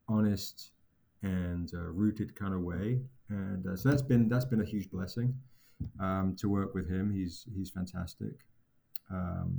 honest 0.07 0.71
and 1.23 1.71
uh, 1.73 1.79
rooted 1.79 2.35
kind 2.35 2.53
of 2.53 2.61
way. 2.61 2.99
And 3.29 3.65
uh, 3.67 3.75
so 3.75 3.89
that's 3.89 4.01
been 4.01 4.27
that's 4.27 4.45
been 4.45 4.61
a 4.61 4.65
huge 4.65 4.89
blessing 4.91 5.33
um, 5.99 6.35
to 6.39 6.49
work 6.49 6.73
with 6.73 6.89
him. 6.89 7.11
He's 7.11 7.45
he's 7.55 7.69
fantastic, 7.69 8.33
um, 9.11 9.53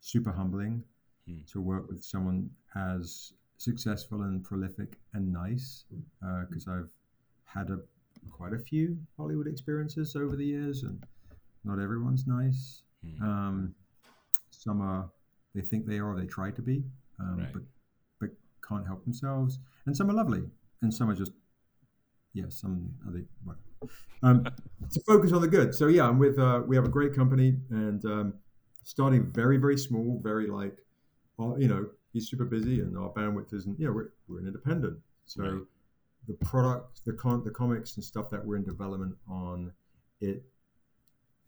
super 0.00 0.32
humbling 0.32 0.82
hmm. 1.26 1.38
to 1.52 1.60
work 1.60 1.88
with 1.88 2.02
someone 2.02 2.50
as 2.76 3.32
successful 3.58 4.22
and 4.22 4.42
prolific 4.44 4.98
and 5.14 5.32
nice. 5.32 5.84
Because 6.48 6.66
uh, 6.66 6.72
I've 6.72 6.90
had 7.44 7.70
a 7.70 7.78
quite 8.30 8.52
a 8.52 8.58
few 8.58 8.96
Hollywood 9.16 9.46
experiences 9.46 10.16
over 10.16 10.36
the 10.36 10.44
years, 10.44 10.82
and 10.82 11.02
not 11.64 11.78
everyone's 11.78 12.26
nice. 12.26 12.82
Hmm. 13.04 13.22
Um, 13.22 13.74
some 14.50 14.80
are 14.80 15.10
they 15.54 15.62
think 15.62 15.86
they 15.86 15.98
are, 15.98 16.16
they 16.18 16.26
try 16.26 16.50
to 16.50 16.62
be, 16.62 16.84
um, 17.18 17.38
right. 17.38 17.52
but 17.52 17.62
but 18.20 18.30
can't 18.66 18.86
help 18.86 19.04
themselves, 19.04 19.58
and 19.86 19.96
some 19.96 20.10
are 20.10 20.14
lovely 20.14 20.42
and 20.82 20.92
some 20.92 21.10
are 21.10 21.14
just 21.14 21.32
yeah, 22.32 22.44
some 22.48 22.90
other 23.08 23.24
well, 23.44 23.56
um, 24.22 24.44
to 24.92 25.00
focus 25.06 25.32
on 25.32 25.40
the 25.40 25.48
good. 25.48 25.74
So 25.74 25.88
yeah, 25.88 26.06
I'm 26.06 26.18
with 26.18 26.38
uh, 26.38 26.62
we 26.66 26.76
have 26.76 26.84
a 26.84 26.90
great 26.90 27.14
company 27.14 27.56
and 27.70 28.04
um, 28.04 28.34
starting 28.90 29.30
very 29.30 29.56
very 29.56 29.78
small, 29.78 30.20
very 30.22 30.48
like 30.48 30.76
uh, 31.38 31.54
you 31.56 31.68
know 31.68 31.86
he's 32.12 32.28
super 32.28 32.44
busy 32.44 32.80
and 32.80 32.98
our 32.98 33.10
bandwidth 33.10 33.54
isn't 33.54 33.78
you 33.78 33.86
know 33.86 33.92
we're, 33.92 34.10
we're 34.28 34.40
an 34.40 34.48
independent. 34.48 34.98
So 35.26 35.42
right. 35.44 35.62
the 36.26 36.34
product, 36.44 37.04
the 37.06 37.12
con, 37.12 37.44
the 37.44 37.52
comics 37.52 37.94
and 37.94 38.04
stuff 38.04 38.30
that 38.30 38.44
we're 38.44 38.56
in 38.56 38.64
development 38.64 39.14
on 39.28 39.72
it. 40.20 40.42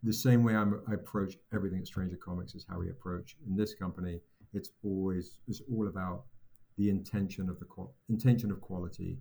The 0.05 0.13
same 0.13 0.43
way 0.43 0.55
I'm, 0.57 0.81
I 0.89 0.95
approach 0.95 1.37
everything 1.55 1.79
at 1.81 1.87
Stranger 1.87 2.17
Comics 2.17 2.55
is 2.55 2.67
how 2.69 2.79
we 2.79 2.91
approach 2.91 3.37
in 3.47 3.57
this 3.57 3.73
company. 3.75 4.21
It's 4.53 4.71
always 4.85 5.39
it's 5.49 5.63
all 5.73 5.89
about 5.89 6.25
the 6.79 6.91
intention 6.91 7.49
of 7.49 7.59
the 7.59 7.67
intention 8.09 8.53
of 8.53 8.61
quality 8.61 9.19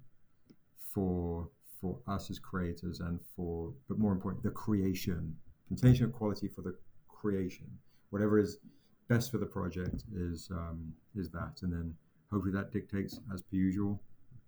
for 0.93 1.49
for 1.79 1.97
us 2.07 2.29
as 2.29 2.37
creators 2.37 2.99
and 2.99 3.19
for 3.35 3.73
but 3.87 3.97
more 3.97 4.11
important 4.11 4.43
the 4.43 4.51
creation 4.51 5.35
intention 5.71 6.05
of 6.05 6.13
quality 6.13 6.47
for 6.47 6.61
the 6.61 6.75
creation 7.07 7.67
whatever 8.11 8.39
is 8.39 8.57
best 9.09 9.31
for 9.31 9.39
the 9.39 9.45
project 9.45 10.03
is 10.15 10.49
um, 10.51 10.93
is 11.15 11.29
that. 11.31 11.59
And 11.63 11.73
then 11.73 11.93
hopefully 12.31 12.53
that 12.53 12.71
dictates 12.71 13.19
as 13.33 13.41
per 13.41 13.57
usual 13.57 14.01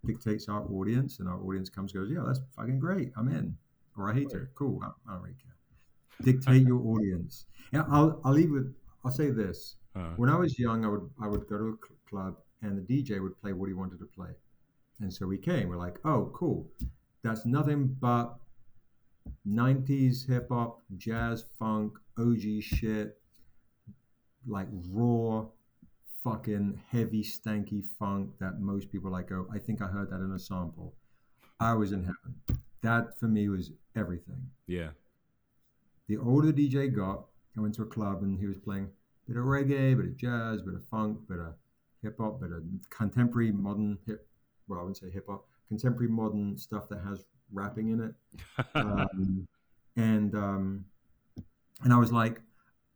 dictates 0.05 0.49
our 0.49 0.63
audience 0.71 1.19
and 1.19 1.29
our 1.29 1.41
audience 1.41 1.69
comes 1.69 1.93
goes 1.93 2.09
yeah 2.11 2.23
that's 2.25 2.41
fucking 2.55 2.79
great. 2.79 3.11
I'm 3.17 3.29
in. 3.29 3.57
Or 3.97 4.09
i 4.09 4.13
hate 4.13 4.31
it 4.31 4.47
cool. 4.55 4.79
I, 4.83 4.87
I 5.09 5.13
don't 5.13 5.23
really 5.23 5.35
care. 5.35 5.55
Dictate 6.23 6.67
your 6.67 6.81
audience. 6.87 7.45
Yeah 7.71 7.83
i'll 7.89 8.21
i'll 8.23 8.33
leave 8.33 8.51
with 8.51 8.73
i'll 9.03 9.11
say 9.11 9.29
this. 9.31 9.75
Uh, 9.95 10.13
when 10.15 10.29
i 10.29 10.35
was 10.35 10.57
young 10.57 10.83
i 10.85 10.87
would 10.87 11.09
i 11.21 11.27
would 11.27 11.47
go 11.47 11.57
to 11.57 11.77
a 11.77 12.09
club 12.09 12.35
and 12.63 12.77
the 12.77 12.81
DJ 12.81 13.21
would 13.21 13.39
play 13.41 13.53
what 13.53 13.67
he 13.67 13.73
wanted 13.73 13.99
to 13.99 14.05
play. 14.05 14.29
And 15.01 15.13
so 15.13 15.27
we 15.27 15.37
came. 15.37 15.69
We're 15.69 15.77
like, 15.77 15.99
oh, 16.05 16.31
cool. 16.33 16.67
That's 17.23 17.45
nothing 17.45 17.95
but 17.99 18.35
90s 19.47 20.27
hip 20.27 20.47
hop, 20.49 20.81
jazz, 20.97 21.45
funk, 21.59 21.93
OG 22.17 22.61
shit, 22.61 23.17
like 24.47 24.67
raw, 24.89 25.45
fucking 26.23 26.79
heavy, 26.89 27.23
stanky 27.23 27.83
funk 27.99 28.31
that 28.39 28.59
most 28.59 28.91
people 28.91 29.11
like 29.11 29.29
go, 29.29 29.47
I 29.53 29.59
think 29.59 29.81
I 29.81 29.87
heard 29.87 30.09
that 30.09 30.21
in 30.21 30.31
a 30.31 30.39
sample. 30.39 30.93
I 31.59 31.73
was 31.73 31.91
in 31.91 32.03
heaven. 32.03 32.61
That 32.81 33.17
for 33.19 33.27
me 33.27 33.49
was 33.49 33.71
everything. 33.95 34.49
Yeah. 34.67 34.89
The 36.07 36.17
older 36.17 36.51
the 36.51 36.69
DJ 36.69 36.93
got, 36.93 37.25
I 37.57 37.61
went 37.61 37.75
to 37.75 37.83
a 37.83 37.85
club 37.85 38.23
and 38.23 38.37
he 38.37 38.47
was 38.47 38.57
playing 38.57 38.89
a 39.27 39.31
bit 39.31 39.37
of 39.37 39.45
reggae, 39.45 39.93
a 39.93 39.95
bit 39.95 40.05
of 40.05 40.17
jazz, 40.17 40.61
a 40.61 40.63
bit 40.63 40.75
of 40.75 40.85
funk, 40.89 41.19
a 41.29 41.33
bit 41.33 41.39
of 41.39 41.53
hip 42.01 42.17
hop, 42.19 42.41
a 42.41 42.45
bit 42.45 42.51
of 42.51 42.63
contemporary 42.89 43.51
modern 43.51 43.97
hip. 44.05 44.27
Well, 44.67 44.79
I 44.79 44.83
wouldn't 44.83 44.97
say 44.97 45.09
hip 45.09 45.25
hop. 45.29 45.45
Contemporary 45.69 46.11
modern 46.11 46.57
stuff 46.57 46.89
that 46.89 46.99
has 47.05 47.25
rapping 47.51 47.89
in 47.89 48.01
it, 48.01 48.65
um, 48.75 49.47
and 49.95 50.35
um, 50.35 50.85
and 51.83 51.93
I 51.93 51.97
was 51.97 52.11
like, 52.11 52.41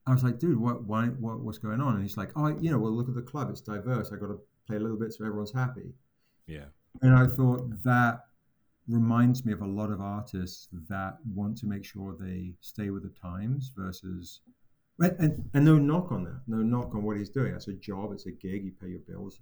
I 0.08 0.12
was 0.12 0.24
like, 0.24 0.40
dude, 0.40 0.60
what, 0.60 0.86
why, 0.86 1.08
what, 1.08 1.42
what's 1.42 1.58
going 1.58 1.82
on? 1.82 1.96
And 1.96 2.02
he's 2.02 2.18
like, 2.18 2.32
oh, 2.36 2.48
you 2.48 2.72
know, 2.72 2.80
well, 2.80 2.92
look 2.92 3.10
at 3.10 3.16
the 3.16 3.22
club; 3.22 3.50
it's 3.50 3.62
diverse. 3.62 4.12
I 4.12 4.16
got 4.16 4.28
to 4.28 4.40
play 4.66 4.78
a 4.78 4.80
little 4.80 4.98
bit 4.98 5.14
so 5.14 5.26
everyone's 5.26 5.54
happy. 5.54 5.94
Yeah. 6.48 6.66
And 7.02 7.14
I 7.14 7.28
thought 7.28 7.84
that 7.84 8.22
reminds 8.88 9.46
me 9.46 9.52
of 9.52 9.62
a 9.62 9.68
lot 9.68 9.92
of 9.92 10.00
artists 10.00 10.70
that 10.90 11.18
want 11.34 11.58
to 11.58 11.66
make 11.66 11.84
sure 11.84 12.16
they 12.18 12.54
stay 12.62 12.90
with 12.90 13.04
the 13.04 13.14
times 13.20 13.74
versus 13.76 14.40
and, 15.00 15.50
and 15.54 15.66
no 15.66 15.78
knock 15.78 16.12
on 16.12 16.24
that. 16.24 16.42
No 16.48 16.58
knock 16.58 16.96
on 16.96 17.04
what 17.04 17.18
he's 17.18 17.30
doing. 17.30 17.52
That's 17.52 17.68
a 17.68 17.74
job. 17.74 18.12
It's 18.14 18.26
a 18.26 18.32
gig. 18.32 18.64
You 18.64 18.72
pay 18.82 18.88
your 18.88 19.02
bills. 19.08 19.40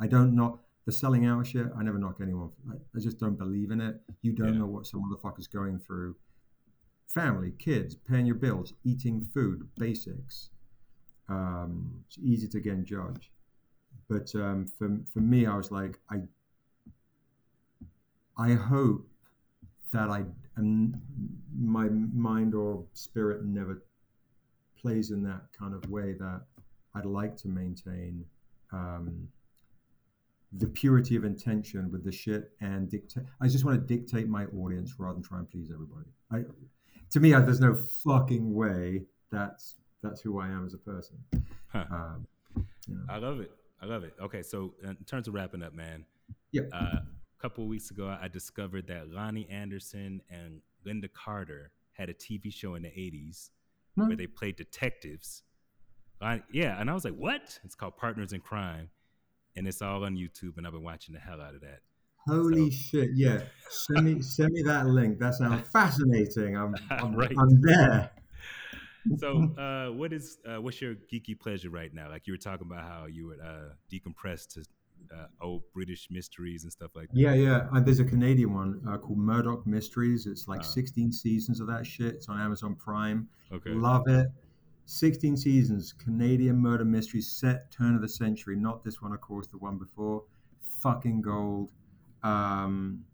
I 0.00 0.06
don't 0.06 0.34
knock 0.34 0.60
the 0.84 0.92
selling 0.92 1.24
out 1.24 1.46
shit. 1.46 1.66
I 1.78 1.82
never 1.82 1.98
knock 1.98 2.18
anyone. 2.20 2.50
I, 2.70 2.74
I 2.96 3.00
just 3.00 3.18
don't 3.18 3.38
believe 3.38 3.70
in 3.70 3.80
it. 3.80 3.96
You 4.22 4.32
don't 4.32 4.54
yeah. 4.54 4.60
know 4.60 4.66
what 4.66 4.86
some 4.86 5.02
motherfucker's 5.02 5.46
going 5.46 5.78
through. 5.78 6.16
Family, 7.06 7.52
kids, 7.58 7.94
paying 7.94 8.26
your 8.26 8.34
bills, 8.34 8.74
eating 8.84 9.28
food, 9.32 9.68
basics. 9.76 10.50
Um, 11.28 12.04
it's 12.06 12.18
easy 12.18 12.48
to 12.48 12.60
get 12.60 12.84
judge, 12.84 13.30
But 14.08 14.34
um, 14.34 14.66
for, 14.78 14.98
for 15.12 15.20
me, 15.20 15.46
I 15.46 15.56
was 15.56 15.70
like, 15.70 15.98
I, 16.10 16.16
I 18.36 18.54
hope 18.54 19.06
that 19.92 20.10
I, 20.10 20.24
and 20.56 21.00
my 21.56 21.88
mind 21.88 22.54
or 22.54 22.84
spirit 22.92 23.44
never 23.44 23.84
plays 24.80 25.10
in 25.12 25.22
that 25.22 25.42
kind 25.58 25.72
of 25.72 25.88
way 25.88 26.14
that 26.14 26.42
I'd 26.94 27.06
like 27.06 27.36
to 27.38 27.48
maintain 27.48 28.24
um, 28.72 29.28
the 30.52 30.66
purity 30.66 31.16
of 31.16 31.24
intention 31.24 31.90
with 31.90 32.04
the 32.04 32.12
shit 32.12 32.52
and 32.60 32.90
dictate. 32.90 33.24
I 33.40 33.48
just 33.48 33.64
want 33.64 33.80
to 33.80 33.96
dictate 33.96 34.28
my 34.28 34.44
audience 34.46 34.94
rather 34.98 35.14
than 35.14 35.22
try 35.22 35.38
and 35.38 35.50
please 35.50 35.70
everybody. 35.72 36.08
I, 36.30 36.44
to 37.14 37.20
me, 37.20 37.30
there's 37.30 37.60
no 37.60 37.76
fucking 38.02 38.52
way 38.52 39.02
that's 39.30 39.76
that's 40.02 40.20
who 40.20 40.40
I 40.40 40.48
am 40.48 40.66
as 40.66 40.74
a 40.74 40.78
person. 40.78 41.16
Huh. 41.68 41.84
Um, 41.88 42.26
you 42.88 42.96
know. 42.96 43.04
I 43.08 43.18
love 43.18 43.38
it. 43.38 43.52
I 43.80 43.86
love 43.86 44.02
it. 44.02 44.14
Okay, 44.20 44.42
so 44.42 44.74
in 44.82 44.96
terms 45.06 45.28
of 45.28 45.34
wrapping 45.34 45.62
up, 45.62 45.72
man. 45.72 46.04
Yeah. 46.50 46.62
Uh, 46.72 46.96
a 46.96 47.40
couple 47.40 47.62
of 47.62 47.70
weeks 47.70 47.92
ago, 47.92 48.16
I 48.20 48.26
discovered 48.26 48.88
that 48.88 49.10
Loni 49.10 49.46
Anderson 49.48 50.22
and 50.28 50.60
Lynda 50.84 51.08
Carter 51.12 51.70
had 51.92 52.08
a 52.08 52.14
TV 52.14 52.52
show 52.52 52.74
in 52.74 52.82
the 52.82 52.88
'80s 52.88 53.50
where 53.94 54.08
hmm. 54.08 54.16
they 54.16 54.26
played 54.26 54.56
detectives. 54.56 55.44
I, 56.20 56.42
yeah, 56.52 56.80
and 56.80 56.90
I 56.90 56.94
was 56.94 57.04
like, 57.04 57.14
"What?" 57.14 57.60
It's 57.62 57.76
called 57.76 57.96
Partners 57.96 58.32
in 58.32 58.40
Crime, 58.40 58.90
and 59.54 59.68
it's 59.68 59.82
all 59.82 60.04
on 60.04 60.16
YouTube. 60.16 60.56
And 60.56 60.66
I've 60.66 60.72
been 60.72 60.82
watching 60.82 61.14
the 61.14 61.20
hell 61.20 61.40
out 61.40 61.54
of 61.54 61.60
that. 61.60 61.78
Holy 62.26 62.70
so. 62.70 62.76
shit! 62.76 63.10
Yeah, 63.14 63.40
send 63.70 64.04
me 64.04 64.22
send 64.22 64.52
me 64.52 64.62
that 64.62 64.86
link. 64.86 65.18
That 65.18 65.34
sounds 65.34 65.68
fascinating. 65.70 66.56
I'm 66.56 66.74
I'm, 66.90 67.14
right. 67.14 67.34
I'm 67.38 67.60
there. 67.60 68.10
so, 69.18 69.54
uh, 69.58 69.92
what 69.92 70.12
is 70.12 70.38
uh, 70.46 70.60
what's 70.60 70.80
your 70.80 70.94
geeky 71.12 71.38
pleasure 71.38 71.70
right 71.70 71.92
now? 71.92 72.08
Like 72.08 72.26
you 72.26 72.32
were 72.32 72.38
talking 72.38 72.66
about 72.66 72.82
how 72.84 73.06
you 73.06 73.26
would 73.26 73.40
uh, 73.40 73.74
decompress 73.92 74.46
to 74.54 74.64
uh, 75.14 75.26
old 75.40 75.62
British 75.72 76.08
mysteries 76.10 76.64
and 76.64 76.72
stuff 76.72 76.90
like 76.94 77.08
that. 77.10 77.18
Yeah, 77.18 77.34
yeah. 77.34 77.68
Uh, 77.72 77.80
there's 77.80 78.00
a 78.00 78.04
Canadian 78.04 78.54
one 78.54 78.80
uh, 78.88 78.98
called 78.98 79.18
Murdoch 79.18 79.66
Mysteries. 79.66 80.26
It's 80.26 80.48
like 80.48 80.64
16 80.64 81.12
seasons 81.12 81.60
of 81.60 81.66
that 81.66 81.86
shit. 81.86 82.14
It's 82.14 82.28
on 82.28 82.40
Amazon 82.40 82.74
Prime. 82.74 83.28
Okay. 83.52 83.70
Love 83.70 84.08
it. 84.08 84.28
16 84.86 85.36
seasons, 85.38 85.94
Canadian 85.94 86.58
murder 86.58 86.84
mysteries 86.84 87.30
set 87.30 87.70
turn 87.70 87.94
of 87.94 88.02
the 88.02 88.08
century. 88.08 88.54
Not 88.54 88.84
this 88.84 89.00
one, 89.00 89.12
of 89.12 89.20
course, 89.20 89.46
the 89.46 89.56
one 89.56 89.78
before. 89.78 90.24
Fucking 90.60 91.22
gold. 91.22 91.72
Um, 92.24 93.04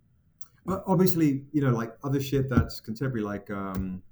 but 0.64 0.82
obviously, 0.86 1.44
you 1.52 1.60
know, 1.62 1.70
like 1.72 1.94
other 2.04 2.20
shit 2.20 2.48
that's 2.48 2.80
contemporary, 2.80 3.22
like 3.24 3.50
um, 3.50 4.02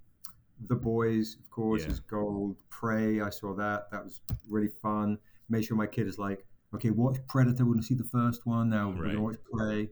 The 0.66 0.74
Boys, 0.74 1.36
of 1.40 1.48
course, 1.50 1.82
Yeah. 1.82 1.90
is 1.90 2.00
gold. 2.00 2.56
Prey, 2.68 3.20
I 3.20 3.30
saw 3.30 3.54
that. 3.54 3.90
That 3.92 4.04
was 4.04 4.20
really 4.48 4.70
fun. 4.82 5.18
Make 5.48 5.64
sure 5.66 5.76
my 5.76 5.86
kid 5.86 6.06
is 6.08 6.18
like, 6.18 6.44
okay, 6.74 6.90
watch 6.90 7.16
Predator. 7.28 7.64
We're 7.64 7.72
going 7.72 7.80
to 7.80 7.86
see 7.86 7.94
the 7.94 8.04
first 8.04 8.44
one. 8.46 8.68
Now 8.70 8.88
we're 8.90 9.04
going 9.04 9.16
to 9.16 9.22
watch 9.22 9.36
Prey. 9.52 9.88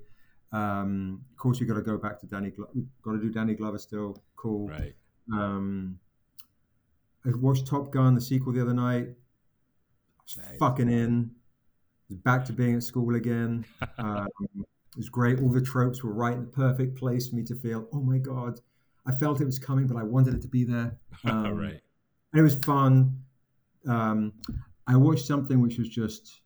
Um, 0.52 1.22
of 1.32 1.36
course, 1.36 1.60
we 1.60 1.66
got 1.66 1.74
to 1.74 1.82
go 1.82 1.96
back 1.98 2.18
to 2.20 2.26
Danny. 2.26 2.50
Glo- 2.50 2.68
We've 2.74 2.86
got 3.02 3.12
to 3.12 3.18
do 3.20 3.30
Danny 3.30 3.54
Glover 3.54 3.78
still. 3.78 4.16
Cool. 4.36 4.68
Right. 4.68 4.94
Um, 5.32 5.98
I 7.24 7.30
watched 7.36 7.66
Top 7.66 7.90
Gun, 7.90 8.14
the 8.14 8.20
sequel, 8.20 8.52
the 8.52 8.62
other 8.62 8.74
night. 8.74 9.08
Nice. 10.36 10.56
fucking 10.58 10.88
in. 10.90 11.30
Back 12.10 12.44
to 12.46 12.52
being 12.52 12.74
at 12.76 12.82
school 12.82 13.14
again. 13.14 13.64
Um, 13.98 14.26
it 14.92 14.96
was 14.96 15.08
great. 15.08 15.40
All 15.40 15.50
the 15.50 15.60
tropes 15.60 16.02
were 16.02 16.12
right 16.12 16.34
in 16.34 16.40
the 16.40 16.50
perfect 16.50 16.96
place 16.96 17.28
for 17.28 17.36
me 17.36 17.44
to 17.44 17.54
feel, 17.56 17.88
oh 17.92 18.00
my 18.02 18.18
God, 18.18 18.60
I 19.06 19.12
felt 19.12 19.40
it 19.40 19.44
was 19.44 19.58
coming, 19.58 19.86
but 19.86 19.96
I 19.96 20.02
wanted 20.02 20.34
it 20.34 20.42
to 20.42 20.48
be 20.48 20.64
there. 20.64 20.98
Um, 21.24 21.56
right. 21.56 21.80
And 22.32 22.40
it 22.40 22.42
was 22.42 22.56
fun. 22.56 23.22
Um, 23.88 24.32
I 24.86 24.96
watched 24.96 25.24
something 25.26 25.60
which 25.60 25.78
was 25.78 25.88
just, 25.88 26.40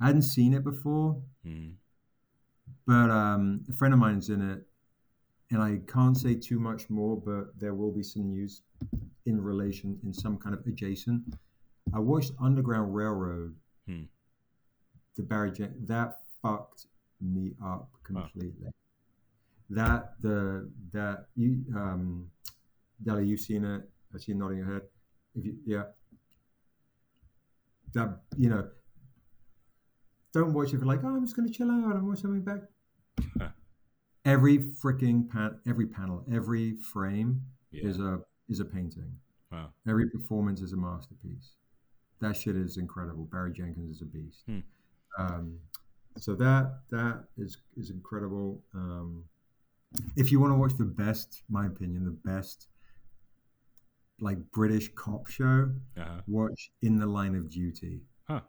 I 0.00 0.06
hadn't 0.06 0.22
seen 0.22 0.52
it 0.52 0.62
before, 0.64 1.20
Mhm. 1.46 1.74
but 2.86 3.10
um, 3.10 3.64
a 3.68 3.72
friend 3.72 3.94
of 3.94 4.00
mine's 4.00 4.28
in 4.28 4.42
it, 4.50 4.66
and 5.50 5.62
I 5.62 5.80
can't 5.86 6.16
say 6.16 6.34
too 6.34 6.58
much 6.60 6.88
more, 6.90 7.16
but 7.20 7.58
there 7.58 7.74
will 7.74 7.90
be 7.92 8.02
some 8.02 8.26
news 8.28 8.62
in 9.26 9.40
relation 9.40 9.98
in 10.04 10.12
some 10.12 10.36
kind 10.38 10.54
of 10.54 10.66
adjacent. 10.66 11.22
I 11.94 11.98
watched 12.00 12.32
Underground 12.40 12.94
Railroad, 12.94 13.56
Hmm. 13.86 14.02
the 15.16 15.22
Barry 15.22 15.52
Jen- 15.52 15.84
that 15.86 16.20
fucked 16.42 16.86
me 17.22 17.52
up 17.64 17.88
completely. 18.04 18.68
That 19.70 20.12
the 20.20 20.70
that 20.92 21.26
you 21.36 21.64
um, 21.74 22.30
Deli, 23.02 23.26
you've 23.26 23.40
seen 23.40 23.64
it. 23.64 23.82
I 24.14 24.18
see 24.18 24.32
you 24.32 24.38
nodding 24.38 24.58
your 24.58 24.72
head. 24.72 24.82
If 25.34 25.46
you, 25.46 25.54
yeah, 25.64 25.84
that 27.94 28.20
you 28.36 28.50
know, 28.50 28.68
don't 30.32 30.52
watch 30.52 30.72
it 30.72 30.78
for 30.80 30.86
like, 30.86 31.00
oh, 31.04 31.08
I'm 31.08 31.24
just 31.24 31.36
going 31.36 31.48
to 31.48 31.54
chill 31.54 31.70
out 31.70 31.94
and 31.96 32.06
watch 32.06 32.20
something 32.20 32.42
back. 32.42 32.60
every 34.24 34.58
freaking 34.58 35.28
pan, 35.30 35.58
every 35.66 35.86
panel, 35.86 36.24
every 36.32 36.76
frame 36.76 37.42
Yeah. 37.70 37.88
is 37.88 37.98
a 37.98 38.20
is 38.48 38.60
a 38.60 38.64
painting. 38.64 39.12
Wow. 39.50 39.70
Every 39.88 40.08
performance 40.10 40.60
is 40.60 40.72
a 40.72 40.76
masterpiece. 40.76 41.52
That 42.20 42.36
shit 42.36 42.56
is 42.56 42.76
incredible. 42.76 43.24
Barry 43.30 43.52
Jenkins 43.52 43.96
is 43.96 44.02
a 44.02 44.06
beast. 44.06 44.42
Hmm. 44.46 44.58
Um, 45.18 45.58
so 46.18 46.34
that 46.36 46.80
that 46.90 47.24
is 47.36 47.58
is 47.76 47.90
incredible. 47.90 48.62
Um, 48.74 49.24
if 50.16 50.32
you 50.32 50.40
want 50.40 50.52
to 50.52 50.56
watch 50.56 50.76
the 50.78 50.84
best, 50.84 51.42
my 51.50 51.66
opinion, 51.66 52.04
the 52.04 52.30
best 52.30 52.68
like 54.20 54.38
British 54.52 54.88
cop 54.94 55.26
show, 55.26 55.72
Uh-huh. 55.96 56.22
watch 56.26 56.72
In 56.82 56.96
the 56.98 57.06
Line 57.06 57.34
of 57.34 57.50
Duty. 57.50 58.02
Huh. 58.28 58.42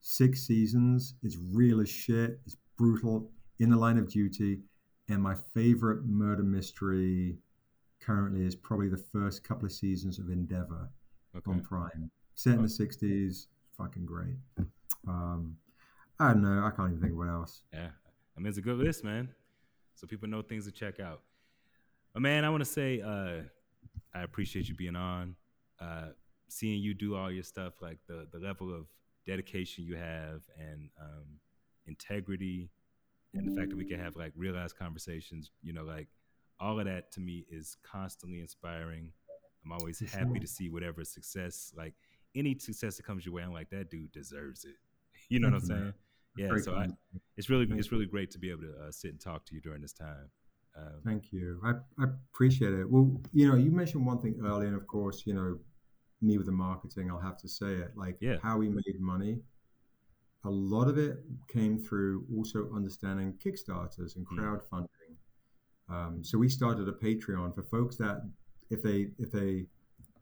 Six 0.00 0.42
seasons. 0.46 1.14
It's 1.22 1.36
real 1.38 1.80
as 1.80 1.88
shit. 1.88 2.40
It's 2.46 2.56
brutal. 2.76 3.32
In 3.58 3.70
the 3.70 3.76
Line 3.76 3.98
of 3.98 4.08
Duty. 4.08 4.60
And 5.08 5.22
my 5.22 5.34
favorite 5.54 6.04
murder 6.04 6.42
mystery 6.42 7.38
currently 8.00 8.44
is 8.44 8.54
probably 8.54 8.88
the 8.88 9.02
first 9.12 9.42
couple 9.42 9.64
of 9.64 9.72
seasons 9.72 10.18
of 10.18 10.28
Endeavour 10.28 10.90
Okay. 11.34 11.50
on 11.50 11.62
Prime. 11.62 12.10
Set 12.34 12.54
in 12.56 12.62
the 12.62 12.68
60s. 12.68 13.46
Fucking 13.78 14.04
great. 14.06 14.36
Um, 15.08 15.56
I 16.18 16.28
don't 16.32 16.42
know. 16.42 16.64
I 16.64 16.70
can't 16.70 16.90
even 16.90 17.00
think 17.00 17.12
of 17.12 17.18
what 17.18 17.28
else. 17.28 17.62
Yeah. 17.72 17.88
I 18.36 18.40
mean, 18.40 18.48
it's 18.48 18.58
a 18.58 18.62
good 18.62 18.78
list, 18.78 19.04
man. 19.04 19.28
So 19.94 20.06
people 20.06 20.28
know 20.28 20.42
things 20.42 20.64
to 20.66 20.72
check 20.72 21.00
out. 21.00 21.22
But 22.12 22.22
man, 22.22 22.44
I 22.44 22.50
want 22.50 22.62
to 22.64 22.70
say 22.70 23.00
uh, 23.00 23.42
I 24.14 24.22
appreciate 24.22 24.68
you 24.68 24.74
being 24.74 24.96
on. 24.96 25.36
Uh, 25.80 26.08
seeing 26.48 26.80
you 26.80 26.94
do 26.94 27.16
all 27.16 27.30
your 27.30 27.42
stuff, 27.42 27.74
like 27.82 27.98
the 28.06 28.26
the 28.32 28.38
level 28.38 28.74
of 28.74 28.86
dedication 29.26 29.84
you 29.84 29.96
have 29.96 30.42
and 30.58 30.88
um, 31.00 31.24
integrity, 31.86 32.70
and 33.34 33.48
the 33.50 33.54
fact 33.56 33.70
that 33.70 33.76
we 33.76 33.84
can 33.84 34.00
have 34.00 34.16
like 34.16 34.32
realized 34.36 34.78
conversations. 34.78 35.50
You 35.62 35.72
know, 35.74 35.84
like 35.84 36.08
all 36.60 36.78
of 36.78 36.86
that 36.86 37.12
to 37.12 37.20
me 37.20 37.44
is 37.50 37.76
constantly 37.82 38.40
inspiring. 38.40 39.12
I'm 39.64 39.72
always 39.72 39.98
For 39.98 40.06
happy 40.16 40.30
sure. 40.30 40.40
to 40.40 40.46
see 40.46 40.68
whatever 40.70 41.04
success, 41.04 41.72
like 41.76 41.94
any 42.34 42.58
success 42.58 42.96
that 42.96 43.04
comes 43.04 43.26
your 43.26 43.34
way. 43.34 43.42
I'm 43.42 43.52
like 43.52 43.70
that 43.70 43.90
dude 43.90 44.12
deserves 44.12 44.64
it. 44.64 44.76
You 45.28 45.40
know 45.40 45.48
what 45.48 45.62
I'm 45.62 45.68
man. 45.68 45.78
saying? 45.78 45.94
Yeah. 46.36 46.48
Very 46.48 46.62
So 46.62 46.74
I, 46.74 46.88
it's 47.36 47.48
really 47.50 47.66
it's 47.78 47.92
really 47.92 48.06
great 48.06 48.30
to 48.32 48.38
be 48.38 48.50
able 48.50 48.62
to 48.62 48.74
uh, 48.86 48.90
sit 48.90 49.10
and 49.12 49.20
talk 49.20 49.44
to 49.46 49.54
you 49.54 49.60
during 49.60 49.80
this 49.82 49.92
time. 49.92 50.30
Um, 50.76 51.00
Thank 51.04 51.32
you. 51.32 51.60
I, 51.64 51.70
I 52.02 52.06
appreciate 52.34 52.74
it. 52.74 52.88
Well, 52.90 53.20
you 53.32 53.48
know, 53.48 53.54
you 53.56 53.70
mentioned 53.70 54.04
one 54.04 54.20
thing 54.20 54.38
earlier, 54.44 54.68
and 54.68 54.76
of 54.76 54.86
course, 54.86 55.22
you 55.26 55.32
know, 55.32 55.58
me 56.20 56.36
with 56.36 56.46
the 56.46 56.52
marketing, 56.52 57.10
I'll 57.10 57.20
have 57.20 57.38
to 57.38 57.48
say 57.48 57.72
it. 57.74 57.92
Like 57.96 58.18
Yeah. 58.20 58.36
how 58.42 58.58
we 58.58 58.68
made 58.68 59.00
money. 59.00 59.40
A 60.44 60.50
lot 60.50 60.86
of 60.88 60.96
it 60.98 61.18
came 61.48 61.78
through 61.78 62.24
also 62.36 62.70
understanding 62.74 63.34
Kickstarters 63.44 64.16
and 64.16 64.26
Hmm. 64.28 64.38
crowdfunding. 64.38 65.16
Um, 65.88 66.22
so 66.22 66.36
we 66.38 66.48
started 66.48 66.88
a 66.88 66.92
Patreon 66.92 67.54
for 67.54 67.62
folks 67.64 67.96
that, 67.96 68.22
if 68.70 68.82
they 68.82 69.12
if 69.18 69.30
they 69.30 69.66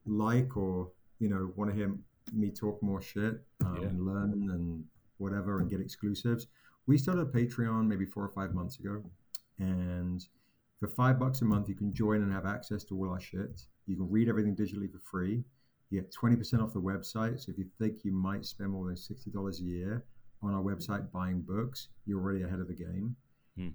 like 0.07 0.57
or 0.57 0.93
you 1.19 1.29
know 1.31 1.53
want 1.57 1.71
to 1.71 1.77
hear 1.77 1.95
me 2.33 2.51
talk 2.51 2.83
more 2.83 3.01
shit 3.03 3.43
um, 3.65 3.77
Yeah. 3.81 3.89
and 3.89 4.05
learn 4.05 4.33
and 4.51 4.85
whatever 5.19 5.61
and 5.61 5.71
get 5.71 5.81
exclusives. 5.81 6.47
We 6.87 6.99
started 6.99 7.23
a 7.23 7.31
Patreon 7.31 7.87
maybe 7.87 8.05
four 8.05 8.25
or 8.25 8.31
five 8.31 8.55
months 8.55 8.79
ago, 8.79 9.03
and 9.59 10.25
for 10.81 10.89
five 10.89 11.19
bucks 11.19 11.41
a 11.41 11.45
month, 11.45 11.69
you 11.69 11.75
can 11.75 11.93
join 11.95 12.23
and 12.23 12.33
have 12.33 12.47
access 12.47 12.85
to 12.85 12.97
all 12.97 13.11
our 13.11 13.21
shit. 13.21 13.63
You 13.87 13.97
can 13.97 14.11
read 14.11 14.29
everything 14.29 14.55
digitally 14.55 14.91
for 14.91 14.99
free. 14.99 15.45
You 15.91 16.01
get 16.01 16.13
20% 16.13 16.63
off 16.63 16.73
the 16.73 16.81
website. 16.81 17.41
So 17.41 17.53
if 17.53 17.59
you 17.59 17.67
think 17.79 18.05
you 18.05 18.13
might 18.13 18.45
spend 18.45 18.71
more 18.71 18.87
than 18.87 18.97
$60 18.97 19.61
a 19.61 19.63
year 19.63 20.05
on 20.43 20.55
our 20.55 20.63
website 20.63 21.11
buying 21.13 21.41
books, 21.41 21.89
you're 22.07 22.21
already 22.21 22.43
ahead 22.43 22.61
of 22.61 22.69
the 22.69 22.75
game. 22.75 23.17
Hmm. 23.57 23.69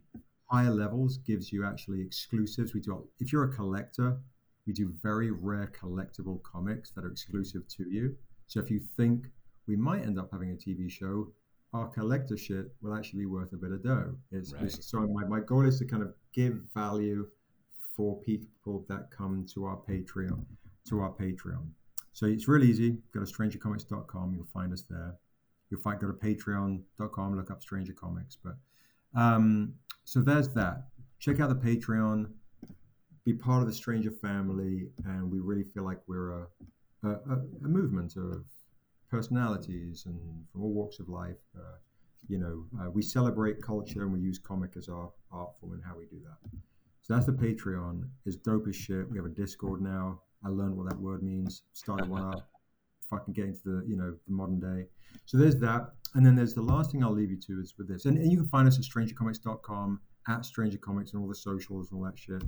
Higher 0.52 0.72
levels 0.72 1.18
gives 1.18 1.52
you 1.52 1.66
actually 1.66 2.02
exclusives. 2.02 2.74
We 2.74 2.82
do, 2.82 3.08
if 3.20 3.32
you're 3.32 3.46
a 3.46 3.56
collector, 3.56 4.18
we 4.66 4.74
do 4.74 4.94
very 5.02 5.32
rare 5.32 5.72
collectible 5.80 6.42
comics 6.44 6.92
that 6.92 7.06
are 7.06 7.12
exclusive 7.12 7.68
to 7.70 7.90
you. 7.90 8.16
So 8.48 8.60
if 8.60 8.70
you 8.70 8.80
think 8.98 9.26
we 9.70 9.76
might 9.76 10.02
end 10.02 10.18
up 10.20 10.30
having 10.32 10.50
a 10.52 10.56
TV 10.56 10.90
show, 10.90 11.32
our 11.74 11.88
collector 11.88 12.36
shit 12.36 12.72
will 12.82 12.96
actually 12.96 13.20
be 13.20 13.26
worth 13.28 13.54
a 13.54 13.58
bit 13.58 13.72
of 13.72 13.84
dough. 13.84 14.16
It's, 14.32 14.52
it's- 14.64 14.86
so 14.86 15.08
my, 15.08 15.24
my 15.26 15.40
goal 15.42 15.66
is 15.66 15.78
to 15.80 15.86
kind 15.86 16.02
of 16.02 16.14
give 16.34 16.60
value 16.74 17.28
for 17.96 18.20
people 18.22 18.86
that 18.90 19.12
come 19.16 19.46
to 19.54 19.66
our 19.66 19.78
Patreon, 19.78 20.44
to 20.90 21.00
our 21.02 21.12
Patreon. 21.12 21.68
So 22.14 22.26
it's 22.26 22.48
really 22.48 22.68
easy. 22.68 22.98
Go 23.14 23.24
to 23.24 23.32
strangercomics.com. 23.32 24.34
You'll 24.34 24.48
find 24.54 24.74
us 24.74 24.84
there. 24.90 25.16
You'll 25.70 25.82
find 25.82 26.00
go 26.00 26.08
to 26.08 26.14
patreon.com, 26.14 27.38
look 27.38 27.52
up 27.52 27.62
Stranger 27.62 27.94
Comics. 27.94 28.36
But 28.44 28.56
um, 29.16 29.76
so 30.04 30.22
there's 30.22 30.50
that. 30.56 30.86
Check 31.20 31.40
out 31.40 31.50
the 31.50 31.56
Patreon. 31.70 32.32
Be 33.26 33.34
part 33.34 33.62
of 33.62 33.68
the 33.68 33.74
Stranger 33.74 34.10
family, 34.12 34.88
and 35.06 35.30
we 35.30 35.40
really 35.40 35.64
feel 35.64 35.84
like 35.84 36.00
we're 36.08 36.32
a 36.42 36.48
a, 37.04 37.10
a, 37.10 37.34
a 37.66 37.68
movement 37.68 38.16
of 38.18 38.44
personalities 39.10 40.04
and 40.06 40.20
from 40.52 40.64
all 40.64 40.72
walks 40.72 41.00
of 41.00 41.10
life. 41.10 41.38
Uh, 41.56 41.78
you 42.28 42.38
know, 42.38 42.66
uh, 42.80 42.90
we 42.90 43.02
celebrate 43.02 43.62
culture 43.62 44.04
and 44.04 44.14
we 44.14 44.20
use 44.20 44.38
comic 44.38 44.72
as 44.78 44.88
our 44.90 45.10
art 45.32 45.52
form 45.60 45.74
and 45.74 45.84
how 45.84 45.98
we 45.98 46.06
do 46.06 46.20
that. 46.24 46.60
So 47.02 47.14
that's 47.14 47.26
the 47.26 47.32
Patreon. 47.32 48.04
It's 48.26 48.36
dope 48.36 48.68
as 48.68 48.76
shit. 48.76 49.10
We 49.10 49.18
have 49.18 49.26
a 49.26 49.30
Discord 49.30 49.82
now. 49.82 50.22
I 50.46 50.50
learned 50.50 50.76
what 50.78 50.90
that 50.90 51.00
word 51.00 51.24
means. 51.24 51.64
Started 51.74 52.08
one 52.08 52.24
up. 52.24 52.48
Fucking 53.10 53.34
get 53.34 53.46
into 53.46 53.62
the 53.66 53.84
you 53.88 53.98
know 53.98 54.16
the 54.28 54.34
modern 54.34 54.60
day. 54.60 54.86
So 55.26 55.38
there's 55.38 55.56
that, 55.58 55.90
and 56.14 56.24
then 56.24 56.36
there's 56.36 56.54
the 56.54 56.62
last 56.62 56.92
thing 56.92 57.04
I'll 57.04 57.12
leave 57.12 57.32
you 57.32 57.40
to 57.48 57.60
is 57.60 57.74
with 57.76 57.88
this, 57.88 58.06
and, 58.06 58.18
and 58.20 58.32
you 58.32 58.38
can 58.38 58.48
find 58.48 58.68
us 58.68 58.78
at 58.78 58.84
strangercomics.com 58.86 60.00
at 60.28 60.46
Stranger 60.46 60.78
Comics 60.78 61.14
and 61.14 61.22
all 61.22 61.28
the 61.28 61.34
socials 61.34 61.90
and 61.90 62.00
all 62.00 62.06
that 62.06 62.20
shit. 62.20 62.44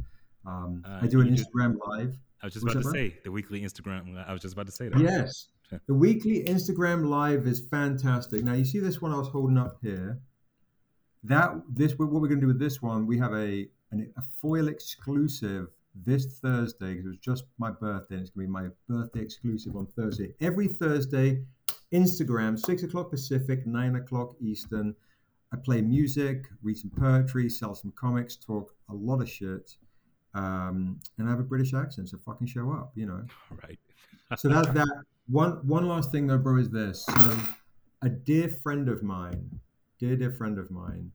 Um, 0.45 0.83
Uh, 0.85 0.99
I 1.01 1.07
do 1.07 1.21
an 1.21 1.35
Instagram 1.35 1.77
live. 1.87 2.15
I 2.43 2.45
was 2.45 2.53
just 2.53 2.63
about 2.63 2.81
to 2.83 2.89
say 2.91 3.17
the 3.23 3.31
weekly 3.31 3.61
Instagram. 3.61 4.23
I 4.27 4.31
was 4.33 4.41
just 4.43 4.53
about 4.53 4.67
to 4.67 4.71
say 4.71 4.89
that. 4.89 4.99
Yes. 4.99 5.47
The 5.87 5.93
weekly 5.93 6.43
Instagram 6.43 7.07
live 7.07 7.47
is 7.47 7.59
fantastic. 7.59 8.43
Now 8.43 8.53
you 8.53 8.65
see 8.65 8.79
this 8.79 9.01
one 9.01 9.11
I 9.11 9.17
was 9.17 9.29
holding 9.29 9.57
up 9.57 9.77
here. 9.81 10.19
That 11.23 11.53
this 11.69 11.97
what 11.97 12.11
we're 12.11 12.27
going 12.27 12.41
to 12.41 12.41
do 12.41 12.47
with 12.47 12.59
this 12.59 12.81
one, 12.81 13.05
we 13.05 13.17
have 13.19 13.33
a 13.33 13.67
an, 13.91 14.11
a 14.17 14.23
foil 14.41 14.67
exclusive 14.67 15.67
this 15.93 16.39
Thursday, 16.39 16.93
because 16.93 17.05
it 17.05 17.09
was 17.09 17.17
just 17.17 17.45
my 17.57 17.69
birthday, 17.69 18.15
and 18.15 18.21
it's 18.21 18.31
going 18.31 18.47
to 18.47 18.47
be 18.47 18.51
my 18.51 18.67
birthday 18.87 19.19
exclusive 19.21 19.75
on 19.75 19.87
Thursday. 19.95 20.33
Every 20.39 20.67
Thursday, 20.67 21.43
Instagram, 21.93 22.57
6 22.57 22.83
o'clock 22.83 23.11
Pacific, 23.11 23.67
9 23.67 23.95
o'clock 23.97 24.35
Eastern. 24.39 24.95
I 25.53 25.57
play 25.57 25.81
music, 25.81 26.45
read 26.63 26.77
some 26.77 26.91
poetry, 26.91 27.49
sell 27.49 27.75
some 27.75 27.91
comics, 27.91 28.37
talk 28.37 28.73
a 28.89 28.93
lot 28.93 29.21
of 29.21 29.29
shit, 29.29 29.75
um, 30.33 31.01
and 31.17 31.27
I 31.27 31.31
have 31.31 31.41
a 31.41 31.43
British 31.43 31.73
accent, 31.73 32.09
so 32.09 32.17
fucking 32.25 32.47
show 32.47 32.71
up, 32.71 32.93
you 32.95 33.05
know. 33.05 33.25
Right. 33.61 33.77
so 34.37 34.47
that 34.47 34.73
that 34.73 34.87
one 35.31 35.65
one 35.65 35.87
last 35.87 36.11
thing 36.11 36.27
though, 36.27 36.37
bro, 36.37 36.57
is 36.57 36.69
this. 36.69 37.05
So 37.05 37.37
a 38.01 38.09
dear 38.09 38.49
friend 38.49 38.89
of 38.89 39.01
mine, 39.01 39.59
dear 39.99 40.15
dear 40.15 40.31
friend 40.31 40.59
of 40.59 40.69
mine, 40.69 41.11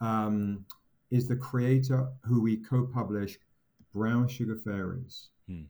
um, 0.00 0.64
is 1.10 1.28
the 1.28 1.36
creator 1.36 2.08
who 2.24 2.42
we 2.42 2.58
co-publish 2.58 3.38
Brown 3.92 4.28
Sugar 4.28 4.56
Fairies. 4.64 5.28
Hmm. 5.48 5.62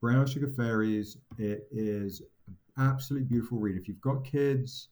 Brown 0.00 0.26
Sugar 0.26 0.52
Fairies. 0.56 1.18
It 1.38 1.68
is 1.70 2.22
absolutely 2.78 3.28
beautiful 3.28 3.58
read. 3.58 3.76
If 3.76 3.88
you've 3.88 4.00
got 4.00 4.24
kids, 4.24 4.88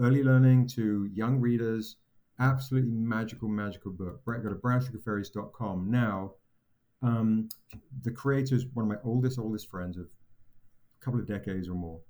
early 0.00 0.22
learning 0.22 0.68
to 0.68 1.08
young 1.12 1.40
readers, 1.40 1.96
absolutely 2.40 2.90
magical, 2.90 3.48
magical 3.48 3.92
book. 3.92 4.24
Go 4.24 4.34
to 4.34 4.54
brownsugarfairies.com. 4.54 5.90
Now, 5.90 6.32
um, 7.02 7.48
the 8.02 8.10
creator 8.10 8.54
is 8.54 8.66
one 8.74 8.84
of 8.84 8.88
my 8.88 8.98
oldest, 9.04 9.38
oldest 9.38 9.70
friends 9.70 9.96
of 9.96 10.06
couple 11.04 11.20
of 11.20 11.26
decades 11.26 11.68
or 11.68 11.74
more. 11.74 12.00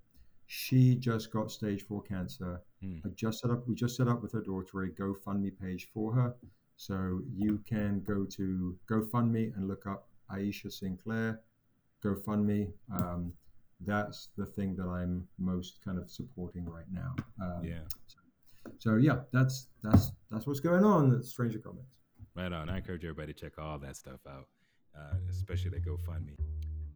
She 0.47 0.95
just 0.95 1.33
got 1.33 1.51
stage 1.51 1.83
four 1.83 2.03
cancer. 2.03 2.61
Mm. 2.83 3.01
I 3.05 3.09
just 3.15 3.41
set 3.41 3.51
up. 3.51 3.67
We 3.67 3.75
just 3.75 3.97
set 3.97 4.09
up 4.09 4.23
with 4.23 4.33
her 4.33 4.43
daughter 4.43 4.83
a 4.83 4.91
GoFundMe 4.91 5.53
page 5.59 5.89
for 5.93 6.13
her, 6.13 6.35
so 6.77 7.21
you 7.35 7.63
can 7.67 8.03
go 8.07 8.25
to 8.25 8.77
GoFundMe 8.91 9.57
and 9.57 9.69
look 9.69 9.87
up 9.87 10.09
Aisha 10.31 10.71
Sinclair. 10.71 11.41
GoFundMe. 12.05 12.71
Um, 12.95 13.33
that's 13.87 14.29
the 14.37 14.47
thing 14.47 14.77
that 14.77 14.87
I'm 14.87 15.27
most 15.39 15.81
kind 15.85 15.99
of 15.99 16.11
supporting 16.11 16.67
right 16.67 16.85
now. 16.93 17.15
Um, 17.43 17.65
yeah. 17.65 17.81
So, 18.07 18.19
so, 18.79 18.97
yeah, 18.97 19.21
that's 19.33 19.69
that's 19.83 20.13
that's 20.31 20.47
what's 20.47 20.61
going 20.61 20.85
on 20.85 21.15
at 21.15 21.25
Stranger 21.25 21.59
Comics. 21.59 21.89
Right 22.35 22.53
on. 22.53 22.69
I 22.69 22.79
encourage 22.79 23.05
everybody 23.05 23.33
to 23.33 23.41
check 23.41 23.59
all 23.59 23.79
that 23.79 23.97
stuff 23.97 24.21
out, 24.29 24.49
uh, 24.97 25.17
especially 25.31 25.71
that 25.71 25.85
GoFundMe. 25.85 26.37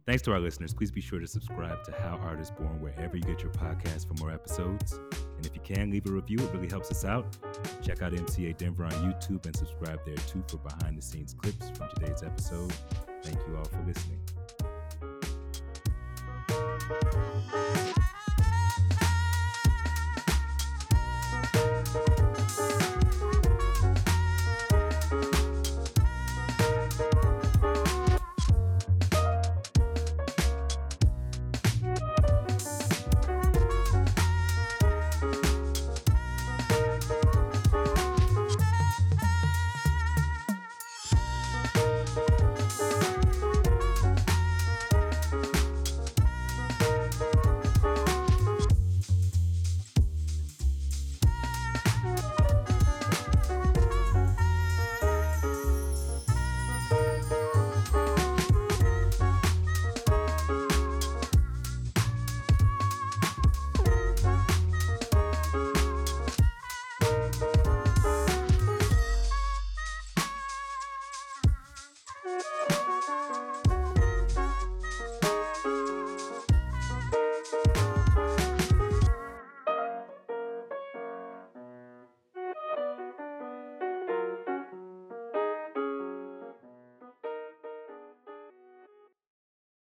Thanks 0.09 0.23
to 0.23 0.31
our 0.31 0.39
listeners. 0.39 0.73
Please 0.73 0.89
be 0.89 1.01
sure 1.01 1.19
to 1.19 1.27
subscribe 1.27 1.83
to 1.83 1.91
How 1.91 2.19
Art 2.23 2.39
is 2.39 2.49
Born 2.49 2.81
wherever 2.81 3.15
you 3.15 3.21
get 3.21 3.43
your 3.43 3.51
podcast 3.51 4.07
for 4.07 4.15
more 4.15 4.31
episodes. 4.31 4.93
And 4.93 5.45
if 5.45 5.53
you 5.53 5.61
can, 5.61 5.91
leave 5.91 6.07
a 6.07 6.11
review. 6.11 6.39
It 6.39 6.51
really 6.51 6.67
helps 6.67 6.89
us 6.89 7.05
out. 7.05 7.37
Check 7.83 8.01
out 8.01 8.13
MCA 8.13 8.57
Denver 8.57 8.85
on 8.85 8.91
YouTube 8.91 9.45
and 9.45 9.55
subscribe 9.55 9.99
there 10.07 10.15
too 10.15 10.43
for 10.47 10.57
behind 10.57 10.97
the 10.97 11.03
scenes 11.03 11.35
clips 11.35 11.69
from 11.77 11.89
today's 11.89 12.23
episode. 12.23 12.73
Thank 13.21 13.37
you 13.47 13.55
all 13.55 13.65
for 13.65 13.85
listening. 13.85 14.19